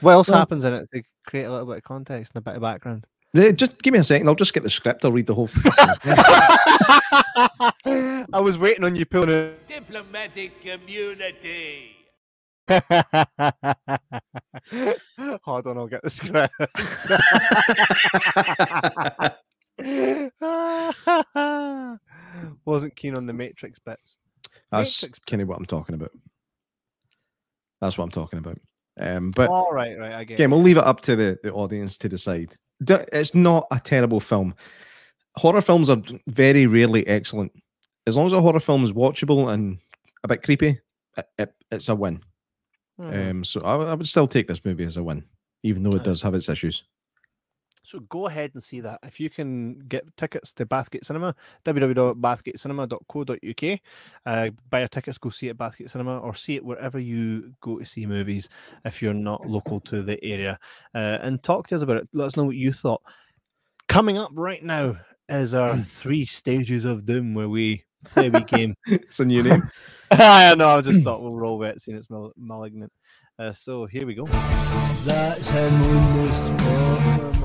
What 0.00 0.12
else 0.12 0.28
Well- 0.28 0.38
happens 0.38 0.64
in 0.64 0.72
it 0.74 0.88
to 0.94 1.02
create 1.26 1.44
a 1.44 1.50
little 1.50 1.66
bit 1.66 1.78
of 1.78 1.82
context 1.84 2.32
and 2.34 2.40
a 2.40 2.44
bit 2.44 2.56
of 2.56 2.62
background? 2.62 3.06
Just 3.34 3.80
give 3.82 3.92
me 3.92 3.98
a 4.00 4.04
second. 4.04 4.28
I'll 4.28 4.34
just 4.34 4.52
get 4.52 4.62
the 4.62 4.68
script. 4.70 5.04
I'll 5.04 5.12
read 5.12 5.26
the 5.26 5.34
whole. 5.34 5.46
thing. 5.52 5.72
I 8.32 8.40
was 8.40 8.58
waiting 8.58 8.84
on 8.84 8.94
you 8.94 9.06
pulling 9.06 9.30
it. 9.30 9.68
Diplomatic 9.68 10.60
community. 10.60 11.96
Hold 15.44 15.66
on, 15.66 15.78
I'll 15.78 15.88
get 15.88 16.02
the 16.02 16.10
script. 16.10 16.54
Wasn't 22.64 22.94
keen 22.96 23.16
on 23.16 23.26
the 23.26 23.32
Matrix 23.32 23.78
bits. 23.78 24.18
That's 24.70 25.02
Matrix 25.02 25.18
kind 25.26 25.42
of 25.42 25.48
what 25.48 25.58
I'm 25.58 25.66
talking 25.66 25.94
about. 25.94 26.10
That's 27.80 27.98
what 27.98 28.04
I'm 28.04 28.10
talking 28.10 28.38
about. 28.38 28.58
Um, 29.00 29.30
but 29.34 29.48
All 29.48 29.72
right, 29.72 29.98
right, 29.98 30.12
I 30.12 30.24
get. 30.24 30.34
again, 30.34 30.50
it. 30.52 30.54
we'll 30.54 30.62
leave 30.62 30.76
it 30.76 30.84
up 30.84 31.00
to 31.02 31.16
the, 31.16 31.38
the 31.42 31.52
audience 31.52 31.96
to 31.98 32.08
decide. 32.08 32.54
It's 32.88 33.34
not 33.34 33.66
a 33.70 33.80
terrible 33.80 34.20
film. 34.20 34.54
Horror 35.36 35.60
films 35.62 35.88
are 35.88 36.02
very 36.26 36.66
rarely 36.66 37.06
excellent. 37.06 37.52
As 38.06 38.16
long 38.16 38.26
as 38.26 38.32
a 38.32 38.40
horror 38.40 38.60
film 38.60 38.84
is 38.84 38.92
watchable 38.92 39.52
and 39.52 39.78
a 40.24 40.28
bit 40.28 40.42
creepy, 40.42 40.78
it, 41.16 41.26
it- 41.38 41.54
it's 41.70 41.88
a 41.88 41.94
win. 41.94 42.20
Mhm. 43.00 43.30
Um, 43.30 43.44
so 43.44 43.62
I, 43.62 43.76
I 43.76 43.94
would 43.94 44.06
still 44.06 44.26
take 44.26 44.46
this 44.46 44.62
movie 44.64 44.84
as 44.84 44.98
a 44.98 45.02
win, 45.02 45.24
even 45.62 45.82
though 45.82 45.96
it 45.96 46.04
does 46.04 46.20
have 46.22 46.34
its 46.34 46.50
issues. 46.50 46.84
So 47.82 48.00
go 48.00 48.28
ahead 48.28 48.52
and 48.54 48.62
see 48.62 48.80
that. 48.80 49.00
If 49.02 49.18
you 49.18 49.28
can 49.28 49.80
get 49.88 50.04
tickets 50.16 50.52
to 50.54 50.66
Bathgate 50.66 51.04
Cinema, 51.04 51.34
www.bathgatecinema.co.uk. 51.64 53.80
Uh, 54.24 54.50
buy 54.70 54.78
your 54.78 54.88
tickets, 54.88 55.18
go 55.18 55.30
see 55.30 55.48
it 55.48 55.50
at 55.50 55.58
Bathgate 55.58 55.90
Cinema, 55.90 56.18
or 56.18 56.34
see 56.34 56.54
it 56.54 56.64
wherever 56.64 56.98
you 56.98 57.52
go 57.60 57.78
to 57.78 57.84
see 57.84 58.06
movies 58.06 58.48
if 58.84 59.02
you're 59.02 59.12
not 59.12 59.46
local 59.46 59.80
to 59.80 60.02
the 60.02 60.22
area. 60.24 60.58
Uh, 60.94 61.18
and 61.22 61.42
talk 61.42 61.66
to 61.68 61.76
us 61.76 61.82
about 61.82 61.96
it. 61.96 62.08
Let 62.12 62.26
us 62.26 62.36
know 62.36 62.44
what 62.44 62.56
you 62.56 62.72
thought. 62.72 63.02
Coming 63.88 64.16
up 64.16 64.30
right 64.34 64.62
now 64.62 64.96
is 65.28 65.54
our 65.54 65.78
three 65.78 66.24
stages 66.24 66.84
of 66.84 67.04
doom 67.04 67.34
where 67.34 67.48
we 67.48 67.84
play 68.04 68.28
a 68.28 68.40
game. 68.40 68.74
it's 68.86 69.20
a 69.20 69.24
new 69.24 69.42
name. 69.42 69.68
I 70.10 70.54
know. 70.54 70.68
I 70.68 70.80
just 70.82 71.02
thought 71.02 71.22
we'll 71.22 71.34
roll 71.34 71.58
with 71.58 71.70
it, 71.70 71.80
seeing 71.80 71.96
it's 71.96 72.10
mal- 72.10 72.32
malignant. 72.36 72.92
Uh, 73.38 73.52
so 73.52 73.86
here 73.86 74.06
we 74.06 74.14
go. 74.14 74.26
That's 75.04 75.48
him 75.48 75.82
on 75.82 76.16
the 76.16 76.34
spot, 76.34 77.41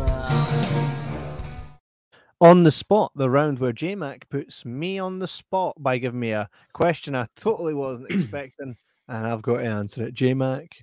On 2.39 2.63
the 2.63 2.71
spot, 2.71 3.11
the 3.15 3.29
round 3.29 3.57
where 3.57 3.73
J 3.73 3.95
Mac 3.95 4.29
puts 4.29 4.63
me 4.63 4.99
on 4.99 5.17
the 5.17 5.27
spot 5.27 5.75
by 5.79 5.97
giving 5.97 6.19
me 6.19 6.31
a 6.31 6.47
question 6.71 7.15
I 7.15 7.27
totally 7.35 7.73
wasn't 7.73 8.11
expecting, 8.11 8.77
and 9.07 9.25
I've 9.27 9.41
got 9.41 9.57
to 9.57 9.63
answer 9.63 10.03
it. 10.03 10.13
J 10.13 10.35
Mac, 10.35 10.77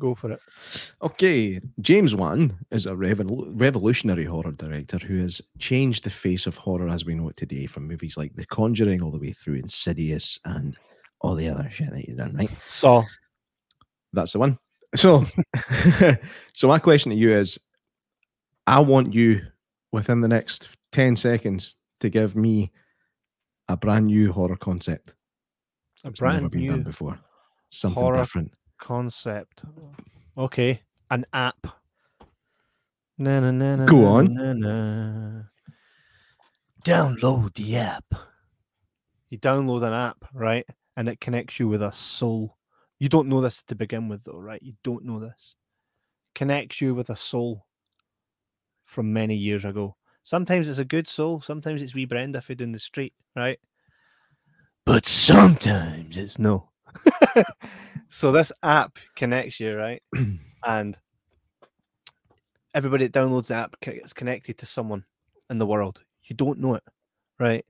go 0.00 0.16
for 0.16 0.32
it. 0.32 0.40
Okay, 1.00 1.60
James 1.80 2.16
Wan 2.16 2.58
is 2.72 2.86
a 2.86 2.90
revol- 2.90 3.52
revolutionary 3.54 4.24
horror 4.24 4.50
director 4.50 4.98
who 4.98 5.20
has 5.20 5.40
changed 5.60 6.02
the 6.02 6.10
face 6.10 6.48
of 6.48 6.56
horror 6.56 6.88
as 6.88 7.04
we 7.04 7.14
know 7.14 7.28
it 7.28 7.36
today, 7.36 7.66
from 7.66 7.86
movies 7.86 8.16
like 8.16 8.34
The 8.34 8.46
Conjuring 8.46 9.00
all 9.00 9.12
the 9.12 9.18
way 9.18 9.32
through 9.32 9.54
Insidious 9.54 10.40
and 10.44 10.76
all 11.20 11.36
the 11.36 11.48
other 11.48 11.68
shit 11.70 11.90
that 11.90 12.00
he's 12.00 12.16
done. 12.16 12.34
Right? 12.34 12.50
Saw. 12.66 13.04
That's 14.12 14.32
the 14.32 14.40
one. 14.40 14.58
So, 14.96 15.24
so 16.52 16.66
my 16.66 16.80
question 16.80 17.12
to 17.12 17.18
you 17.18 17.32
is: 17.32 17.60
I 18.70 18.78
want 18.78 19.12
you 19.12 19.42
within 19.90 20.20
the 20.20 20.28
next 20.28 20.68
ten 20.92 21.16
seconds 21.16 21.74
to 21.98 22.08
give 22.08 22.36
me 22.36 22.70
a 23.68 23.76
brand 23.76 24.06
new 24.06 24.32
horror 24.32 24.56
concept. 24.56 25.14
A 26.04 26.08
It's 26.08 26.20
never 26.20 26.38
brand 26.38 26.50
been 26.52 26.66
done 26.68 26.76
new 26.78 26.84
before. 26.84 27.18
Something 27.70 28.00
horror 28.02 28.18
different. 28.18 28.52
concept. 28.80 29.64
Okay, 30.38 30.82
an 31.10 31.26
app. 31.32 31.66
Na, 33.18 33.40
na, 33.40 33.50
na, 33.50 33.76
na, 33.76 33.84
Go 33.86 34.04
on. 34.06 34.34
na, 34.34 34.52
na. 34.52 35.42
Download 36.84 37.52
the 37.54 37.76
app. 37.76 38.04
You 39.30 39.38
download 39.38 39.82
an 39.82 39.92
app, 39.92 40.24
right, 40.32 40.64
and 40.96 41.08
it 41.08 41.20
connects 41.20 41.58
you 41.58 41.66
with 41.66 41.82
a 41.82 41.90
soul. 41.92 42.56
You 43.00 43.08
don't 43.08 43.28
know 43.28 43.40
this 43.40 43.62
to 43.64 43.74
begin 43.74 44.08
with, 44.08 44.22
though, 44.24 44.38
right? 44.38 44.62
You 44.62 44.74
don't 44.84 45.04
know 45.04 45.18
this. 45.18 45.56
Connects 46.36 46.80
you 46.80 46.94
with 46.94 47.10
a 47.10 47.16
soul 47.16 47.66
from 48.90 49.12
many 49.12 49.36
years 49.36 49.64
ago. 49.64 49.96
Sometimes 50.24 50.68
it's 50.68 50.78
a 50.78 50.84
good 50.84 51.06
soul. 51.08 51.40
Sometimes 51.40 51.80
it's 51.80 51.94
wee 51.94 52.04
Brenda 52.04 52.42
food 52.42 52.60
in 52.60 52.72
the 52.72 52.78
street, 52.78 53.14
right? 53.36 53.58
But 54.84 55.06
sometimes 55.06 56.16
it's 56.16 56.38
no. 56.38 56.68
so 58.08 58.32
this 58.32 58.52
app 58.62 58.98
connects 59.14 59.60
you, 59.60 59.76
right? 59.76 60.02
and 60.66 60.98
everybody 62.74 63.06
that 63.06 63.18
downloads 63.18 63.46
the 63.46 63.54
app 63.54 63.78
gets 63.80 64.12
connected 64.12 64.58
to 64.58 64.66
someone 64.66 65.04
in 65.48 65.58
the 65.58 65.66
world. 65.66 66.02
You 66.24 66.34
don't 66.34 66.58
know 66.58 66.74
it, 66.74 66.84
right? 67.38 67.64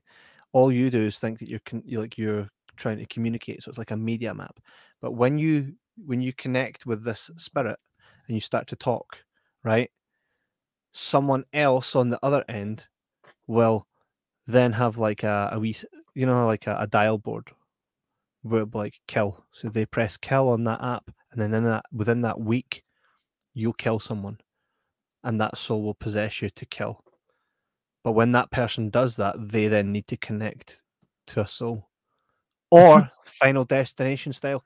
All 0.53 0.71
you 0.71 0.89
do 0.89 1.05
is 1.05 1.19
think 1.19 1.39
that 1.39 1.47
you're, 1.47 1.61
con- 1.65 1.83
you're 1.85 2.01
like 2.01 2.17
you're 2.17 2.49
trying 2.77 2.97
to 2.97 3.05
communicate. 3.05 3.63
So 3.63 3.69
it's 3.69 3.77
like 3.77 3.91
a 3.91 3.97
media 3.97 4.33
map. 4.33 4.59
But 5.01 5.11
when 5.11 5.37
you 5.37 5.73
when 6.05 6.21
you 6.21 6.33
connect 6.33 6.85
with 6.85 7.03
this 7.03 7.29
spirit 7.37 7.77
and 8.27 8.35
you 8.35 8.41
start 8.41 8.67
to 8.67 8.75
talk, 8.75 9.17
right? 9.63 9.89
Someone 10.91 11.45
else 11.53 11.95
on 11.95 12.09
the 12.09 12.19
other 12.21 12.43
end 12.49 12.87
will 13.47 13.87
then 14.47 14.73
have 14.73 14.97
like 14.97 15.23
a, 15.23 15.49
a 15.53 15.59
wee, 15.59 15.75
you 16.13 16.25
know, 16.25 16.45
like 16.45 16.67
a, 16.67 16.77
a 16.79 16.87
dial 16.87 17.17
board 17.17 17.51
where 18.43 18.61
it'll 18.61 18.79
like 18.79 18.99
kill. 19.07 19.43
So 19.53 19.69
they 19.69 19.85
press 19.85 20.17
kill 20.17 20.49
on 20.49 20.63
that 20.65 20.83
app, 20.83 21.09
and 21.31 21.41
then 21.41 21.53
in 21.53 21.63
that 21.65 21.85
within 21.91 22.21
that 22.21 22.39
week, 22.39 22.83
you'll 23.53 23.73
kill 23.73 23.99
someone, 23.99 24.39
and 25.23 25.39
that 25.39 25.57
soul 25.57 25.83
will 25.83 25.93
possess 25.93 26.41
you 26.41 26.49
to 26.49 26.65
kill. 26.65 27.03
But 28.03 28.13
when 28.13 28.31
that 28.31 28.51
person 28.51 28.89
does 28.89 29.15
that, 29.17 29.35
they 29.37 29.67
then 29.67 29.91
need 29.91 30.07
to 30.07 30.17
connect 30.17 30.81
to 31.27 31.41
a 31.41 31.47
soul, 31.47 31.89
or 32.71 33.09
Final 33.25 33.65
Destination 33.65 34.33
style. 34.33 34.63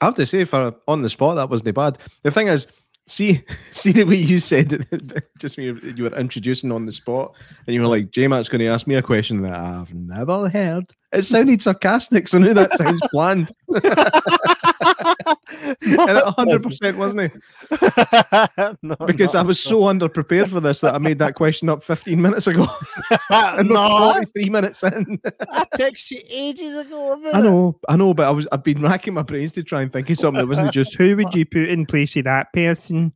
I 0.00 0.04
have 0.04 0.14
to 0.16 0.26
say, 0.26 0.44
for 0.44 0.74
on 0.88 1.02
the 1.02 1.08
spot, 1.08 1.36
that 1.36 1.48
wasn't 1.48 1.74
bad. 1.74 1.98
The 2.22 2.30
thing 2.30 2.48
is, 2.48 2.66
see, 3.06 3.42
see 3.72 3.92
the 3.92 4.04
way 4.04 4.16
you 4.16 4.40
said 4.40 4.72
it, 4.72 5.28
just 5.38 5.56
when 5.56 5.78
you, 5.96 6.04
were 6.04 6.18
introducing 6.18 6.72
on 6.72 6.86
the 6.86 6.92
spot, 6.92 7.34
and 7.66 7.74
you 7.74 7.80
were 7.80 7.88
like, 7.88 8.10
J 8.10 8.28
Mac's 8.28 8.48
going 8.48 8.60
to 8.60 8.66
ask 8.66 8.86
me 8.86 8.94
a 8.96 9.02
question 9.02 9.42
that 9.42 9.54
I've 9.54 9.94
never 9.94 10.48
heard. 10.48 10.92
It 11.12 11.24
sounded 11.24 11.62
sarcastic, 11.62 12.28
so 12.28 12.38
now 12.38 12.52
that 12.52 12.72
sounds 12.72 13.00
planned. 13.12 13.52
and 15.62 15.78
100% 15.80 16.96
wasn't 16.96 17.22
it? 17.22 18.76
No, 18.82 18.94
Because 19.06 19.34
I 19.34 19.42
was 19.42 19.58
so 19.60 19.80
underprepared 19.82 20.48
for 20.48 20.60
this 20.60 20.80
that 20.80 20.94
I 20.94 20.98
made 20.98 21.18
that 21.18 21.34
question 21.36 21.68
up 21.68 21.82
15 21.82 22.20
minutes 22.20 22.46
ago. 22.46 22.66
and 23.30 23.68
No. 23.68 24.12
43 24.12 24.50
minutes 24.50 24.82
in. 24.82 25.20
I 25.50 25.64
texted 25.76 26.10
you 26.12 26.20
ages 26.28 26.76
ago. 26.76 27.20
I 27.32 27.40
know, 27.40 27.78
I 27.88 27.96
know, 27.96 28.14
but 28.14 28.26
I 28.28 28.30
was 28.30 28.46
I've 28.52 28.64
been 28.64 28.82
racking 28.82 29.14
my 29.14 29.22
brains 29.22 29.52
to 29.52 29.62
try 29.62 29.82
and 29.82 29.92
think 29.92 30.10
of 30.10 30.18
something 30.18 30.40
that 30.40 30.48
wasn't 30.48 30.72
just 30.72 30.94
who 30.96 31.16
would 31.16 31.34
you 31.34 31.44
put 31.46 31.68
in 31.68 31.86
place 31.86 32.16
of 32.16 32.24
that 32.24 32.52
person? 32.52 33.12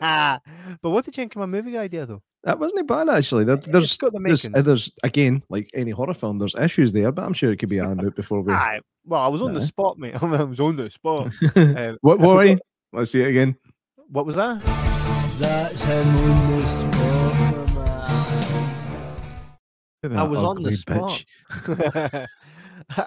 but 0.00 0.40
what 0.82 1.04
did 1.04 1.16
you 1.16 1.22
think 1.22 1.34
of 1.36 1.40
my 1.40 1.46
movie 1.46 1.76
idea, 1.76 2.06
though? 2.06 2.22
That 2.46 2.60
wasn't 2.60 2.78
it 2.78 2.86
bad 2.86 3.08
actually. 3.08 3.42
There, 3.42 3.56
there's, 3.56 3.84
it's 3.84 3.96
got 3.96 4.12
the 4.12 4.20
there's, 4.20 4.48
makings. 4.48 4.64
there's 4.64 4.92
again 5.02 5.42
like 5.48 5.68
any 5.74 5.90
horror 5.90 6.14
film. 6.14 6.38
There's 6.38 6.54
issues 6.54 6.92
there, 6.92 7.10
but 7.10 7.24
I'm 7.24 7.32
sure 7.32 7.50
it 7.50 7.56
could 7.56 7.68
be 7.68 7.80
ironed 7.80 8.04
out 8.06 8.14
before 8.14 8.40
we. 8.40 8.52
Aye, 8.52 8.80
well, 9.04 9.20
I 9.20 9.26
was 9.26 9.42
on 9.42 9.52
the 9.52 9.60
spot, 9.60 9.98
mate. 9.98 10.14
I 10.22 10.44
was 10.44 10.60
on 10.60 10.76
the 10.76 10.88
spot. 10.88 11.32
Um, 11.56 11.98
what? 12.02 12.20
What? 12.20 12.36
Were 12.36 12.44
you? 12.44 12.54
got- 12.54 12.62
Let's 12.92 13.10
see 13.10 13.20
it 13.22 13.28
again. 13.28 13.56
What 14.08 14.26
was 14.26 14.36
that? 14.36 14.64
That's 15.38 15.82
him 15.82 16.16
on 16.16 16.52
the 16.52 16.68
spot. 16.68 16.96
I 20.14 20.22
was 20.22 20.42
on 20.42 20.62
the 20.62 20.72
spot. 20.72 21.24
I- 21.68 22.26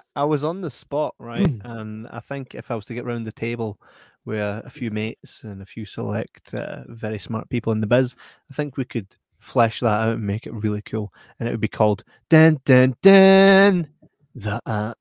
I 0.16 0.24
was 0.24 0.44
on 0.44 0.60
the 0.60 0.70
spot, 0.70 1.14
right? 1.18 1.48
and 1.64 2.06
I 2.08 2.20
think 2.20 2.54
if 2.54 2.70
I 2.70 2.74
was 2.74 2.84
to 2.86 2.94
get 2.94 3.06
round 3.06 3.26
the 3.26 3.32
table 3.32 3.80
with 4.26 4.38
a, 4.38 4.60
a 4.66 4.70
few 4.70 4.90
mates 4.90 5.40
and 5.44 5.62
a 5.62 5.66
few 5.66 5.86
select 5.86 6.52
uh, 6.52 6.82
very 6.88 7.18
smart 7.18 7.48
people 7.48 7.72
in 7.72 7.80
the 7.80 7.86
biz, 7.86 8.14
I 8.50 8.54
think 8.54 8.76
we 8.76 8.84
could 8.84 9.16
flesh 9.40 9.80
that 9.80 9.86
out 9.88 10.08
and 10.10 10.26
make 10.26 10.46
it 10.46 10.54
really 10.54 10.82
cool. 10.82 11.12
And 11.38 11.48
it 11.48 11.52
would 11.52 11.60
be 11.60 11.68
called 11.68 12.04
Den 12.28 12.60
Den 12.64 12.94
Den 13.02 13.88
the 14.34 14.60
app. 14.66 14.98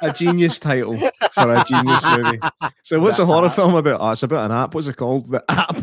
A 0.00 0.12
genius 0.12 0.58
title 0.58 0.96
for 0.98 1.54
a 1.54 1.64
genius 1.64 2.04
movie. 2.16 2.38
So 2.82 3.00
what's 3.00 3.18
The 3.18 3.22
a 3.22 3.26
horror 3.26 3.48
app. 3.48 3.54
film 3.54 3.74
about? 3.74 4.00
Oh, 4.00 4.10
it's 4.10 4.22
about 4.22 4.50
an 4.50 4.56
app. 4.56 4.74
What's 4.74 4.86
it 4.86 4.96
called? 4.96 5.30
The 5.30 5.44
app. 5.48 5.82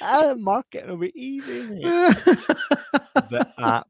Marketing 0.38 0.90
will 0.90 0.96
be 0.98 1.12
easy. 1.20 1.68
the 1.82 3.46
app. 3.58 3.88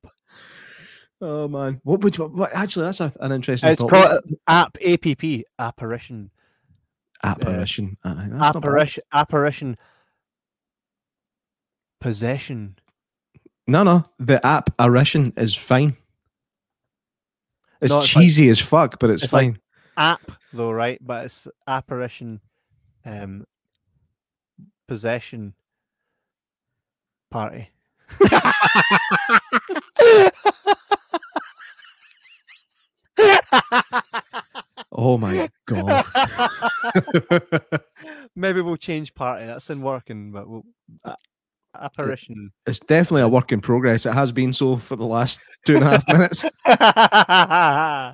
oh 1.20 1.48
man, 1.48 1.80
what 1.84 2.01
would 2.03 2.16
you? 2.16 2.26
What, 2.26 2.51
actually, 2.55 2.86
that's 2.86 3.01
a, 3.01 3.12
an 3.20 3.32
interesting. 3.32 3.70
It's 3.70 3.80
thought. 3.80 3.90
called 3.90 4.07
uh, 4.07 4.20
app 4.48 4.78
app 4.84 5.44
apparition 5.59 6.30
apparition. 7.23 7.97
Not 8.05 8.57
apparition 8.57 9.03
apparition 9.12 9.77
possession. 12.01 12.77
No, 13.66 13.83
no, 13.83 14.05
the 14.18 14.45
apparition 14.45 15.33
is 15.37 15.55
fine. 15.55 15.97
It's 17.81 17.91
No, 17.91 17.99
it's 18.01 18.14
like- 18.14 18.23
cheesy 18.25 18.49
as 18.49 18.59
fuck, 18.61 18.99
but 18.99 19.11
it's, 19.11 19.23
it's 19.25 19.33
like- 19.33 19.53
fine. 19.55 19.61
app 19.97 20.31
though, 20.53 20.71
right? 20.73 20.99
But 21.01 21.27
it's 21.27 21.47
apparition, 21.66 22.41
um, 23.05 23.45
possession 24.89 25.55
party. 27.31 27.71
oh 34.93 35.18
my 35.18 35.49
god. 35.66 36.05
Maybe 38.36 38.61
we'll 38.61 38.76
change 38.76 39.14
party. 39.14 39.47
That's 39.47 39.70
in 39.70 39.82
working, 39.82 40.32
but 40.32 40.49
we'll, 40.49 40.64
uh, 41.05 41.14
apparition. 41.78 42.51
It's 42.66 42.80
definitely 42.80 43.22
a 43.22 43.28
work 43.28 43.53
in 43.53 43.61
progress. 43.61 44.07
It 44.07 44.14
has 44.14 44.32
been 44.32 44.53
so 44.53 44.76
for 44.76 44.97
the 44.97 45.05
last 45.05 45.41
two 45.66 45.76
and 45.76 45.84
a 45.84 45.91
half 45.91 46.09
minutes. 46.09 46.45
I 46.66 48.12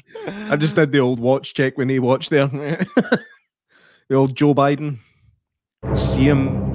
just 0.58 0.76
did 0.76 0.92
the 0.92 1.00
old 1.00 1.20
watch 1.20 1.54
check 1.54 1.78
when 1.78 1.88
he 1.88 1.98
watched 1.98 2.28
there. 2.30 2.46
the 2.48 4.14
old 4.14 4.36
Joe 4.36 4.54
Biden. 4.54 4.98
See 5.96 6.24
him. 6.24 6.74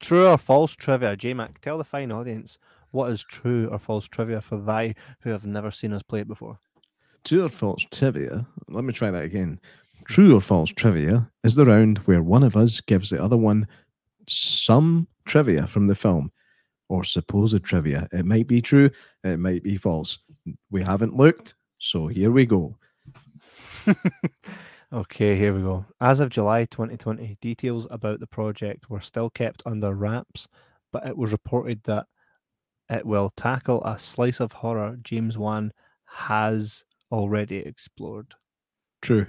True 0.00 0.28
or 0.28 0.38
false 0.38 0.76
trivia? 0.76 1.16
J 1.16 1.34
Mac, 1.34 1.60
tell 1.60 1.78
the 1.78 1.84
fine 1.84 2.12
audience 2.12 2.58
what 2.96 3.12
is 3.12 3.22
true 3.22 3.68
or 3.70 3.78
false 3.78 4.08
trivia 4.08 4.40
for 4.40 4.56
thy 4.56 4.94
who 5.20 5.30
have 5.30 5.46
never 5.46 5.70
seen 5.70 5.92
us 5.92 6.02
play 6.02 6.20
it 6.20 6.28
before. 6.28 6.58
True 7.24 7.44
or 7.44 7.48
false 7.48 7.84
trivia? 7.92 8.46
Let 8.68 8.84
me 8.84 8.92
try 8.92 9.10
that 9.10 9.22
again. 9.22 9.60
True 10.06 10.34
or 10.34 10.40
false 10.40 10.70
trivia 10.70 11.30
is 11.44 11.54
the 11.54 11.66
round 11.66 11.98
where 11.98 12.22
one 12.22 12.42
of 12.42 12.56
us 12.56 12.80
gives 12.80 13.10
the 13.10 13.22
other 13.22 13.36
one 13.36 13.68
some 14.28 15.06
trivia 15.26 15.66
from 15.66 15.86
the 15.86 15.94
film 15.94 16.32
or 16.88 17.04
supposed 17.04 17.62
trivia. 17.62 18.08
It 18.12 18.24
might 18.24 18.46
be 18.46 18.62
true, 18.62 18.90
it 19.22 19.38
might 19.38 19.62
be 19.62 19.76
false. 19.76 20.18
We 20.70 20.82
haven't 20.82 21.16
looked, 21.16 21.54
so 21.78 22.06
here 22.06 22.30
we 22.30 22.46
go. 22.46 22.78
Okay, 24.92 25.36
here 25.36 25.52
we 25.52 25.62
go. 25.62 25.84
As 26.00 26.20
of 26.20 26.30
July 26.30 26.64
2020, 26.66 27.36
details 27.40 27.88
about 27.90 28.20
the 28.20 28.26
project 28.26 28.88
were 28.88 29.00
still 29.00 29.28
kept 29.28 29.64
under 29.66 29.92
wraps, 29.92 30.46
but 30.92 31.04
it 31.04 31.16
was 31.16 31.32
reported 31.32 31.82
that 31.84 32.06
it 32.88 33.04
will 33.06 33.32
tackle 33.36 33.82
a 33.84 33.98
slice 33.98 34.40
of 34.40 34.52
horror 34.52 34.96
James 35.02 35.36
Wan 35.36 35.72
has 36.06 36.84
already 37.10 37.56
explored. 37.58 38.34
True. 39.02 39.26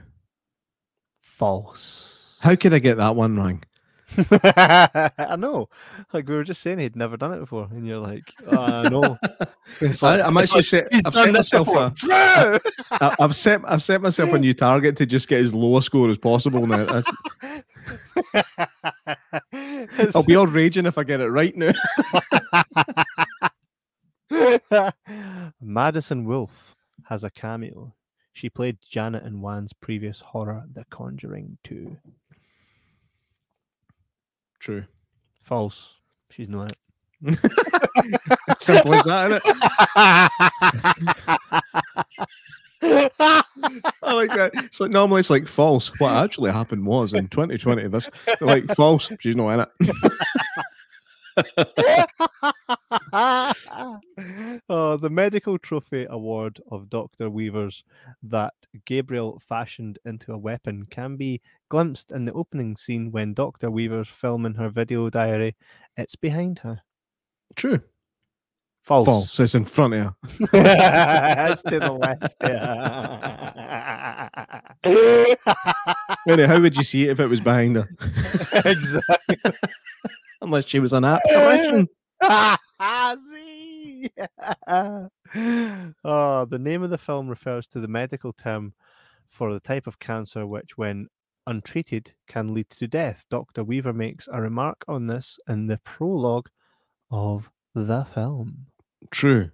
False. 1.21 2.35
How 2.39 2.55
could 2.55 2.73
I 2.73 2.79
get 2.79 2.97
that 2.97 3.15
one 3.15 3.35
wrong? 3.35 3.63
I 4.31 5.35
know. 5.37 5.67
Like 6.13 6.29
we 6.29 6.35
were 6.35 6.43
just 6.45 6.61
saying, 6.61 6.79
he'd 6.79 6.95
never 6.95 7.17
done 7.17 7.33
it 7.33 7.39
before, 7.39 7.67
and 7.71 7.85
you're 7.85 7.99
like, 7.99 8.31
uh, 8.47 8.87
no. 8.89 9.17
It's 9.81 10.01
I, 10.03 10.15
like- 10.17 10.25
I'm 10.25 10.37
actually 10.37 10.59
like, 10.59 10.65
set, 10.65 10.87
I've 11.05 11.13
set 11.13 11.33
myself 11.33 11.67
before." 11.67 11.93
a! 12.09 12.59
I, 12.91 13.15
I've 13.19 13.35
set 13.35 13.61
I've 13.65 13.83
set 13.83 14.01
myself 14.01 14.31
a 14.31 14.39
new 14.39 14.53
target 14.53 14.95
to 14.97 15.05
just 15.05 15.27
get 15.27 15.41
as 15.41 15.53
low 15.53 15.75
a 15.75 15.81
score 15.81 16.09
as 16.09 16.17
possible 16.17 16.65
now. 16.65 16.85
That's- 16.85 17.05
I'll 20.15 20.23
be 20.23 20.37
all 20.37 20.47
raging 20.47 20.85
if 20.85 20.97
I 20.97 21.03
get 21.03 21.19
it 21.19 21.27
right 21.27 21.55
now. 21.57 21.73
Madison 25.61 26.25
Wolfe 26.25 26.75
has 27.05 27.23
a 27.23 27.29
cameo. 27.29 27.93
She 28.33 28.49
played 28.49 28.77
Janet 28.87 29.23
in 29.23 29.41
Wan's 29.41 29.73
previous 29.73 30.19
horror, 30.19 30.65
The 30.71 30.85
Conjuring 30.89 31.57
2. 31.63 31.97
True. 34.59 34.85
False. 35.41 35.95
She's 36.29 36.49
not 36.49 36.71
it. 36.71 36.77
Simple 38.59 38.93
as 38.93 39.05
that, 39.05 39.41
innit? 39.41 39.41
I 44.01 44.13
like 44.13 44.29
that. 44.35 44.51
It's 44.55 44.79
like 44.79 44.91
normally 44.91 45.21
it's 45.21 45.29
like 45.29 45.47
false. 45.47 45.91
What 45.99 46.13
actually 46.13 46.51
happened 46.51 46.85
was 46.85 47.13
in 47.13 47.27
2020. 47.27 47.87
This 47.87 48.09
like 48.41 48.65
false. 48.75 49.11
She's 49.19 49.35
not 49.35 49.49
in 49.49 49.59
it. 49.61 49.69
oh, 54.69 54.97
the 54.97 55.09
medical 55.09 55.57
trophy 55.59 56.07
award 56.09 56.59
of 56.71 56.89
Dr. 56.89 57.29
Weaver's 57.29 57.83
that 58.23 58.53
Gabriel 58.85 59.39
fashioned 59.47 59.99
into 60.05 60.33
a 60.33 60.37
weapon 60.37 60.87
can 60.89 61.15
be 61.15 61.41
glimpsed 61.69 62.11
in 62.11 62.25
the 62.25 62.33
opening 62.33 62.75
scene 62.75 63.11
when 63.11 63.33
Dr. 63.33 63.69
Weaver's 63.69 64.09
filming 64.09 64.55
her 64.55 64.69
video 64.69 65.09
diary. 65.09 65.55
It's 65.95 66.15
behind 66.15 66.59
her. 66.59 66.81
True. 67.55 67.81
False. 68.83 69.05
False. 69.05 69.39
It's 69.41 69.53
in 69.53 69.65
front 69.65 69.93
of 69.95 69.99
her. 69.99 70.15
it's 71.51 71.61
to 71.63 71.79
the 71.79 71.91
left. 71.91 72.35
Yeah. 72.41 74.29
Really, 76.25 76.45
how 76.45 76.59
would 76.61 76.75
you 76.75 76.83
see 76.83 77.03
it 77.03 77.11
if 77.11 77.19
it 77.19 77.27
was 77.27 77.41
behind 77.41 77.75
her? 77.75 77.89
exactly. 78.65 79.37
Unless 80.41 80.65
she 80.65 80.79
was 80.79 80.93
an 80.93 81.03
apparition. 81.05 81.87
See? 82.21 84.09
oh, 84.67 86.45
the 86.45 86.59
name 86.59 86.83
of 86.83 86.89
the 86.89 86.97
film 86.97 87.27
refers 87.27 87.67
to 87.67 87.79
the 87.79 87.87
medical 87.87 88.33
term 88.33 88.73
for 89.29 89.53
the 89.53 89.59
type 89.59 89.87
of 89.87 89.99
cancer 89.99 90.45
which, 90.45 90.77
when 90.77 91.07
untreated, 91.47 92.13
can 92.27 92.53
lead 92.53 92.69
to 92.71 92.87
death. 92.87 93.25
Dr. 93.29 93.63
Weaver 93.63 93.93
makes 93.93 94.27
a 94.31 94.41
remark 94.41 94.83
on 94.87 95.07
this 95.07 95.39
in 95.47 95.67
the 95.67 95.79
prologue 95.83 96.49
of 97.11 97.49
the 97.75 98.05
film. 98.13 98.67
True. 99.11 99.49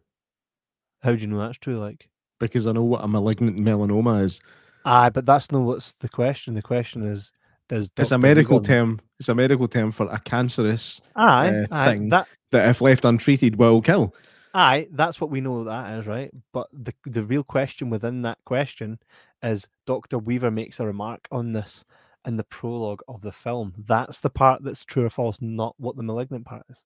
How 1.02 1.14
do 1.14 1.18
you 1.22 1.28
know 1.28 1.40
that's 1.40 1.58
true? 1.58 1.78
Like, 1.78 2.08
Because 2.40 2.68
I 2.68 2.72
know 2.72 2.84
what 2.84 3.04
a 3.04 3.08
malignant 3.08 3.58
melanoma 3.58 4.24
is. 4.24 4.42
aye, 4.86 5.10
but 5.10 5.26
that's 5.26 5.52
not 5.52 5.62
what's 5.64 5.94
the 5.96 6.10
question. 6.10 6.54
The 6.54 6.62
question 6.62 7.06
is, 7.06 7.32
does 7.70 7.92
It's 7.98 8.12
a 8.12 8.18
medical 8.18 8.60
term. 8.60 9.00
It's 9.20 9.30
a 9.30 9.36
medical 9.36 9.68
term 9.68 9.92
for 9.92 10.08
a 10.08 10.20
cancerous 10.20 11.02
Aye, 11.16 11.50
uh, 11.50 11.66
aye, 11.72 11.86
thing 11.86 12.10
that 12.10 12.28
that, 12.52 12.70
if 12.70 12.82
left 12.82 13.06
untreated, 13.06 13.56
will 13.56 13.82
kill. 13.82 14.14
Aye, 14.54 14.88
that's 14.92 15.20
what 15.20 15.32
we 15.32 15.42
know 15.42 15.64
that 15.64 16.00
is, 16.00 16.08
right? 16.08 16.32
But 16.52 16.68
the 16.72 16.94
the 17.06 17.24
real 17.24 17.44
question 17.44 17.90
within 17.90 18.22
that 18.24 18.38
question 18.46 19.00
is 19.42 19.68
Dr. 19.86 20.20
Weaver 20.20 20.52
makes 20.52 20.80
a 20.80 20.86
remark 20.86 21.28
on 21.32 21.52
this 21.52 21.84
in 22.26 22.38
the 22.38 22.44
prologue 22.46 23.02
of 23.08 23.22
the 23.22 23.32
film. 23.32 23.74
That's 23.78 24.20
the 24.20 24.30
part 24.30 24.64
that's 24.64 24.86
true 24.86 25.06
or 25.06 25.10
false, 25.10 25.40
not 25.42 25.76
what 25.78 25.98
the 25.98 26.04
malignant 26.04 26.46
part 26.46 26.66
is. 26.70 26.84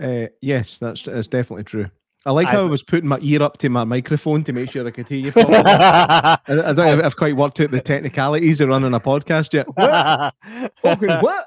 Uh, 0.00 0.28
yes, 0.40 0.78
that's 0.78 1.02
that's 1.02 1.26
definitely 1.26 1.64
true. 1.64 1.90
I 2.26 2.32
like 2.32 2.48
how 2.48 2.60
I 2.60 2.64
but- 2.64 2.70
was 2.70 2.82
putting 2.82 3.08
my 3.08 3.18
ear 3.22 3.42
up 3.42 3.58
to 3.58 3.68
my 3.68 3.84
microphone 3.84 4.44
to 4.44 4.52
make 4.52 4.70
sure 4.70 4.86
I 4.86 4.90
could 4.90 5.08
hear 5.08 5.18
you. 5.26 5.32
I, 5.36 6.38
I 6.48 6.52
don't 6.72 6.76
know 6.76 6.98
if 6.98 7.04
I've 7.04 7.16
quite 7.16 7.36
worked 7.36 7.60
out 7.60 7.70
the 7.70 7.80
technicalities 7.80 8.60
of 8.60 8.68
running 8.68 8.94
a 8.94 9.00
podcast 9.00 9.52
yet. 9.52 9.66
What? 9.76 10.34
Fucking 10.82 11.20
what? 11.20 11.46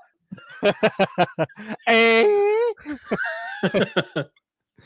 Eh? 1.88 2.72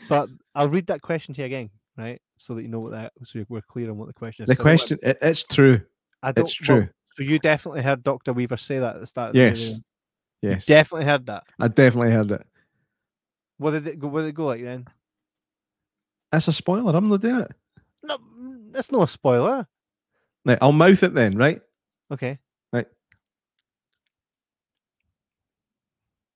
but 0.08 0.28
I'll 0.54 0.68
read 0.68 0.86
that 0.88 1.02
question 1.02 1.34
to 1.34 1.40
you 1.42 1.46
again, 1.46 1.70
right? 1.96 2.20
So 2.38 2.54
that 2.54 2.62
you 2.62 2.68
know 2.68 2.80
what 2.80 2.92
that 2.92 3.12
so 3.24 3.44
we're 3.48 3.62
clear 3.62 3.90
on 3.90 3.96
what 3.96 4.08
the 4.08 4.14
question 4.14 4.42
is. 4.44 4.48
The 4.48 4.54
So 4.54 4.58
what- 4.58 4.62
question, 4.64 4.98
it, 5.02 5.18
it's 5.22 5.42
true. 5.44 5.80
I 6.22 6.32
don't, 6.32 6.46
it's 6.46 6.60
well, 6.68 6.78
true. 6.78 6.88
so 7.16 7.22
you 7.22 7.38
definitely 7.38 7.82
heard 7.82 8.02
Dr. 8.02 8.32
Weaver 8.32 8.56
say 8.56 8.78
that 8.78 8.96
at 8.96 9.00
the 9.00 9.06
start 9.06 9.28
of 9.28 9.34
the 9.34 9.40
Yes. 9.40 9.70
You 9.70 9.76
Yes, 10.42 10.66
Definitely 10.66 11.06
heard 11.06 11.26
that. 11.26 11.44
I 11.58 11.68
definitely 11.68 12.12
heard 12.12 12.30
it. 12.30 12.46
What 13.58 13.70
did 13.72 13.86
it 13.86 13.98
go 13.98 14.08
what 14.08 14.20
did 14.22 14.28
it 14.28 14.34
go 14.34 14.46
like 14.46 14.62
then? 14.62 14.86
That's 16.36 16.48
a 16.48 16.52
spoiler. 16.52 16.94
I'm 16.94 17.08
not 17.08 17.22
doing 17.22 17.40
it. 17.40 17.50
No, 18.02 18.18
that's 18.70 18.92
not 18.92 19.04
a 19.04 19.06
spoiler. 19.10 19.66
Right, 20.44 20.58
I'll 20.60 20.70
mouth 20.70 21.02
it 21.02 21.14
then, 21.14 21.38
right? 21.38 21.62
Okay. 22.12 22.38
Right. 22.74 22.86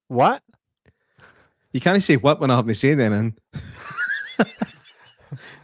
What? 0.09 0.43
You 1.75 1.83
can't 1.83 2.03
say 2.03 2.17
what 2.17 2.41
when 2.41 2.51
I 2.51 2.57
haven't 2.57 2.77
said 2.77 2.99
anything. 2.99 3.37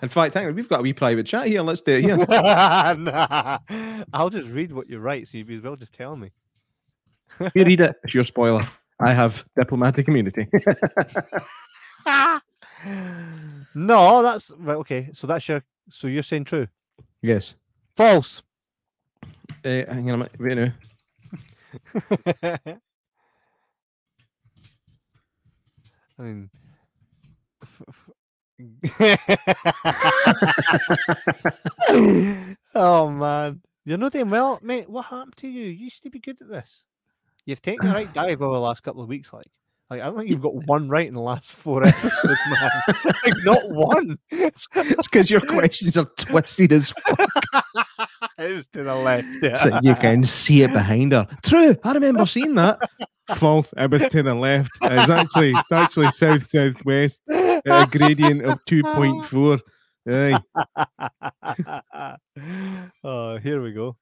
In 0.03 0.11
fact, 0.11 0.35
hang 0.35 0.49
on, 0.49 0.55
we've 0.55 0.69
got 0.69 0.81
a 0.81 0.83
wee 0.83 0.93
private 0.93 1.25
chat 1.25 1.47
here. 1.47 1.63
Let's 1.63 1.81
do 1.81 1.93
it 1.93 2.03
here. 2.03 2.19
nah. 2.29 3.59
I'll 4.13 4.29
just 4.29 4.51
read 4.51 4.71
what 4.71 4.91
you 4.91 4.99
write, 4.99 5.29
so 5.29 5.39
you 5.39 5.57
as 5.57 5.63
well 5.63 5.77
just 5.77 5.95
tell 5.95 6.15
me. 6.15 6.31
you 7.55 7.65
read 7.65 7.81
it. 7.81 7.97
It's 8.05 8.13
your 8.13 8.25
spoiler. 8.25 8.69
I 9.01 9.15
have 9.15 9.47
diplomatic 9.59 10.09
immunity. 10.09 10.47
no, 13.77 14.23
that's 14.23 14.51
right. 14.59 14.77
Okay, 14.79 15.11
so 15.13 15.27
that's 15.27 15.47
your. 15.49 15.63
So 15.91 16.07
you're 16.09 16.23
saying 16.23 16.45
true? 16.45 16.67
yes. 17.23 17.55
False. 17.95 18.43
Uh, 19.65 19.85
hang 19.89 20.11
on 20.11 20.15
a 20.15 20.19
minute. 20.19 20.33
Wait 20.39 20.57
now. 20.57 20.73
I 26.19 26.23
mean. 26.23 26.51
f- 27.63 27.83
f- 27.89 28.11
oh 32.75 33.11
man, 33.11 33.61
you're 33.85 33.99
not 33.99 34.13
doing 34.13 34.31
well, 34.31 34.59
mate. 34.63 34.89
What 34.89 35.07
happened 35.07 35.37
to 35.37 35.49
you? 35.49 35.65
You 35.65 35.85
used 35.85 36.03
to 36.05 36.11
be 36.11 36.19
good 36.19 36.41
at 36.41 36.49
this. 36.49 36.85
You've 37.45 37.63
taken 37.63 37.89
the 37.89 37.95
right 37.95 38.13
dive 38.13 38.41
over 38.41 38.55
the 38.55 38.61
last 38.61 38.83
couple 38.83 39.03
of 39.03 39.09
weeks. 39.09 39.33
Like, 39.33 39.47
like 39.89 40.01
I 40.01 40.07
don't 40.07 40.19
think 40.19 40.31
you've 40.31 40.43
got 40.43 40.55
one 40.67 40.89
right 40.89 41.07
in 41.07 41.15
the 41.15 41.21
last 41.21 41.51
four 41.51 41.85
episodes, 41.87 42.41
man. 42.51 42.71
like, 43.05 43.35
not 43.45 43.63
one. 43.71 44.19
It's 44.31 44.67
because 44.73 45.31
your 45.31 45.41
questions 45.41 45.97
are 45.97 46.07
twisted 46.17 46.73
as 46.73 46.91
fuck. 46.91 47.31
it 48.39 48.57
was 48.57 48.69
to 48.69 48.83
the 48.83 48.95
left. 48.95 49.29
Yeah. 49.43 49.57
So 49.57 49.79
you 49.83 49.95
can 49.95 50.25
see 50.25 50.63
it 50.63 50.73
behind 50.73 51.13
her. 51.13 51.29
True. 51.43 51.77
I 51.85 51.93
remember 51.93 52.27
seeing 52.27 52.57
that. 52.57 52.81
False. 53.37 53.73
It 53.77 53.91
was 53.91 54.03
to 54.03 54.23
the 54.23 54.35
left. 54.35 54.71
It's 54.83 55.11
actually 55.11 55.53
it's 55.53 55.73
actually 55.73 56.11
south 56.13 56.47
southwest 56.47 57.21
at 57.31 57.63
a 57.67 57.87
gradient 57.91 58.45
of 58.45 58.59
two 58.67 58.83
point 58.83 59.25
four. 59.27 59.61
Aye. 60.09 60.41
oh, 63.05 63.39
here 63.39 63.63
we 63.63 63.73
go. 63.73 63.97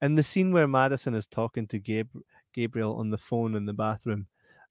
In 0.00 0.14
the 0.14 0.22
scene 0.22 0.52
where 0.52 0.68
Madison 0.68 1.14
is 1.14 1.26
talking 1.26 1.66
to 1.68 1.78
Gab- 1.78 2.08
Gabriel 2.54 2.96
on 2.96 3.10
the 3.10 3.18
phone 3.18 3.54
in 3.54 3.66
the 3.66 3.72
bathroom, 3.72 4.26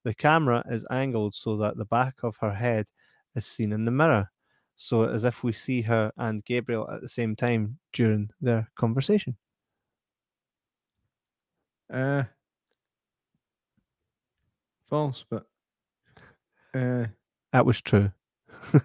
the 0.05 0.13
camera 0.15 0.63
is 0.71 0.85
angled 0.89 1.35
so 1.35 1.57
that 1.57 1.75
the 1.77 1.83
back 1.85 2.15
of 2.23 2.37
her 2.37 2.53
head 2.53 2.87
is 3.35 3.45
seen 3.45 3.73
in 3.73 3.83
the 3.85 3.91
mirror. 3.91 4.31
So 4.77 5.03
as 5.03 5.25
if 5.25 5.43
we 5.43 5.51
see 5.51 5.81
her 5.81 6.11
and 6.17 6.43
Gabriel 6.45 6.89
at 6.89 7.01
the 7.01 7.09
same 7.09 7.35
time 7.35 7.77
during 7.91 8.29
their 8.39 8.69
conversation. 8.77 9.35
Uh, 11.91 12.23
false, 14.89 15.25
but 15.29 15.45
uh, 16.75 17.05
That 17.51 17.65
was 17.65 17.81
true. 17.81 18.11
uh, 18.73 18.79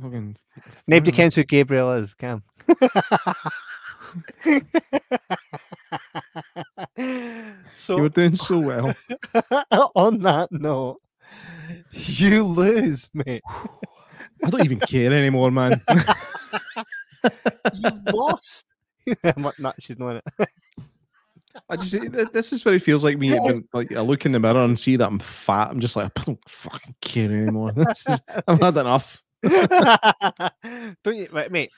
fucking 0.00 0.36
Nobody 0.86 1.12
cares 1.12 1.34
who 1.34 1.44
Gabriel 1.44 1.92
is, 1.94 2.14
Cam. 2.14 2.42
so 7.74 7.96
you're 7.96 8.08
doing 8.08 8.34
so 8.34 8.60
well. 8.60 8.94
on 9.94 10.20
that 10.20 10.50
note, 10.52 11.00
you 11.92 12.42
lose, 12.44 13.08
mate. 13.14 13.42
I 14.44 14.50
don't 14.50 14.64
even 14.64 14.80
care 14.80 15.12
anymore, 15.12 15.50
man. 15.50 15.80
You 17.74 17.90
lost. 18.12 18.66
What- 19.36 19.58
nah, 19.60 19.72
she's 19.78 19.98
not 19.98 20.10
in 20.10 20.16
it. 20.16 20.48
I 21.70 21.76
just 21.76 21.94
eh, 21.94 22.24
this 22.32 22.52
is 22.52 22.64
what 22.64 22.74
it 22.74 22.82
feels 22.82 23.04
like 23.04 23.18
me. 23.18 23.38
When, 23.38 23.66
like 23.72 23.92
I 23.92 24.00
look 24.00 24.26
in 24.26 24.32
the 24.32 24.40
mirror 24.40 24.62
and 24.62 24.78
see 24.78 24.96
that 24.96 25.06
I'm 25.06 25.20
fat. 25.20 25.70
I'm 25.70 25.80
just 25.80 25.96
like 25.96 26.10
I 26.16 26.22
don't 26.22 26.48
fucking 26.48 26.96
care 27.00 27.30
anymore. 27.30 27.72
This 27.76 28.04
is, 28.08 28.20
I've 28.46 28.60
had 28.60 28.76
enough. 28.76 29.22
Don't 29.42 31.16
you, 31.16 31.28
mate? 31.50 31.70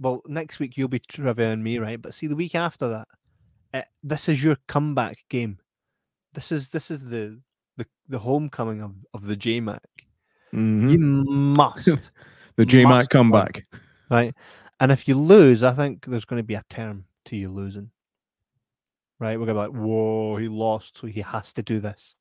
Well, 0.00 0.22
next 0.26 0.58
week 0.58 0.76
you'll 0.76 0.88
be 0.88 0.98
trivia 0.98 1.50
and 1.50 1.62
me, 1.62 1.78
right? 1.78 2.00
But 2.00 2.14
see, 2.14 2.26
the 2.26 2.34
week 2.36 2.54
after 2.54 2.88
that, 2.88 3.08
uh, 3.74 3.82
this 4.02 4.28
is 4.28 4.42
your 4.42 4.56
comeback 4.66 5.18
game. 5.28 5.58
This 6.32 6.50
is 6.50 6.70
this 6.70 6.90
is 6.90 7.04
the 7.04 7.38
the, 7.76 7.86
the 8.08 8.18
homecoming 8.18 8.82
of, 8.82 8.94
of 9.14 9.26
the 9.26 9.36
J 9.36 9.60
Mac. 9.60 9.82
Mhm. 10.54 10.90
You 10.90 10.98
must, 10.98 12.10
The 12.56 12.66
J 12.66 12.82
Mac 12.84 12.90
must 12.90 13.14
win, 13.14 13.20
comeback. 13.20 13.66
right? 14.10 14.34
And 14.80 14.90
if 14.90 15.06
you 15.06 15.14
lose, 15.14 15.62
I 15.62 15.72
think 15.72 16.06
there's 16.06 16.24
going 16.24 16.40
to 16.40 16.46
be 16.46 16.54
a 16.54 16.64
term 16.70 17.04
to 17.26 17.36
you 17.36 17.50
losing. 17.50 17.90
Right? 19.18 19.38
We're 19.38 19.44
gonna 19.46 19.66
be 19.66 19.68
like, 19.68 19.82
whoa, 19.82 20.36
he 20.36 20.48
lost, 20.48 20.96
so 20.98 21.06
he 21.06 21.20
has 21.20 21.52
to 21.52 21.62
do 21.62 21.78
this. 21.78 22.14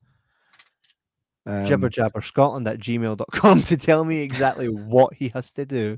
Um, 1.50 1.66
jibber 1.66 1.89
jabber 1.89 2.22
Scotland 2.22 2.68
at 2.68 2.78
gmail.com 2.78 3.64
to 3.64 3.76
tell 3.76 4.06
me 4.06 4.20
exactly 4.20 4.68
what 4.70 5.16
he 5.16 5.30
has 5.30 5.52
to 5.54 5.66
do 5.66 5.97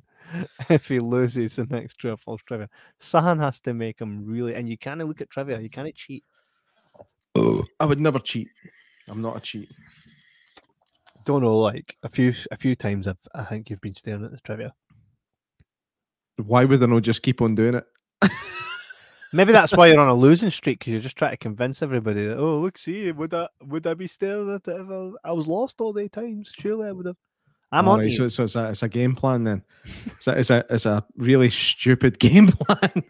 if 0.70 0.88
he 0.88 1.02
loses 1.02 1.58
the 1.58 1.66
next 1.66 1.98
true 1.98 2.12
or 2.12 2.18
false 2.18 2.42
trivia. 2.44 2.70
Sahan 3.02 3.38
has 3.38 3.60
to 3.62 3.74
make 3.74 4.00
him 4.00 4.26
really, 4.26 4.56
and 4.56 4.70
you 4.70 4.78
can't 4.78 5.06
look 5.06 5.20
at 5.20 5.30
trivia, 5.30 5.60
you 5.60 5.70
can't 5.70 5.94
cheat. 5.94 6.24
I 7.36 7.86
would 7.86 8.00
never 8.00 8.20
cheat. 8.20 8.48
I'm 9.10 9.22
not 9.22 9.36
a 9.36 9.40
cheat. 9.42 9.70
Don't 11.26 11.42
know, 11.42 11.58
like 11.58 11.98
a 12.04 12.08
few 12.08 12.34
a 12.50 12.56
few 12.56 12.78
times 12.78 13.06
I've, 13.06 13.18
I 13.36 13.44
think 13.44 13.70
you've 13.70 13.82
been 13.82 13.94
staring 13.94 14.24
at 14.24 14.32
the 14.32 14.40
trivia. 14.40 14.74
Why 16.38 16.64
would 16.64 16.82
I 16.82 16.86
not 16.86 17.04
just 17.04 17.24
keep 17.24 17.42
on 17.42 17.56
doing 17.56 17.76
it? 17.76 17.86
Maybe 19.34 19.54
that's 19.54 19.74
why 19.74 19.88
you're 19.88 20.00
on 20.00 20.10
a 20.10 20.14
losing 20.14 20.50
streak 20.50 20.80
because 20.80 20.92
you're 20.92 21.02
just 21.02 21.16
trying 21.18 21.32
to 21.32 21.38
convince 21.38 21.82
everybody 21.82 22.26
that 22.28 22.38
oh 22.38 22.58
look 22.58 22.78
see 22.78 23.12
would 23.12 23.34
I 23.34 23.48
would 23.64 23.88
I 23.88 23.94
be 23.94 24.08
staring 24.08 24.54
at 24.54 24.68
it 24.68 24.82
if 24.82 24.90
I, 24.90 25.30
I 25.30 25.32
was 25.32 25.48
lost 25.48 25.80
all 25.80 25.94
the 25.94 26.10
times? 26.10 26.52
Surely 26.54 26.88
I 26.88 26.92
would 26.92 27.06
have. 27.06 27.18
I'm 27.72 27.88
on 27.88 28.00
Alright, 28.00 28.12
to 28.12 28.24
you. 28.24 28.30
so, 28.30 28.30
so 28.30 28.44
it's 28.44 28.56
a 28.56 28.70
it's 28.70 28.84
a 28.84 28.90
game 28.90 29.16
plan 29.16 29.46
then. 29.46 29.64
It's 30.06 30.28
a, 30.28 30.38
it's 30.38 30.50
a 30.50 30.66
it's 30.70 30.86
a 30.86 31.06
really 31.16 31.50
stupid 31.50 32.20
game 32.20 32.48
plan. 32.48 33.04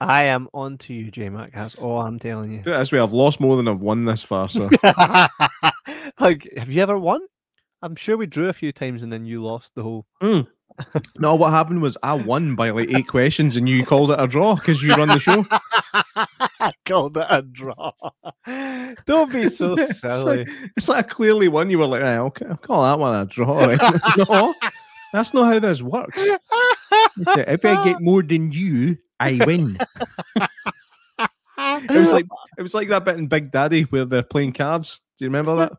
I 0.00 0.24
am 0.24 0.48
on 0.54 0.78
to 0.78 0.94
you, 0.94 1.10
J 1.10 1.28
Mac. 1.28 1.52
That's 1.52 1.74
all 1.76 2.00
I'm 2.00 2.18
telling 2.18 2.52
you. 2.52 2.58
It 2.60 2.64
this 2.64 2.92
way, 2.92 3.00
I've 3.00 3.12
lost 3.12 3.40
more 3.40 3.56
than 3.56 3.68
I've 3.68 3.80
won 3.80 4.04
this 4.04 4.22
far. 4.22 4.48
So 4.48 4.68
like, 6.20 6.48
have 6.56 6.70
you 6.70 6.82
ever 6.82 6.98
won? 6.98 7.20
I'm 7.82 7.94
sure 7.94 8.16
we 8.16 8.26
drew 8.26 8.48
a 8.48 8.52
few 8.52 8.72
times 8.72 9.02
and 9.02 9.12
then 9.12 9.24
you 9.24 9.42
lost 9.42 9.74
the 9.74 9.82
whole. 9.82 10.06
Hmm. 10.20 10.40
No, 11.18 11.34
what 11.34 11.50
happened 11.50 11.82
was 11.82 11.96
I 12.02 12.14
won 12.14 12.54
by 12.54 12.70
like 12.70 12.90
eight 12.90 13.08
questions, 13.08 13.56
and 13.56 13.68
you 13.68 13.84
called 13.84 14.10
it 14.10 14.20
a 14.20 14.26
draw 14.26 14.54
because 14.54 14.82
you 14.82 14.94
run 14.94 15.08
the 15.08 15.18
show. 15.20 15.44
I 16.60 16.72
called 16.84 17.16
it 17.16 17.26
a 17.28 17.42
draw. 17.42 17.92
Don't 19.06 19.32
be 19.32 19.48
so 19.48 19.74
it's, 19.74 20.00
silly. 20.00 20.38
like, 20.38 20.48
it's 20.76 20.88
like 20.88 21.04
I 21.04 21.08
clearly 21.08 21.48
won. 21.48 21.70
You 21.70 21.78
were 21.78 21.86
like, 21.86 22.02
right, 22.02 22.18
okay, 22.18 22.46
I'll 22.48 22.56
call 22.56 22.82
that 22.84 22.98
one 22.98 23.14
a 23.14 23.26
draw. 23.26 23.76
no, 24.28 24.54
that's 25.12 25.34
not 25.34 25.52
how 25.52 25.58
this 25.58 25.82
works. 25.82 26.18
If 27.18 27.64
I 27.64 27.84
get 27.84 28.00
more 28.00 28.22
than 28.22 28.52
you, 28.52 28.98
I 29.20 29.40
win. 29.46 29.78
It 31.60 31.90
was 31.90 32.12
like 32.12 32.26
it 32.56 32.62
was 32.62 32.72
like 32.72 32.88
that 32.88 33.04
bit 33.04 33.16
in 33.16 33.26
Big 33.26 33.50
Daddy 33.50 33.82
where 33.82 34.04
they're 34.04 34.22
playing 34.22 34.52
cards. 34.52 35.00
Do 35.18 35.24
you 35.24 35.28
remember 35.28 35.56
that? 35.56 35.72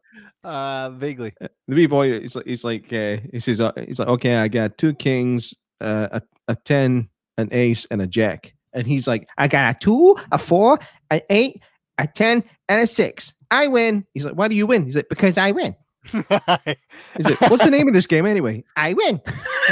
Uh, 0.44 0.92
vaguely. 0.92 1.34
The 1.40 1.50
wee 1.76 1.88
boy, 1.88 2.20
he's 2.20 2.36
like, 2.36 2.46
he's 2.46 2.64
like, 2.64 2.94
uh, 2.94 3.18
he 3.32 3.40
says, 3.40 3.60
uh, 3.60 3.72
he's 3.86 4.00
like, 4.00 4.08
okay, 4.08 4.36
I 4.38 4.48
got 4.48 4.78
two 4.78 4.94
kings, 4.94 5.54
uh, 5.82 6.08
a, 6.12 6.22
a 6.48 6.56
ten, 6.56 7.10
an 7.38 7.50
ace, 7.52 7.86
and 7.92 8.02
a 8.02 8.08
jack. 8.08 8.54
And 8.74 8.88
he's 8.88 9.08
like, 9.08 9.28
I 9.38 9.48
got 9.48 9.76
a 9.76 9.80
two, 9.80 10.16
a 10.32 10.38
four, 10.38 10.80
an 11.10 11.22
eight, 11.30 11.62
a 11.98 12.08
ten, 12.08 12.44
and 12.70 12.82
a 12.82 12.88
six. 12.88 13.34
I 13.52 13.68
win. 13.68 14.06
He's 14.14 14.26
like, 14.26 14.36
why 14.36 14.48
do 14.48 14.56
you 14.56 14.68
win? 14.68 14.86
He's 14.86 14.96
like, 14.96 15.10
because 15.10 15.38
I 15.38 15.52
win. 15.52 15.76
Is 16.14 16.24
it? 16.30 17.42
what's 17.50 17.64
the 17.64 17.72
name 17.72 17.88
of 17.88 17.94
this 17.94 18.08
game 18.08 18.26
anyway? 18.26 18.64
I 18.78 18.94
win. 18.94 19.22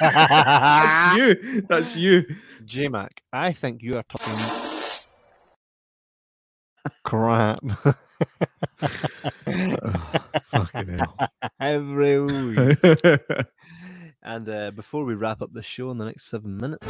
That's 0.00 1.16
you. 1.16 1.62
That's 1.68 1.96
you. 1.96 2.24
J 2.64 2.88
Mac, 2.88 3.22
I 3.32 3.52
think 3.52 3.82
you 3.82 3.96
are 3.96 4.04
talking 4.04 4.62
crap. 7.04 7.60
Fucking 10.50 10.98
hell. 10.98 11.16
Every 11.60 12.20
week. 12.20 12.78
and 14.22 14.48
uh, 14.48 14.70
before 14.74 15.04
we 15.04 15.14
wrap 15.14 15.42
up 15.42 15.52
the 15.52 15.62
show 15.62 15.90
in 15.90 15.98
the 15.98 16.04
next 16.04 16.24
seven 16.24 16.56
minutes. 16.56 16.86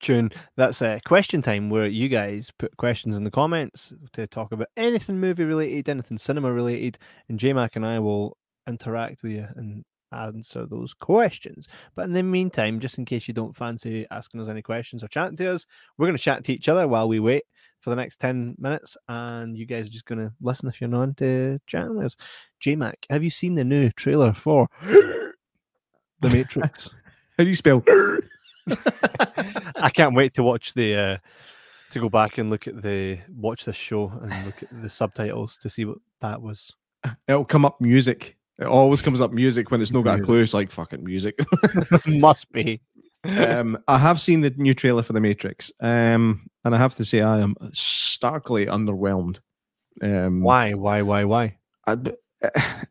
Tune. 0.00 0.30
That's 0.56 0.82
a 0.82 0.88
uh, 0.88 0.98
question 1.04 1.42
time 1.42 1.68
where 1.68 1.86
you 1.86 2.08
guys 2.08 2.52
put 2.56 2.76
questions 2.76 3.16
in 3.16 3.24
the 3.24 3.30
comments 3.30 3.92
to 4.12 4.26
talk 4.26 4.52
about 4.52 4.68
anything 4.76 5.18
movie 5.18 5.42
related, 5.42 5.88
anything 5.88 6.18
cinema 6.18 6.52
related, 6.52 6.98
and 7.28 7.40
J 7.40 7.52
Mac 7.52 7.74
and 7.74 7.84
I 7.84 7.98
will 7.98 8.36
interact 8.68 9.22
with 9.22 9.32
you 9.32 9.48
and 9.56 9.84
answer 10.12 10.66
those 10.66 10.94
questions. 10.94 11.66
But 11.94 12.06
in 12.06 12.12
the 12.12 12.22
meantime, 12.22 12.80
just 12.80 12.98
in 12.98 13.04
case 13.04 13.28
you 13.28 13.34
don't 13.34 13.56
fancy 13.56 14.06
asking 14.10 14.40
us 14.40 14.48
any 14.48 14.62
questions 14.62 15.02
or 15.02 15.08
chatting 15.08 15.36
to 15.38 15.52
us, 15.52 15.66
we're 15.96 16.06
going 16.06 16.16
to 16.16 16.22
chat 16.22 16.44
to 16.44 16.52
each 16.52 16.68
other 16.68 16.86
while 16.88 17.08
we 17.08 17.20
wait 17.20 17.44
for 17.80 17.90
the 17.90 17.96
next 17.96 18.18
10 18.20 18.56
minutes. 18.58 18.96
And 19.08 19.56
you 19.56 19.66
guys 19.66 19.86
are 19.86 19.90
just 19.90 20.06
going 20.06 20.18
to 20.18 20.32
listen 20.40 20.68
if 20.68 20.80
you're 20.80 20.88
not 20.88 21.02
into 21.02 21.60
chatting 21.66 21.96
with 21.96 22.06
us. 22.06 22.16
JMac, 22.62 22.94
have 23.10 23.24
you 23.24 23.30
seen 23.30 23.54
the 23.54 23.64
new 23.64 23.90
trailer 23.90 24.32
for 24.32 24.68
The 24.84 26.30
Matrix? 26.30 26.90
How 27.38 27.44
do 27.44 27.50
you 27.50 27.56
spell? 27.56 27.84
I 29.76 29.90
can't 29.92 30.16
wait 30.16 30.34
to 30.34 30.42
watch 30.42 30.74
the. 30.74 30.96
Uh, 30.96 31.16
to 31.90 32.00
go 32.00 32.08
back 32.08 32.38
and 32.38 32.50
look 32.50 32.66
at 32.66 32.82
the 32.82 33.18
watch 33.36 33.64
this 33.64 33.76
show 33.76 34.12
and 34.22 34.46
look 34.46 34.62
at 34.62 34.82
the 34.82 34.88
subtitles 34.88 35.56
to 35.58 35.70
see 35.70 35.84
what 35.84 35.98
that 36.20 36.40
was. 36.40 36.72
It'll 37.28 37.44
come 37.44 37.64
up 37.64 37.80
music. 37.80 38.36
It 38.58 38.66
always 38.66 39.02
comes 39.02 39.20
up 39.20 39.32
music 39.32 39.70
when 39.70 39.82
it's 39.82 39.92
no 39.92 40.02
got 40.02 40.20
a 40.20 40.22
clue. 40.22 40.40
It's 40.42 40.54
like 40.54 40.70
fucking 40.70 41.04
music. 41.04 41.38
Must 42.06 42.50
be. 42.52 42.80
um, 43.24 43.78
I 43.88 43.98
have 43.98 44.20
seen 44.20 44.40
the 44.40 44.50
new 44.56 44.72
trailer 44.72 45.02
for 45.02 45.12
The 45.12 45.20
Matrix, 45.20 45.70
um, 45.80 46.48
and 46.64 46.74
I 46.74 46.78
have 46.78 46.94
to 46.96 47.04
say 47.04 47.20
I 47.20 47.40
am 47.40 47.54
starkly 47.72 48.66
underwhelmed. 48.66 49.40
Um, 50.00 50.42
Why? 50.42 50.74
Why? 50.74 51.02
Why? 51.02 51.24
Why? 51.24 51.56
I, 51.86 51.94
b- 51.96 52.12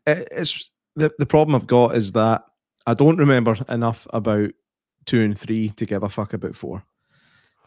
it's 0.06 0.70
the 0.94 1.10
the 1.18 1.26
problem 1.26 1.54
I've 1.54 1.66
got 1.66 1.96
is 1.96 2.12
that 2.12 2.44
I 2.86 2.94
don't 2.94 3.18
remember 3.18 3.56
enough 3.68 4.06
about 4.10 4.50
two 5.04 5.22
and 5.22 5.36
three 5.38 5.70
to 5.70 5.86
give 5.86 6.02
a 6.02 6.08
fuck 6.08 6.32
about 6.32 6.54
four, 6.54 6.84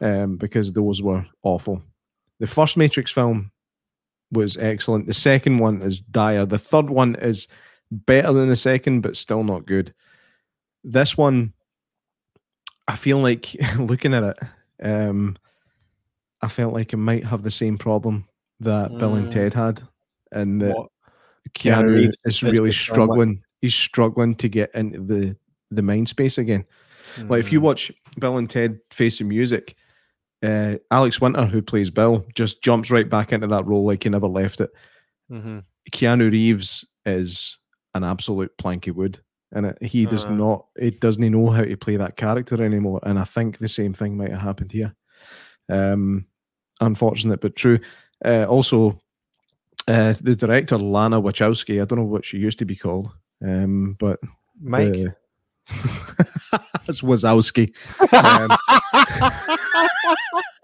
um, 0.02 0.38
because 0.38 0.72
those 0.72 1.02
were 1.02 1.26
awful. 1.44 1.82
The 2.40 2.48
first 2.48 2.78
Matrix 2.78 3.12
film 3.12 3.52
was 4.32 4.58
excellent. 4.58 5.08
The 5.08 5.14
second 5.14 5.58
one 5.58 5.82
is 5.82 6.00
dire. 6.00 6.46
The 6.46 6.58
third 6.60 6.90
one 6.90 7.16
is 7.16 7.48
better 7.92 8.32
than 8.34 8.50
the 8.50 8.56
second, 8.56 9.02
but 9.02 9.18
still 9.18 9.44
not 9.44 9.66
good. 9.66 9.94
This 10.84 11.18
one, 11.18 11.54
I 12.88 12.96
feel 12.96 13.20
like 13.20 13.56
looking 13.78 14.14
at 14.14 14.24
it, 14.24 14.38
um, 14.84 15.38
I 16.42 16.48
felt 16.48 16.74
like 16.74 16.94
it 16.94 16.98
might 16.98 17.26
have 17.26 17.44
the 17.44 17.52
same 17.52 17.78
problem 17.78 18.26
that 18.62 18.98
Bill 18.98 19.16
and 19.16 19.28
Mm. 19.28 19.32
Ted 19.32 19.54
had, 19.54 19.82
and 20.32 20.62
that 20.62 20.76
What? 20.76 20.90
Keanu, 21.54 21.96
Reeves 21.96 22.18
is 22.26 22.44
really 22.44 22.72
struggling. 22.72 23.44
He's 23.62 23.74
struggling 23.76 24.36
to 24.36 24.48
get 24.50 24.74
into 24.76 25.00
the 25.02 25.36
the 25.72 25.82
mind 25.84 26.10
space 26.10 26.38
again. 26.40 26.66
Like 27.28 27.40
if 27.42 27.52
you 27.52 27.60
Mm. 27.60 27.64
watch 27.64 27.92
Bill 28.20 28.38
and 28.38 28.50
Ted 28.50 28.80
Face 28.92 29.18
the 29.20 29.24
Music, 29.24 29.76
uh, 30.44 30.76
Alex 30.92 31.22
Winter, 31.22 31.46
who 31.46 31.62
plays 31.62 31.90
Bill, 31.92 32.26
just 32.36 32.62
jumps 32.64 32.90
right 32.90 33.08
back 33.10 33.32
into 33.34 33.48
that 33.48 33.66
role 33.68 33.86
like 33.86 34.04
he 34.04 34.10
never 34.10 34.28
left 34.28 34.62
it. 34.62 34.72
Mhm. 35.32 35.64
Keanu 35.92 36.32
Reeves 36.32 36.86
is 37.06 37.58
an 37.94 38.04
absolute 38.04 38.56
plank 38.58 38.88
of 38.88 38.96
wood, 38.96 39.20
and 39.52 39.66
it, 39.66 39.78
he 39.82 40.06
does 40.06 40.26
Uh. 40.26 40.32
not. 40.32 40.66
He 40.80 40.92
doesn't 40.92 41.32
know 41.32 41.50
how 41.50 41.64
to 41.64 41.78
play 41.78 41.98
that 41.98 42.16
character 42.18 42.64
anymore. 42.64 43.00
And 43.04 43.18
I 43.20 43.24
think 43.24 43.58
the 43.58 43.68
same 43.68 43.94
thing 43.94 44.18
might 44.18 44.32
have 44.32 44.42
happened 44.42 44.72
here. 44.72 44.96
Um, 45.70 46.26
unfortunate 46.82 47.42
but 47.42 47.56
true. 47.56 47.80
Uh, 48.24 48.46
also, 48.46 49.00
uh, 49.88 50.14
the 50.22 50.36
director 50.36 50.78
Lana 50.78 51.22
Wachowski. 51.22 51.82
I 51.82 51.86
don't 51.86 52.00
know 52.00 52.06
what 52.06 52.26
she 52.26 52.38
used 52.38 52.60
to 52.60 52.66
be 52.66 52.76
called, 52.76 53.12
um, 53.44 53.96
but 54.00 54.20
Mike. 54.62 54.96
uh, 54.96 55.12
it's 56.88 57.02
Wazowski. 57.02 57.74
Um, 58.14 58.50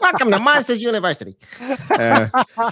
Welcome 0.00 0.30
to 0.30 0.40
Monsters 0.40 0.78
University. 0.78 1.36
uh, 1.60 2.28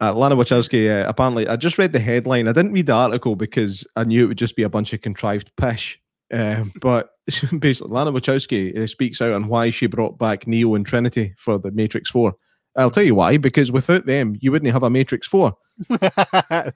uh, 0.00 0.14
Lana 0.14 0.36
Wachowski, 0.36 0.90
uh, 0.90 1.08
apparently, 1.08 1.46
I 1.48 1.56
just 1.56 1.78
read 1.78 1.92
the 1.92 2.00
headline. 2.00 2.48
I 2.48 2.52
didn't 2.52 2.72
read 2.72 2.86
the 2.86 2.94
article 2.94 3.36
because 3.36 3.86
I 3.96 4.04
knew 4.04 4.24
it 4.24 4.28
would 4.28 4.38
just 4.38 4.56
be 4.56 4.62
a 4.62 4.68
bunch 4.68 4.92
of 4.92 5.00
contrived 5.00 5.50
pish. 5.56 6.00
Uh, 6.32 6.64
but 6.80 7.10
basically, 7.58 7.92
Lana 7.92 8.12
Wachowski 8.12 8.76
uh, 8.76 8.86
speaks 8.86 9.20
out 9.20 9.32
on 9.32 9.48
why 9.48 9.70
she 9.70 9.86
brought 9.86 10.18
back 10.18 10.46
Neo 10.46 10.74
and 10.74 10.86
Trinity 10.86 11.34
for 11.36 11.58
the 11.58 11.70
Matrix 11.70 12.10
4. 12.10 12.34
I'll 12.76 12.90
tell 12.90 13.02
you 13.02 13.14
why. 13.14 13.36
Because 13.38 13.72
without 13.72 14.06
them, 14.06 14.36
you 14.40 14.52
wouldn't 14.52 14.72
have 14.72 14.82
a 14.82 14.90
Matrix 14.90 15.26
Four. 15.26 15.56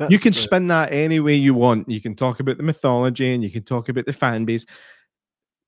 you 0.08 0.18
can 0.18 0.32
spin 0.32 0.68
that 0.68 0.92
any 0.92 1.20
way 1.20 1.34
you 1.34 1.52
want. 1.52 1.90
You 1.90 2.00
can 2.00 2.14
talk 2.14 2.40
about 2.40 2.56
the 2.56 2.62
mythology 2.62 3.34
and 3.34 3.42
you 3.42 3.50
can 3.50 3.64
talk 3.64 3.90
about 3.90 4.06
the 4.06 4.12
fan 4.12 4.46
base. 4.46 4.64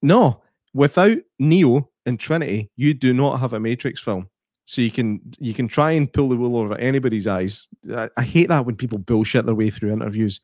No, 0.00 0.42
without 0.72 1.18
Neo 1.38 1.90
and 2.06 2.18
Trinity, 2.18 2.70
you 2.76 2.94
do 2.94 3.12
not 3.12 3.40
have 3.40 3.52
a 3.52 3.60
Matrix 3.60 4.00
film. 4.00 4.28
So 4.64 4.80
you 4.80 4.90
can 4.90 5.20
you 5.38 5.54
can 5.54 5.66
try 5.66 5.90
and 5.92 6.12
pull 6.12 6.28
the 6.28 6.36
wool 6.36 6.56
over 6.56 6.76
anybody's 6.76 7.26
eyes. 7.26 7.66
I, 7.94 8.08
I 8.16 8.22
hate 8.22 8.48
that 8.48 8.64
when 8.64 8.76
people 8.76 8.98
bullshit 8.98 9.44
their 9.44 9.54
way 9.54 9.70
through 9.70 9.92
interviews 9.92 10.40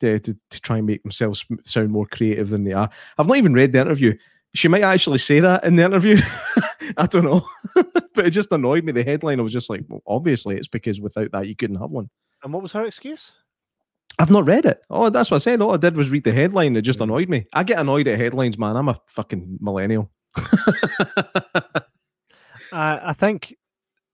to, 0.00 0.18
to, 0.18 0.36
to 0.50 0.60
try 0.60 0.78
and 0.78 0.86
make 0.86 1.02
themselves 1.02 1.44
sound 1.62 1.90
more 1.90 2.06
creative 2.06 2.48
than 2.48 2.64
they 2.64 2.72
are. 2.72 2.90
I've 3.18 3.28
not 3.28 3.36
even 3.36 3.52
read 3.52 3.72
the 3.72 3.80
interview. 3.80 4.16
She 4.54 4.66
might 4.66 4.82
actually 4.82 5.18
say 5.18 5.38
that 5.40 5.62
in 5.64 5.76
the 5.76 5.84
interview. 5.84 6.18
I 6.96 7.06
don't 7.06 7.24
know, 7.24 7.46
but 8.14 8.26
it 8.26 8.30
just 8.30 8.50
annoyed 8.50 8.82
me. 8.82 8.90
The 8.90 9.04
headline, 9.04 9.38
I 9.38 9.44
was 9.44 9.52
just 9.52 9.70
like, 9.70 9.84
well, 9.88 10.02
obviously, 10.06 10.56
it's 10.56 10.66
because 10.66 11.00
without 11.00 11.30
that, 11.32 11.46
you 11.46 11.54
couldn't 11.54 11.80
have 11.80 11.90
one. 11.90 12.10
And 12.42 12.52
what 12.52 12.62
was 12.62 12.72
her 12.72 12.84
excuse? 12.84 13.32
I've 14.18 14.30
not 14.30 14.46
read 14.46 14.66
it. 14.66 14.82
Oh, 14.90 15.08
that's 15.08 15.30
what 15.30 15.36
I 15.36 15.38
said. 15.38 15.62
All 15.62 15.72
I 15.72 15.76
did 15.76 15.96
was 15.96 16.10
read 16.10 16.24
the 16.24 16.32
headline. 16.32 16.74
It 16.74 16.82
just 16.82 16.98
hmm. 16.98 17.04
annoyed 17.04 17.28
me. 17.28 17.46
I 17.52 17.62
get 17.62 17.78
annoyed 17.78 18.08
at 18.08 18.18
headlines, 18.18 18.58
man. 18.58 18.76
I'm 18.76 18.88
a 18.88 19.00
fucking 19.06 19.58
millennial. 19.60 20.10
I 20.36 21.80
I 22.72 23.12
think 23.14 23.56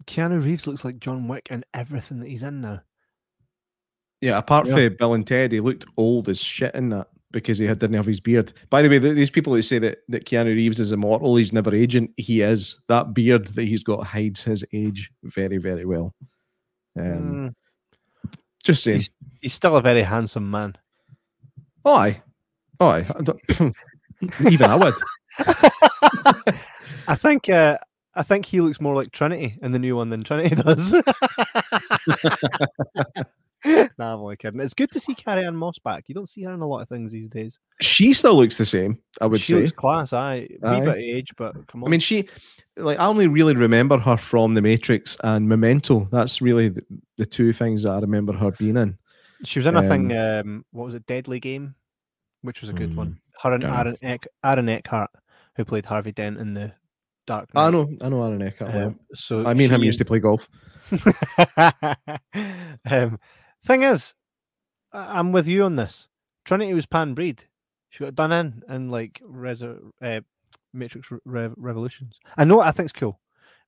Keanu 0.07 0.43
Reeves 0.45 0.67
looks 0.67 0.85
like 0.85 0.99
John 0.99 1.29
Wick 1.29 1.49
in 1.51 1.65
everything 1.75 2.21
that 2.21 2.29
he's 2.29 2.43
in 2.43 2.61
now. 2.61 2.81
Yeah, 4.21 4.39
apart 4.39 4.67
Yeah. 4.67 4.75
from 4.75 4.97
Bill 4.97 5.15
and 5.15 5.27
Ted, 5.27 5.53
he 5.53 5.61
looked 5.61 5.85
old 5.97 6.29
as 6.29 6.41
shit 6.41 6.75
in 6.75 6.89
that 6.91 7.09
because 7.33 7.59
he 7.59 7.67
had, 7.67 7.79
didn't 7.81 7.97
have 7.97 8.07
his 8.07 8.21
beard. 8.21 8.53
By 8.71 8.81
the 8.81 8.89
way, 8.89 8.99
th- 8.99 9.15
these 9.15 9.31
people 9.31 9.55
who 9.55 9.61
say 9.61 9.79
that, 9.81 9.99
that 10.09 10.25
Keanu 10.25 10.47
Reeves 10.55 10.81
is 10.81 10.91
immortal, 10.93 11.37
he's 11.37 11.53
never 11.53 11.75
aging, 11.75 12.15
he 12.17 12.41
is. 12.41 12.81
That 12.89 13.13
beard 13.13 13.49
that 13.49 13.65
he's 13.69 13.83
got 13.83 14.07
hides 14.07 14.43
his 14.45 14.65
age 14.73 15.11
very, 15.23 15.59
very 15.59 15.85
well. 15.85 16.15
Um, 16.99 17.55
Just 18.65 18.85
saying. 18.85 18.99
He's, 18.99 19.11
he's 19.43 19.55
still 19.55 19.77
a 19.77 19.83
very 19.83 20.03
handsome 20.03 20.51
man. 20.51 20.77
Oh, 21.85 21.95
aye. 21.95 22.23
Oh, 22.81 22.89
aye. 22.89 23.07
I 23.15 23.23
don't- 23.23 23.75
Even 24.51 24.71
I 24.71 24.77
would. 24.77 24.95
I 27.09 27.15
think 27.15 27.49
uh, 27.49 27.79
I 28.17 28.23
think 28.23 28.47
he 28.47 28.61
looks 28.61 28.81
more 28.81 28.95
like 28.95 29.13
Trinity 29.13 29.59
in 29.63 29.73
the 29.73 29.79
new 29.79 29.95
one 29.95 30.09
than 30.09 30.25
Trinity 30.25 30.55
does. 30.63 30.93
nah, 33.65 34.15
I'm 34.15 34.21
only 34.21 34.37
kidding. 34.37 34.61
It's 34.61 34.75
good 34.75 34.91
to 34.93 35.01
see 35.01 35.15
Carrie-Anne 35.15 35.57
Moss 35.57 35.79
back. 35.79 36.05
You 36.09 36.15
don't 36.15 36.29
see 36.29 36.43
her 36.45 36.55
in 36.55 36.61
a 36.61 36.67
lot 36.67 36.81
of 36.81 36.89
things 36.89 37.13
these 37.13 37.29
days. 37.29 37.59
She 37.83 38.15
still 38.15 38.35
looks 38.35 38.57
the 38.57 38.65
same, 38.65 38.99
I 39.21 39.27
would 39.27 39.41
she 39.41 39.53
say. 39.53 39.61
looks 39.61 39.73
class. 39.73 40.13
I 40.15 40.49
Aye. 40.63 40.81
bit 40.81 40.97
age, 40.97 41.33
but 41.37 41.55
come 41.67 41.85
on. 41.85 41.89
I 41.89 41.91
mean, 41.91 42.01
she, 42.01 42.29
like, 42.77 42.99
I 42.99 43.07
only 43.07 43.27
really 43.27 43.55
remember 43.55 43.99
her 43.99 44.17
from 44.17 44.55
The 44.55 44.63
Matrix 44.63 45.17
and 45.23 45.47
Memento. 45.49 46.09
That's 46.11 46.41
really 46.41 46.71
the, 46.71 46.83
the 47.19 47.27
two 47.27 47.53
things 47.53 47.83
that 47.83 47.91
I 47.91 47.99
remember 47.99 48.33
her 48.33 48.51
being 48.53 48.77
in. 48.77 48.97
she 49.45 49.59
was 49.59 49.67
in 49.67 49.77
a 49.77 49.87
thing. 49.87 50.17
Um, 50.17 50.65
what 50.73 50.87
was 50.87 50.95
it? 50.95 51.05
Deadly 51.07 51.41
Game, 51.41 51.75
which 52.43 52.63
was 52.63 52.71
a 52.71 52.75
good 52.75 52.97
one. 52.97 53.21
Her 53.43 53.53
and. 53.53 53.65
Aaron 53.65 53.99
Eck, 54.01 54.27
Aaron 54.43 54.69
Eckhart, 54.71 55.11
who 55.57 55.65
played 55.65 55.87
Harvey 55.87 56.13
Dent 56.13 56.39
in 56.39 56.55
the 56.55 56.73
Dark 57.27 57.49
I 57.57 57.71
know, 57.71 57.89
I 58.01 58.09
know 58.09 58.23
Aaron 58.23 58.41
Eckhart. 58.43 58.73
Um, 58.75 59.01
so 59.13 59.45
I 59.45 59.55
mean, 59.55 59.69
him 59.71 59.83
used 59.83 59.99
to 59.99 60.05
play 60.05 60.21
golf. 60.21 60.49
um, 61.57 63.19
thing 63.65 63.83
is, 63.83 64.15
I- 64.93 65.19
I'm 65.19 65.33
with 65.33 65.49
you 65.49 65.65
on 65.65 65.77
this. 65.77 66.09
Trinity 66.45 66.73
was 66.75 66.87
pan 66.87 67.15
breed. 67.15 67.45
She 67.91 68.05
got 68.05 68.15
done 68.15 68.33
in 68.33 68.63
in 68.69 68.91
like 68.91 69.21
Resur- 69.29 69.91
uh, 70.01 70.21
Matrix 70.73 71.11
Re- 71.25 71.51
Revolutions. 71.57 72.19
I 72.37 72.45
know 72.45 72.57
what 72.57 72.69
I 72.69 72.71
think's 72.73 72.93
cool. 72.93 73.21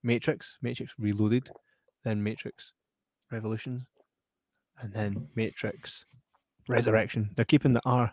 Matrix, 0.03 0.59
Matrix 0.63 0.95
Reloaded, 0.99 1.51
then 2.05 2.23
Matrix 2.23 2.73
Revolutions, 3.33 3.83
and 4.81 4.93
then 4.93 5.29
Matrix 5.35 6.05
Resurrection. 6.69 7.31
They're 7.35 7.45
keeping 7.45 7.73
the 7.73 7.83
R. 7.85 8.13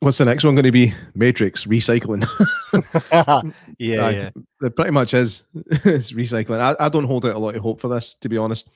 What's 0.00 0.16
the 0.16 0.24
next 0.24 0.44
one 0.44 0.54
going 0.54 0.64
to 0.64 0.72
be? 0.72 0.94
Matrix 1.14 1.66
recycling. 1.66 2.26
Yeah, 3.78 4.06
Aye, 4.06 4.10
yeah. 4.10 4.30
It 4.62 4.76
pretty 4.76 4.90
much 4.90 5.14
is. 5.14 5.42
it's 5.54 6.12
recycling. 6.12 6.60
I, 6.60 6.76
I 6.78 6.88
don't 6.88 7.04
hold 7.04 7.24
out 7.26 7.34
a 7.34 7.38
lot 7.38 7.56
of 7.56 7.62
hope 7.62 7.80
for 7.80 7.88
this, 7.88 8.14
to 8.20 8.28
be 8.28 8.36
honest. 8.36 8.68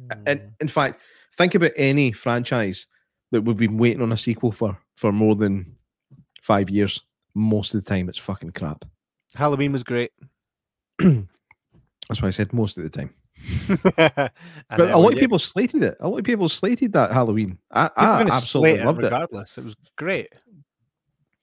Mm. 0.00 0.22
And 0.26 0.52
in 0.60 0.68
fact, 0.68 1.00
think 1.36 1.54
about 1.54 1.72
any 1.76 2.12
franchise 2.12 2.86
that 3.30 3.42
we've 3.42 3.56
been 3.56 3.78
waiting 3.78 4.02
on 4.02 4.12
a 4.12 4.16
sequel 4.16 4.52
for 4.52 4.76
for 4.96 5.12
more 5.12 5.36
than 5.36 5.76
five 6.42 6.70
years. 6.70 7.02
Most 7.34 7.74
of 7.74 7.84
the 7.84 7.88
time, 7.88 8.08
it's 8.08 8.18
fucking 8.18 8.52
crap. 8.52 8.84
Halloween 9.34 9.72
was 9.72 9.82
great. 9.84 10.12
That's 10.98 12.22
why 12.22 12.28
I 12.28 12.30
said 12.30 12.52
most 12.52 12.78
of 12.78 12.84
the 12.84 12.90
time. 12.90 13.14
but 13.96 14.32
But 14.70 14.90
a 14.90 14.98
lot 14.98 15.12
of 15.12 15.20
people 15.20 15.38
slated 15.38 15.82
it. 15.82 15.96
A 16.00 16.08
lot 16.08 16.18
of 16.18 16.24
people 16.24 16.48
slated 16.48 16.92
that 16.94 17.12
Halloween. 17.12 17.58
I, 17.70 17.90
I 17.96 18.22
absolutely 18.22 18.82
loved 18.82 19.00
it. 19.00 19.04
regardless. 19.04 19.58
It 19.58 19.64
was 19.64 19.76
great. 19.96 20.28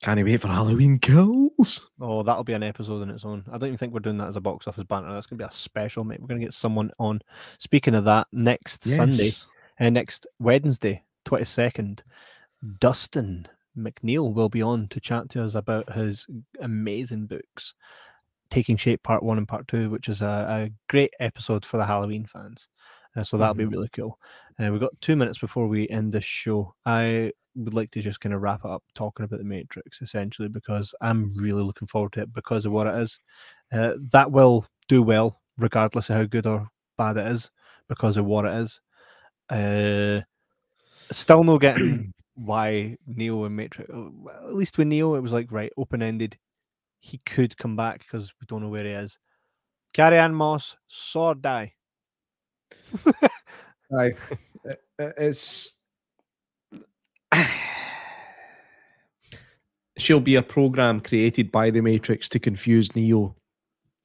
Can't 0.02 0.18
he 0.18 0.24
wait 0.24 0.40
for 0.40 0.48
Halloween 0.48 0.98
kills. 0.98 1.90
Oh, 2.00 2.22
that'll 2.22 2.44
be 2.44 2.52
an 2.52 2.62
episode 2.62 3.02
in 3.02 3.10
its 3.10 3.24
own. 3.24 3.44
I 3.48 3.52
don't 3.58 3.68
even 3.68 3.78
think 3.78 3.94
we're 3.94 4.00
doing 4.00 4.18
that 4.18 4.28
as 4.28 4.36
a 4.36 4.40
box 4.42 4.68
office 4.68 4.84
banter. 4.84 5.12
That's 5.12 5.26
gonna 5.26 5.38
be 5.38 5.44
a 5.44 5.52
special, 5.52 6.04
mate. 6.04 6.20
We're 6.20 6.26
gonna 6.28 6.40
get 6.40 6.52
someone 6.54 6.90
on. 6.98 7.22
Speaking 7.58 7.94
of 7.94 8.04
that, 8.04 8.26
next 8.32 8.84
Sunday, 8.84 9.32
uh, 9.80 9.88
next 9.90 10.26
Wednesday, 10.38 11.02
twenty 11.24 11.44
second, 11.46 12.02
Dustin 12.78 13.46
McNeill 13.76 14.32
will 14.32 14.48
be 14.48 14.62
on 14.62 14.88
to 14.88 15.00
chat 15.00 15.28
to 15.30 15.42
us 15.42 15.54
about 15.54 15.92
his 15.94 16.26
amazing 16.60 17.26
books, 17.26 17.74
Taking 18.50 18.76
Shape 18.76 19.02
Part 19.02 19.22
One 19.22 19.38
and 19.38 19.48
Part 19.48 19.66
Two, 19.68 19.90
which 19.90 20.08
is 20.08 20.22
a, 20.22 20.26
a 20.26 20.70
great 20.88 21.14
episode 21.20 21.64
for 21.64 21.76
the 21.78 21.86
Halloween 21.86 22.26
fans. 22.26 22.68
Uh, 23.16 23.24
so 23.24 23.38
that'll 23.38 23.54
be 23.54 23.64
Mhm. 23.64 23.72
really 23.72 23.88
cool. 23.90 24.18
Uh, 24.62 24.70
we've 24.70 24.80
got 24.80 24.98
two 25.00 25.16
minutes 25.16 25.38
before 25.38 25.68
we 25.68 25.88
end 25.88 26.12
this 26.12 26.24
show. 26.24 26.74
I 26.86 27.32
would 27.56 27.74
like 27.74 27.90
to 27.92 28.02
just 28.02 28.20
kind 28.20 28.34
of 28.34 28.42
wrap 28.42 28.60
it 28.64 28.70
up 28.70 28.82
talking 28.94 29.24
about 29.24 29.38
the 29.38 29.44
Matrix 29.44 30.02
essentially 30.02 30.48
because 30.48 30.94
I'm 31.00 31.34
really 31.36 31.62
looking 31.62 31.88
forward 31.88 32.12
to 32.14 32.22
it 32.22 32.32
because 32.32 32.66
of 32.66 32.72
what 32.72 32.86
it 32.86 32.94
is. 32.96 33.20
Uh, 33.72 33.92
that 34.12 34.30
will 34.30 34.66
do 34.88 35.02
well 35.02 35.40
regardless 35.58 36.10
of 36.10 36.16
how 36.16 36.24
good 36.24 36.46
or 36.46 36.68
bad 36.98 37.16
it 37.16 37.26
is 37.26 37.50
because 37.88 38.16
of 38.16 38.26
what 38.26 38.44
it 38.44 38.54
is. 38.54 38.80
Uh, 39.48 40.20
still 41.12 41.44
no 41.44 41.58
getting 41.58 42.12
why 42.34 42.96
Neo 43.06 43.44
and 43.44 43.56
Matrix. 43.56 43.90
uh, 43.90 44.08
At 44.46 44.54
least 44.54 44.76
with 44.78 44.88
Neo, 44.88 45.14
it 45.14 45.20
was 45.22 45.32
like 45.32 45.50
right 45.52 45.72
open 45.76 46.02
ended. 46.02 46.36
He 47.00 47.18
could 47.24 47.56
come 47.56 47.76
back 47.76 48.00
because 48.00 48.34
we 48.40 48.46
don't 48.46 48.62
know 48.62 48.68
where 48.68 48.84
he 48.84 48.90
is. 48.90 49.18
Carrie-Anne 49.94 50.34
Moss, 50.34 50.76
sword 50.88 51.40
die. 51.40 51.74
Aye. 53.98 54.14
It- 54.64 54.82
it- 54.98 55.14
It's 55.18 55.78
she'll 59.98 60.20
be 60.20 60.36
a 60.36 60.42
program 60.42 61.00
created 61.00 61.50
by 61.50 61.70
the 61.70 61.80
Matrix 61.80 62.28
to 62.30 62.38
confuse 62.38 62.94
Neo. 62.94 63.36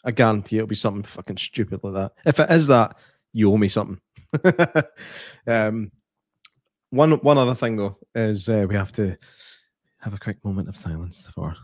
I 0.03 0.11
guarantee 0.11 0.57
it'll 0.57 0.67
be 0.67 0.75
something 0.75 1.03
fucking 1.03 1.37
stupid 1.37 1.81
like 1.83 1.93
that. 1.93 2.13
If 2.25 2.39
it 2.39 2.49
is 2.49 2.67
that, 2.67 2.97
you 3.33 3.51
owe 3.51 3.57
me 3.57 3.67
something. 3.67 3.99
um, 5.47 5.91
one 6.89 7.11
one 7.13 7.37
other 7.37 7.55
thing 7.55 7.75
though 7.75 7.97
is 8.15 8.49
uh, 8.49 8.65
we 8.67 8.75
have 8.75 8.91
to 8.93 9.15
have 9.99 10.13
a 10.13 10.19
quick 10.19 10.43
moment 10.43 10.67
of 10.69 10.75
silence 10.75 11.29
for 11.29 11.55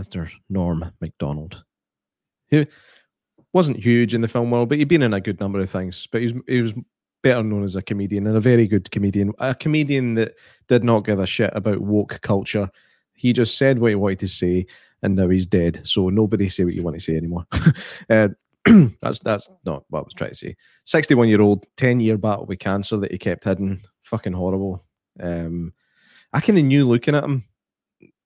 Mr. 0.00 0.30
Norm 0.48 0.90
Macdonald, 1.00 1.64
who 2.50 2.64
wasn't 3.52 3.76
huge 3.76 4.14
in 4.14 4.20
the 4.20 4.28
film 4.28 4.50
world, 4.50 4.68
but 4.68 4.78
he'd 4.78 4.88
been 4.88 5.02
in 5.02 5.14
a 5.14 5.20
good 5.20 5.38
number 5.38 5.60
of 5.60 5.70
things. 5.70 6.08
But 6.10 6.22
he 6.22 6.60
was 6.62 6.72
better 7.24 7.42
known 7.42 7.64
as 7.64 7.74
a 7.74 7.82
comedian 7.82 8.26
and 8.26 8.36
a 8.36 8.40
very 8.40 8.68
good 8.68 8.88
comedian, 8.90 9.32
a 9.38 9.54
comedian 9.54 10.14
that 10.14 10.34
did 10.68 10.84
not 10.84 11.06
give 11.06 11.18
a 11.18 11.26
shit 11.26 11.50
about 11.54 11.80
woke 11.80 12.20
culture. 12.20 12.70
He 13.14 13.32
just 13.32 13.56
said 13.56 13.78
what 13.78 13.88
he 13.88 13.94
wanted 13.94 14.18
to 14.20 14.28
say, 14.28 14.66
and 15.02 15.16
now 15.16 15.28
he's 15.28 15.46
dead. 15.46 15.80
So 15.84 16.10
nobody 16.10 16.50
say 16.50 16.64
what 16.64 16.74
you 16.74 16.82
want 16.82 16.96
to 16.96 17.02
say 17.02 17.16
anymore. 17.16 17.46
uh, 18.10 18.28
that's 19.00 19.20
that's 19.20 19.48
not 19.64 19.84
what 19.88 20.00
I 20.00 20.02
was 20.02 20.14
trying 20.14 20.30
to 20.30 20.36
say. 20.36 20.54
Sixty-one 20.84 21.28
year 21.28 21.40
old, 21.40 21.66
ten 21.76 21.98
year 21.98 22.18
battle 22.18 22.44
with 22.44 22.58
cancer 22.58 22.98
that 22.98 23.10
he 23.10 23.18
kept 23.18 23.44
hidden. 23.44 23.80
Fucking 24.02 24.34
horrible. 24.34 24.84
Um, 25.18 25.72
I 26.34 26.40
kind 26.40 26.58
of 26.58 26.64
knew 26.64 26.86
looking 26.86 27.14
at 27.14 27.24
him 27.24 27.44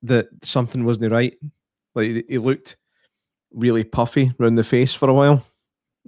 that 0.03 0.27
something 0.43 0.85
wasn't 0.85 1.13
right. 1.13 1.35
Like 1.95 2.27
he 2.29 2.39
looked 2.39 2.77
really 3.53 3.85
puffy 3.85 4.33
around 4.41 4.57
the 4.57 4.65
face 4.65 4.93
for 4.93 5.09
a 5.09 5.15
while, 5.15 5.45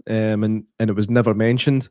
um, 0.08 0.42
and 0.42 0.64
and 0.80 0.90
it 0.90 0.96
was 0.96 1.08
never 1.08 1.34
mentioned. 1.34 1.88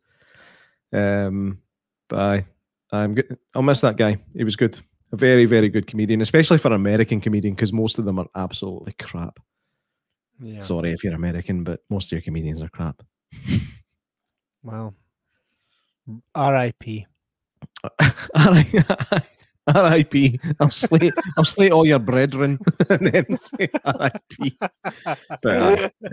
Um, 0.92 1.60
but 2.08 2.20
I, 2.20 2.46
I'm 2.92 3.16
good. 3.16 3.38
I'll 3.54 3.62
miss 3.62 3.82
that 3.82 3.98
guy. 3.98 4.18
He 4.36 4.44
was 4.44 4.56
good, 4.56 4.80
a 5.12 5.16
very 5.16 5.46
very 5.46 5.70
good 5.70 5.88
comedian, 5.88 6.22
especially 6.22 6.58
for 6.58 6.70
an 6.70 6.74
American 6.74 7.22
comedian 7.22 7.56
because 7.56 7.74
most 7.74 8.00
of 8.00 8.06
them 8.06 8.20
are 8.20 8.28
absolutely 8.36 8.94
crap. 8.94 9.40
Yeah. 10.42 10.60
Sorry 10.60 10.92
if 10.92 11.04
you're 11.04 11.14
American, 11.14 11.64
but 11.64 11.82
most 11.90 12.08
of 12.08 12.12
your 12.14 12.22
comedians 12.22 12.62
are 12.62 12.70
crap. 12.70 13.02
Well, 14.62 14.94
R.I.P. 16.36 17.08
R.I.P. 19.68 20.40
I'll 20.60 20.70
slate. 20.70 21.14
I'll 21.38 21.46
slate 21.46 21.72
all 21.72 21.86
your 21.86 22.00
brethren 22.00 22.60
and 22.90 23.08
then 23.08 23.38
say 23.38 23.70
R.I.P. 23.86 24.58
But 24.60 25.46
uh, 25.46 25.90
uh, 26.06 26.10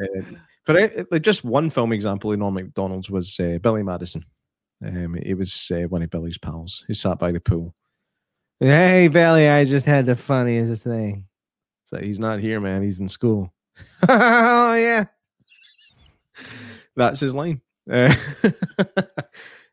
For 0.65 0.75
like 1.11 1.23
just 1.23 1.45
one 1.45 1.71
film 1.71 1.93
example 1.93 2.33
in 2.33 2.39
Norm 2.39 2.55
Macdonald's 2.55 3.11
was 3.11 3.39
uh, 3.41 3.59
Billy 3.61 3.83
Madison. 3.83 4.25
Um, 4.85 5.17
it 5.17 5.35
was 5.35 5.71
uh, 5.75 5.89
one 5.89 6.03
of 6.03 6.11
Billy's 6.11 6.39
pals 6.39 6.85
who 6.87 6.95
sat 6.95 7.19
by 7.19 7.33
the 7.33 7.41
pool. 7.41 7.75
Hey, 8.61 9.09
Billy, 9.09 9.49
I 9.49 9.65
just 9.65 9.87
had 9.87 10.07
the 10.07 10.17
funniest 10.17 10.85
thing. 10.85 11.27
So 11.87 11.99
he's 11.99 12.19
not 12.19 12.41
here, 12.41 12.61
man. 12.61 12.83
He's 12.83 13.01
in 13.01 13.09
school. 13.09 13.53
oh 14.09 14.75
yeah, 14.75 15.05
that's 16.95 17.21
his 17.21 17.35
line. 17.35 17.61
Uh, 17.91 18.15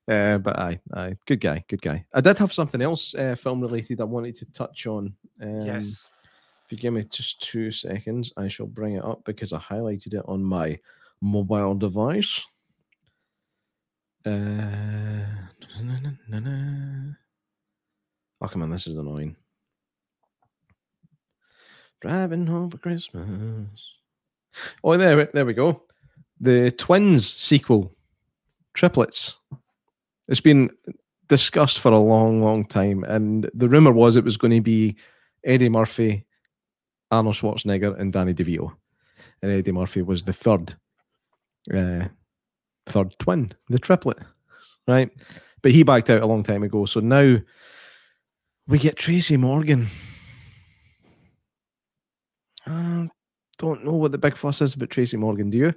uh, 0.07 0.37
but 0.37 0.59
I, 0.59 0.79
I, 0.93 1.15
good 1.25 1.39
guy, 1.39 1.63
good 1.67 1.81
guy. 1.81 2.05
I 2.13 2.21
did 2.21 2.37
have 2.37 2.53
something 2.53 2.81
else 2.81 3.15
uh, 3.15 3.35
film 3.35 3.61
related 3.61 4.01
I 4.01 4.05
wanted 4.05 4.37
to 4.37 4.45
touch 4.51 4.85
on. 4.87 5.13
Um, 5.41 5.61
Yes. 5.61 6.07
If 6.65 6.71
you 6.71 6.77
give 6.77 6.93
me 6.93 7.03
just 7.03 7.41
two 7.41 7.71
seconds, 7.71 8.31
I 8.37 8.47
shall 8.47 8.67
bring 8.67 8.95
it 8.95 9.03
up 9.03 9.23
because 9.25 9.51
I 9.51 9.59
highlighted 9.59 10.13
it 10.13 10.23
on 10.25 10.43
my 10.43 10.79
mobile 11.21 11.75
device. 11.75 12.41
Uh, 14.25 14.31
na, 14.31 15.99
na, 16.29 16.39
na, 16.39 17.13
oh, 18.41 18.47
come 18.47 18.61
on, 18.61 18.69
this 18.69 18.87
is 18.87 18.95
annoying. 18.95 19.35
Driving 21.99 22.47
home 22.47 22.69
for 22.69 22.77
Christmas. 22.77 23.95
Oh, 24.83 24.95
there, 24.95 25.29
there 25.33 25.45
we 25.45 25.53
go. 25.53 25.83
The 26.39 26.71
Twins 26.71 27.33
sequel, 27.35 27.95
Triplets. 28.73 29.35
It's 30.29 30.41
been 30.41 30.69
discussed 31.27 31.79
for 31.79 31.91
a 31.91 31.99
long, 31.99 32.41
long 32.41 32.65
time, 32.65 33.03
and 33.03 33.49
the 33.53 33.67
rumor 33.67 33.91
was 33.91 34.15
it 34.15 34.23
was 34.23 34.37
going 34.37 34.51
to 34.51 34.61
be 34.61 34.95
Eddie 35.43 35.69
Murphy, 35.69 36.25
Arnold 37.11 37.35
Schwarzenegger, 37.35 37.99
and 37.99 38.13
Danny 38.13 38.33
DeVito, 38.33 38.73
and 39.41 39.51
Eddie 39.51 39.71
Murphy 39.73 40.01
was 40.01 40.23
the 40.23 40.33
third, 40.33 40.75
uh, 41.73 42.05
third 42.85 43.17
twin, 43.19 43.53
the 43.69 43.79
triplet, 43.79 44.19
right? 44.87 45.09
But 45.61 45.71
he 45.71 45.83
backed 45.83 46.09
out 46.09 46.21
a 46.21 46.27
long 46.27 46.43
time 46.43 46.63
ago, 46.63 46.85
so 46.85 46.99
now 46.99 47.37
we 48.67 48.79
get 48.79 48.97
Tracy 48.97 49.37
Morgan. 49.37 49.87
I 52.65 53.09
don't 53.57 53.83
know 53.83 53.93
what 53.93 54.11
the 54.11 54.17
big 54.17 54.37
fuss 54.37 54.61
is 54.61 54.73
about 54.73 54.89
Tracy 54.89 55.17
Morgan. 55.17 55.49
Do 55.49 55.57
you? 55.57 55.73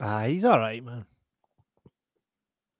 Ah, 0.00 0.24
he's 0.24 0.44
all 0.44 0.58
right, 0.58 0.84
man. 0.84 1.04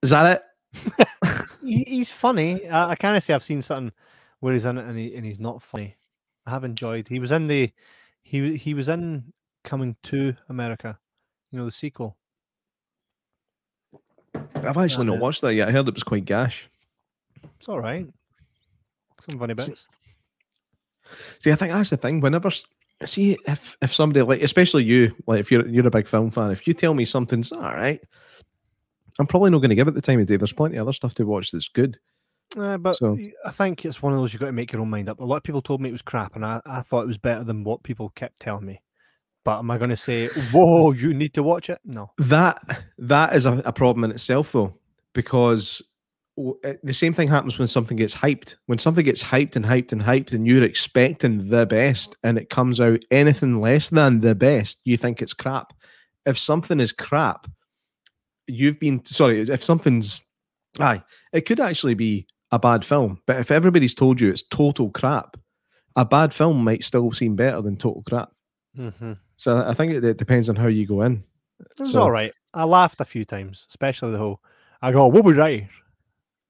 Is 0.03 0.11
that 0.11 0.43
it? 0.75 1.47
He's 1.63 2.11
funny. 2.11 2.67
I, 2.69 2.91
I 2.91 2.95
kind 2.95 3.17
of 3.17 3.23
say 3.23 3.33
I've 3.33 3.43
seen 3.43 3.61
something 3.61 3.91
where 4.39 4.53
he's 4.53 4.65
in 4.65 4.77
it 4.77 4.85
and, 4.85 4.97
he, 4.97 5.15
and 5.15 5.25
he's 5.25 5.39
not 5.39 5.61
funny. 5.61 5.97
I 6.45 6.51
have 6.51 6.63
enjoyed. 6.63 7.07
He 7.07 7.19
was 7.19 7.31
in 7.31 7.47
the 7.47 7.71
he 8.21 8.55
he 8.55 8.73
was 8.73 8.87
in 8.87 9.33
Coming 9.67 9.97
to 10.03 10.33
America. 10.47 10.97
You 11.51 11.59
know 11.59 11.65
the 11.65 11.73
sequel. 11.73 12.15
I've 14.55 14.77
actually 14.77 15.07
not 15.07 15.19
watched 15.19 15.41
that 15.41 15.53
yet. 15.55 15.67
I 15.67 15.71
heard 15.71 15.87
it 15.87 15.93
was 15.93 16.03
quite 16.03 16.25
gash. 16.25 16.69
It's 17.59 17.69
all 17.69 17.79
right. 17.79 18.07
Some 19.27 19.39
funny 19.39 19.53
bits. 19.53 19.87
See, 21.39 21.51
I 21.51 21.55
think 21.55 21.71
that's 21.71 21.89
the 21.89 21.97
thing. 21.97 22.19
Whenever 22.21 22.49
see 23.05 23.37
if 23.47 23.77
if 23.81 23.93
somebody 23.93 24.21
like, 24.21 24.41
especially 24.41 24.83
you, 24.83 25.15
like 25.25 25.39
if 25.39 25.51
you're 25.51 25.67
you're 25.67 25.87
a 25.87 25.91
big 25.91 26.07
film 26.07 26.31
fan, 26.31 26.51
if 26.51 26.67
you 26.67 26.73
tell 26.73 26.93
me 26.93 27.05
something's 27.05 27.51
all 27.51 27.61
right, 27.61 28.01
I'm 29.19 29.27
probably 29.27 29.51
not 29.51 29.59
going 29.59 29.69
to 29.69 29.75
give 29.75 29.87
it 29.87 29.95
the 29.95 30.01
time 30.01 30.19
of 30.19 30.27
day. 30.27 30.37
There's 30.37 30.53
plenty 30.53 30.77
of 30.77 30.83
other 30.83 30.93
stuff 30.93 31.13
to 31.15 31.25
watch 31.25 31.51
that's 31.51 31.69
good. 31.69 31.97
Uh, 32.57 32.77
but 32.77 32.95
So- 32.97 33.17
I 33.45 33.51
think 33.51 33.85
it's 33.85 34.01
one 34.01 34.13
of 34.13 34.19
those 34.19 34.33
you've 34.33 34.39
got 34.39 34.47
to 34.47 34.51
make 34.53 34.71
your 34.71 34.81
own 34.81 34.89
mind 34.89 35.09
up. 35.09 35.19
A 35.19 35.25
lot 35.25 35.37
of 35.37 35.43
people 35.43 35.61
told 35.61 35.81
me 35.81 35.89
it 35.89 35.93
was 35.93 36.01
crap, 36.01 36.35
and 36.35 36.45
I, 36.45 36.61
I 36.65 36.81
thought 36.81 37.03
it 37.03 37.07
was 37.07 37.17
better 37.17 37.43
than 37.43 37.63
what 37.63 37.83
people 37.83 38.09
kept 38.15 38.39
telling 38.39 38.65
me. 38.65 38.81
But 39.47 39.59
am 39.59 39.71
I 39.71 39.77
going 39.77 39.91
to 39.91 39.95
say, 39.95 40.27
"Whoa, 40.51 40.91
you 40.91 41.13
need 41.13 41.33
to 41.35 41.41
watch 41.41 41.69
it"? 41.69 41.79
No. 41.85 42.11
That 42.17 42.83
that 42.97 43.33
is 43.33 43.45
a, 43.45 43.53
a 43.63 43.71
problem 43.71 44.03
in 44.03 44.11
itself, 44.11 44.51
though, 44.51 44.77
because 45.13 45.81
uh, 46.37 46.73
the 46.83 46.93
same 46.93 47.13
thing 47.13 47.29
happens 47.29 47.57
when 47.57 47.69
something 47.69 47.95
gets 47.95 48.13
hyped. 48.13 48.57
When 48.65 48.77
something 48.77 49.05
gets 49.05 49.23
hyped 49.23 49.55
and 49.55 49.63
hyped 49.63 49.93
and 49.93 50.01
hyped, 50.01 50.33
and 50.33 50.45
you're 50.45 50.65
expecting 50.65 51.49
the 51.49 51.65
best, 51.65 52.17
and 52.23 52.37
it 52.37 52.49
comes 52.49 52.81
out 52.81 53.05
anything 53.09 53.61
less 53.61 53.87
than 53.87 54.19
the 54.19 54.35
best, 54.35 54.81
you 54.83 54.97
think 54.97 55.21
it's 55.21 55.31
crap. 55.33 55.71
If 56.25 56.37
something 56.37 56.81
is 56.81 56.91
crap, 56.91 57.47
you've 58.47 58.81
been 58.81 59.05
sorry. 59.05 59.39
If 59.39 59.63
something's 59.63 60.19
aye, 60.77 61.03
it 61.31 61.45
could 61.45 61.61
actually 61.61 61.93
be 61.93 62.27
a 62.51 62.59
bad 62.59 62.83
film. 62.83 63.21
But 63.25 63.37
if 63.37 63.49
everybody's 63.49 63.95
told 63.95 64.19
you 64.19 64.29
it's 64.29 64.43
total 64.43 64.89
crap, 64.89 65.37
a 65.95 66.03
bad 66.03 66.33
film 66.33 66.65
might 66.65 66.83
still 66.83 67.13
seem 67.13 67.37
better 67.37 67.61
than 67.61 67.77
total 67.77 68.03
crap. 68.05 68.33
Mm-hmm. 68.77 69.13
So 69.37 69.63
I 69.65 69.73
think 69.73 69.93
it, 69.93 70.03
it 70.03 70.17
depends 70.17 70.49
on 70.49 70.55
how 70.55 70.67
you 70.67 70.85
go 70.85 71.01
in. 71.03 71.23
It 71.59 71.79
was 71.79 71.91
So- 71.93 72.01
all 72.01 72.11
right. 72.11 72.33
I 72.53 72.63
laughed 72.65 73.01
a 73.01 73.05
few 73.05 73.23
times, 73.23 73.65
especially 73.69 74.11
the 74.11 74.17
whole. 74.17 74.41
I 74.81 74.91
go, 74.91 75.07
"What 75.07 75.23
was 75.23 75.37
right?" 75.37 75.67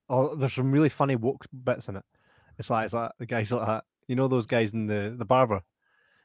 Oh, 0.10 0.36
there's 0.36 0.54
some 0.54 0.72
really 0.72 0.88
funny 0.90 1.18
woke 1.18 1.46
bits 1.66 1.90
in 1.90 1.98
it. 1.98 2.04
It's 2.58 2.70
like 2.70 2.86
it's 2.86 2.94
like 2.94 3.12
the 3.20 3.26
guys 3.26 3.52
like 3.52 3.66
that. 3.68 3.84
You 4.08 4.16
know 4.16 4.28
those 4.30 4.46
guys 4.46 4.74
in 4.74 4.88
the 4.88 5.14
the 5.18 5.26
barber. 5.26 5.62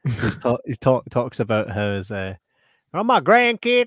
He's 0.05 0.37
talk, 0.37 0.61
he 0.65 0.75
talk, 0.75 1.05
talks 1.11 1.41
about 1.41 1.71
how 1.71 1.95
his 1.95 2.11
uh, 2.11 2.35
oh, 2.95 3.05
my 3.05 3.21
grandkid, 3.21 3.87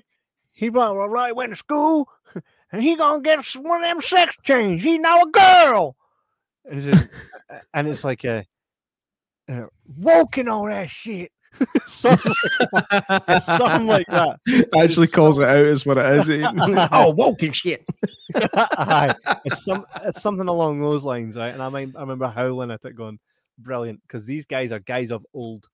he 0.52 0.68
blah, 0.70 1.32
went 1.32 1.50
to 1.50 1.56
school 1.56 2.08
and 2.72 2.82
he 2.82 2.96
gonna 2.96 3.20
get 3.22 3.44
one 3.54 3.82
of 3.82 3.88
them 3.88 4.00
sex 4.00 4.34
change. 4.42 4.82
He 4.82 4.98
now 4.98 5.22
a 5.22 5.30
girl. 5.30 5.96
And 6.64 6.74
it's, 6.78 6.84
just, 6.84 7.08
and 7.74 7.88
it's 7.88 8.04
like 8.04 8.24
uh, 8.24 8.42
uh, 9.48 9.66
woke 9.96 10.38
and 10.38 10.48
all 10.48 10.66
that 10.66 10.90
shit. 10.90 11.32
Something, 11.86 12.32
like, 12.72 12.94
it's 13.28 13.46
something 13.46 13.86
like 13.86 14.06
that. 14.08 14.38
Actually 14.78 15.04
It's 15.06 15.14
calls 15.14 15.38
it 15.38 15.44
out 15.48 15.64
as 15.66 15.84
what 15.86 15.98
it 15.98 16.28
is. 16.28 16.46
oh, 16.92 17.10
woke 17.10 17.40
shit. 17.52 17.84
Aye, 18.54 19.14
it's 19.44 19.64
some 19.64 19.86
it's 20.04 20.20
something 20.20 20.48
along 20.48 20.80
those 20.80 21.04
lines, 21.04 21.36
right? 21.36 21.52
And 21.52 21.62
I 21.62 21.68
mean, 21.68 21.94
I 21.96 22.00
remember 22.00 22.28
howling 22.28 22.70
at 22.70 22.84
it, 22.84 22.96
going, 22.96 23.18
"Brilliant!" 23.58 24.02
Because 24.02 24.26
these 24.26 24.46
guys 24.46 24.72
are 24.72 24.80
guys 24.80 25.10
of 25.10 25.24
old, 25.34 25.68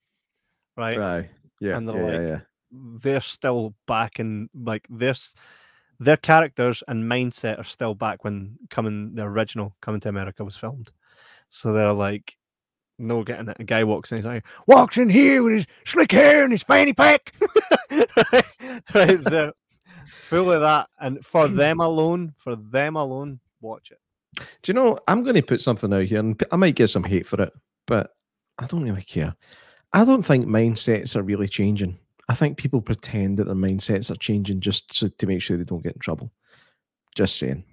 right? 0.76 0.97
Aye. 0.99 1.30
Yeah. 1.61 1.76
And 1.76 1.89
they're 1.89 1.97
yeah, 1.97 2.03
like- 2.03 2.12
yeah, 2.12 2.26
yeah. 2.28 2.41
They're 3.03 3.20
still 3.20 3.74
back 3.87 4.18
in 4.18 4.49
like 4.55 4.87
their 4.89 5.11
s- 5.11 5.35
their 6.01 6.16
characters 6.16 6.83
and 6.89 7.05
mindset 7.05 7.59
are 7.59 7.64
still 7.64 7.95
back 7.95 8.24
when 8.24 8.57
coming 8.70 9.14
the 9.14 9.22
original 9.24 9.76
Coming 9.83 10.01
to 10.01 10.09
America 10.09 10.43
was 10.45 10.57
filmed. 10.57 10.91
So 11.51 11.72
they're 11.72 11.93
like, 11.93 12.35
no 13.03 13.22
getting 13.24 13.48
it. 13.48 13.57
A 13.59 13.64
guy 13.64 13.84
walks 13.84 14.12
in, 14.12 14.18
he's 14.18 14.26
like, 14.26 14.44
walks 14.66 14.96
in 14.96 15.09
here 15.09 15.42
with 15.42 15.55
his 15.55 15.66
slick 15.84 16.12
hair 16.12 16.44
and 16.44 16.53
his 16.53 16.62
fanny 16.62 16.92
pack. 16.92 17.34
right? 17.90 18.44
right, 18.94 19.24
they're 19.24 19.53
full 20.24 20.50
of 20.50 20.61
that. 20.62 20.88
And 21.00 21.24
for 21.24 21.48
them 21.48 21.80
alone, 21.80 22.34
for 22.38 22.57
them 22.57 22.96
alone, 22.96 23.40
watch 23.61 23.90
it. 23.90 23.98
Do 24.36 24.70
you 24.70 24.74
know, 24.74 24.98
I'm 25.09 25.22
going 25.22 25.34
to 25.34 25.42
put 25.42 25.61
something 25.61 25.92
out 25.92 26.05
here 26.05 26.20
and 26.20 26.42
I 26.50 26.57
might 26.57 26.76
get 26.76 26.88
some 26.88 27.05
hate 27.05 27.26
for 27.26 27.42
it, 27.42 27.53
but 27.86 28.14
I 28.59 28.66
don't 28.66 28.82
really 28.82 29.03
care. 29.03 29.34
I 29.92 30.05
don't 30.05 30.22
think 30.22 30.46
mindsets 30.46 31.16
are 31.16 31.22
really 31.22 31.48
changing. 31.48 31.98
I 32.28 32.34
think 32.34 32.57
people 32.57 32.80
pretend 32.80 33.38
that 33.38 33.44
their 33.44 33.55
mindsets 33.55 34.11
are 34.11 34.16
changing 34.16 34.61
just 34.61 34.94
so, 34.94 35.09
to 35.09 35.26
make 35.26 35.42
sure 35.42 35.57
they 35.57 35.64
don't 35.64 35.82
get 35.82 35.94
in 35.94 36.00
trouble. 36.00 36.32
Just 37.14 37.36
saying. 37.38 37.64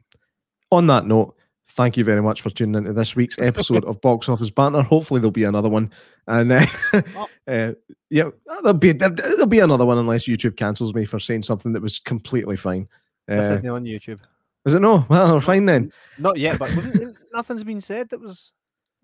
On 0.71 0.85
that 0.87 1.05
note, 1.05 1.35
thank 1.69 1.97
you 1.97 2.03
very 2.03 2.21
much 2.21 2.41
for 2.41 2.49
tuning 2.49 2.75
into 2.75 2.93
this 2.93 3.15
week's 3.15 3.37
episode 3.39 3.83
of 3.85 3.99
Box 4.01 4.27
Office 4.29 4.49
Banter. 4.49 4.81
Hopefully, 4.81 5.19
there'll 5.19 5.31
be 5.31 5.43
another 5.43 5.69
one. 5.69 5.91
And 6.27 6.51
uh, 6.51 6.65
uh, 7.47 7.71
yeah, 8.09 8.29
there'll 8.63 8.73
be 8.73 8.91
there- 8.91 9.09
there'll 9.09 9.45
be 9.47 9.59
another 9.59 9.85
one 9.85 9.97
unless 9.97 10.25
YouTube 10.27 10.55
cancels 10.57 10.93
me 10.93 11.05
for 11.05 11.19
saying 11.19 11.43
something 11.43 11.73
that 11.73 11.81
was 11.81 11.99
completely 11.99 12.57
fine. 12.57 12.87
This 13.27 13.49
Uh, 13.49 13.53
isn't 13.53 13.67
on 13.69 13.83
YouTube. 13.85 14.19
is 14.65 14.73
it 14.73 14.79
no? 14.81 15.05
Well, 15.09 15.33
we're 15.35 15.41
fine 15.41 15.65
then. 15.65 15.91
Not 16.17 16.37
yet, 16.37 16.57
but 16.59 16.71
nothing's 17.33 17.63
been 17.63 17.81
said 17.81 18.09
that 18.09 18.19
was 18.21 18.51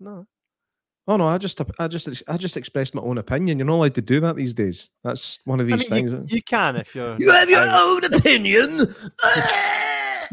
no. 0.00 0.26
Oh 1.08 1.16
no, 1.16 1.24
I 1.26 1.38
just 1.38 1.60
I 1.78 1.86
just 1.86 2.08
I 2.26 2.36
just 2.36 2.56
expressed 2.56 2.92
my 2.94 3.00
own 3.02 3.18
opinion. 3.18 3.58
You're 3.58 3.66
not 3.66 3.74
allowed 3.76 3.94
to 3.94 4.02
do 4.02 4.18
that 4.20 4.34
these 4.34 4.54
days. 4.54 4.90
That's 5.04 5.38
one 5.44 5.60
of 5.60 5.68
I 5.68 5.76
these 5.76 5.88
mean, 5.88 6.08
things. 6.10 6.32
you, 6.32 6.36
you 6.38 6.42
can 6.42 6.74
if 6.76 6.96
you're. 6.96 7.16
You 7.20 7.30
have 7.30 7.48
your 7.48 7.64
own 7.70 8.04
opinion. 8.12 8.80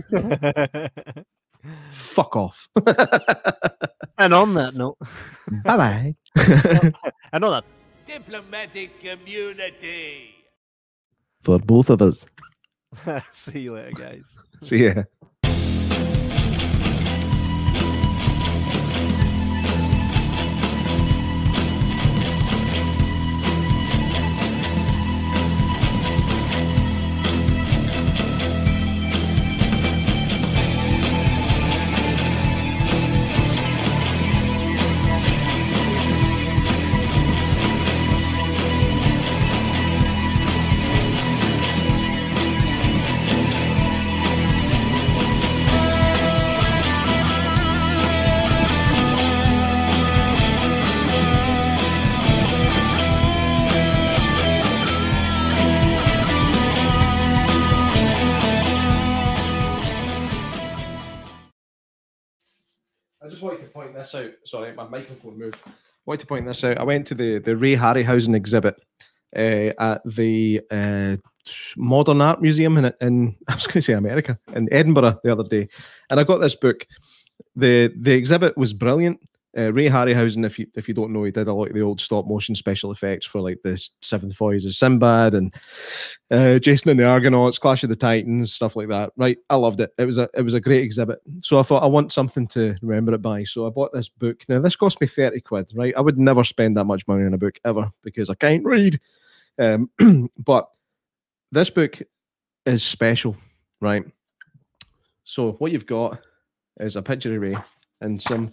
Fuck 1.92 2.36
off. 2.36 2.68
and 4.18 4.34
on 4.34 4.54
that 4.56 4.74
note, 4.76 4.98
bye 5.64 5.78
bye. 5.78 6.16
and 7.32 7.44
on 7.44 7.52
that 7.52 7.64
Diplomatic 8.06 9.00
community. 9.00 10.36
For 11.44 11.60
both 11.60 11.90
of 11.90 12.02
us. 12.02 12.26
See 13.32 13.62
you 13.62 13.74
later, 13.76 13.92
guys. 13.92 14.38
See 14.62 14.86
ya. 14.86 15.04
Sorry, 64.54 64.72
my 64.74 64.88
microphone 64.88 65.40
moved. 65.40 65.58
I 65.66 65.72
wanted 66.06 66.20
to 66.20 66.28
point 66.28 66.46
this 66.46 66.64
out. 66.64 66.78
I 66.78 66.84
went 66.84 67.08
to 67.08 67.16
the 67.16 67.40
the 67.40 67.58
Ray 67.58 67.76
Harryhausen 67.76 68.36
exhibit 68.36 68.76
uh, 69.36 69.74
at 69.80 70.02
the 70.06 70.62
uh, 70.70 71.16
Modern 71.76 72.22
Art 72.22 72.40
Museum 72.40 72.78
in, 72.78 72.94
in 73.02 73.36
I 73.48 73.56
was 73.56 73.66
going 73.66 73.74
to 73.74 73.82
say 73.82 73.94
America 73.94 74.38
in 74.56 74.72
Edinburgh 74.72 75.22
the 75.24 75.32
other 75.32 75.44
day, 75.44 75.70
and 76.12 76.20
I 76.20 76.24
got 76.24 76.38
this 76.38 76.54
book. 76.54 76.86
the 77.56 77.92
The 78.00 78.14
exhibit 78.14 78.56
was 78.56 78.74
brilliant. 78.74 79.22
Uh, 79.56 79.72
Ray 79.72 79.88
Harryhausen, 79.88 80.46
if 80.46 80.58
you 80.58 80.66
if 80.76 80.88
you 80.88 80.94
don't 80.94 81.14
know, 81.14 81.24
he 81.24 81.32
did 81.32 81.48
a 81.48 81.54
lot 81.54 81.68
of 81.68 81.74
the 81.74 81.82
old 81.82 82.02
stop 82.02 82.26
motion 82.26 82.56
special 82.56 82.92
effects 82.92 83.26
for 83.26 83.40
like 83.40 83.60
the 83.64 83.90
Seventh 84.02 84.36
Voyage 84.36 84.66
of 84.66 84.74
Sinbad 84.74 85.36
and 85.36 85.54
uh, 86.32 86.58
Jason 86.58 86.90
and 86.90 87.00
the 87.00 87.06
Argonauts, 87.06 87.60
Clash 87.60 87.84
of 87.84 87.90
the 87.90 87.96
Titans, 87.96 88.52
stuff 88.52 88.76
like 88.76 88.88
that. 88.88 89.12
Right, 89.16 89.38
I 89.52 89.56
loved 89.56 89.80
it. 89.80 89.94
It 90.00 90.06
was 90.06 90.18
a 90.18 90.28
it 90.34 90.42
was 90.42 90.56
a 90.56 90.60
great 90.60 90.82
exhibit. 90.82 91.20
So 91.42 91.60
I 91.60 91.64
thought 91.64 91.84
I 91.84 91.88
want 91.88 92.12
something 92.12 92.48
to 92.48 92.76
remember 92.82 93.14
it 93.14 93.22
by. 93.22 93.44
So 93.44 93.68
I 93.68 93.70
bought 93.70 93.94
this 93.94 94.10
book. 94.10 94.44
Now 94.50 94.60
this 94.60 94.76
cost 94.76 95.00
me 95.00 95.06
thirty 95.06 95.40
quid. 95.40 95.72
Right, 95.76 95.94
I 95.96 96.02
would 96.02 96.18
never 96.18 96.44
spend 96.44 96.76
that 96.78 96.86
much 96.86 97.08
money 97.08 97.26
on 97.26 97.36
a 97.36 97.38
book 97.38 97.60
ever 97.64 97.92
because 98.02 98.30
I 98.32 98.36
can't 98.36 98.66
read. 98.66 99.00
Um, 99.60 99.90
but 100.38 100.68
this 101.52 101.70
book 101.70 102.02
is 102.66 102.84
special, 102.84 103.38
right? 103.82 104.04
So 105.24 105.54
what 105.54 105.72
you've 105.72 105.86
got 105.86 106.20
is 106.80 106.96
a 106.96 107.02
picture 107.04 107.36
of 107.36 107.42
Ray 107.42 107.56
and 108.02 108.22
some 108.22 108.52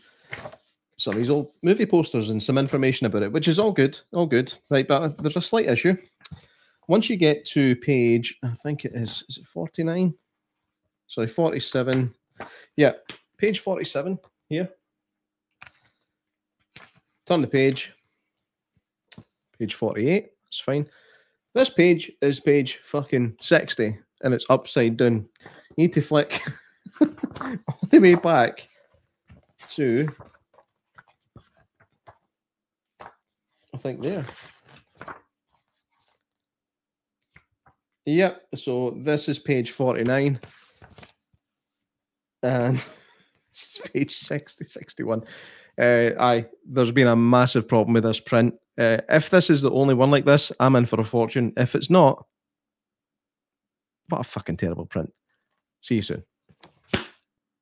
some 1.00 1.14
of 1.14 1.20
his 1.20 1.30
old 1.30 1.54
movie 1.62 1.86
posters 1.86 2.28
and 2.28 2.42
some 2.42 2.58
information 2.58 3.06
about 3.06 3.22
it, 3.22 3.32
which 3.32 3.48
is 3.48 3.58
all 3.58 3.72
good, 3.72 3.98
all 4.12 4.26
good, 4.26 4.52
right? 4.68 4.86
But 4.86 5.02
uh, 5.02 5.08
there's 5.18 5.36
a 5.36 5.40
slight 5.40 5.66
issue. 5.66 5.96
Once 6.88 7.08
you 7.08 7.16
get 7.16 7.46
to 7.46 7.74
page, 7.76 8.36
I 8.42 8.50
think 8.62 8.84
it 8.84 8.92
is, 8.94 9.24
is 9.28 9.38
it 9.38 9.46
49? 9.46 10.12
Sorry, 11.06 11.26
47. 11.26 12.12
Yeah, 12.76 12.92
page 13.38 13.60
47 13.60 14.18
here. 14.48 14.68
Turn 17.26 17.40
the 17.40 17.48
page. 17.48 17.94
Page 19.58 19.74
48. 19.74 20.30
It's 20.48 20.60
fine. 20.60 20.86
This 21.54 21.70
page 21.70 22.12
is 22.20 22.40
page 22.40 22.80
fucking 22.84 23.36
60 23.40 23.98
and 24.22 24.34
it's 24.34 24.46
upside 24.50 24.98
down. 24.98 25.26
You 25.76 25.84
need 25.84 25.92
to 25.94 26.02
flick 26.02 26.42
all 27.00 27.08
the 27.90 27.98
way 27.98 28.16
back 28.16 28.68
to 29.70 30.08
think 33.82 34.02
there. 34.02 34.26
Yep. 38.06 38.42
So 38.56 38.96
this 38.98 39.28
is 39.28 39.38
page 39.38 39.70
49. 39.70 40.40
And 42.42 42.76
this 42.76 42.82
is 43.52 43.80
page 43.92 44.12
60, 44.12 44.64
61. 44.64 45.22
Uh, 45.78 46.10
aye, 46.18 46.46
there's 46.66 46.92
been 46.92 47.06
a 47.06 47.16
massive 47.16 47.68
problem 47.68 47.94
with 47.94 48.04
this 48.04 48.20
print. 48.20 48.54
Uh, 48.78 48.98
if 49.08 49.30
this 49.30 49.50
is 49.50 49.60
the 49.60 49.70
only 49.70 49.94
one 49.94 50.10
like 50.10 50.24
this, 50.24 50.52
I'm 50.60 50.76
in 50.76 50.86
for 50.86 51.00
a 51.00 51.04
fortune. 51.04 51.52
If 51.56 51.74
it's 51.74 51.90
not, 51.90 52.24
what 54.08 54.20
a 54.20 54.24
fucking 54.24 54.56
terrible 54.56 54.86
print. 54.86 55.12
See 55.80 55.96
you 55.96 56.02
soon. 56.02 56.24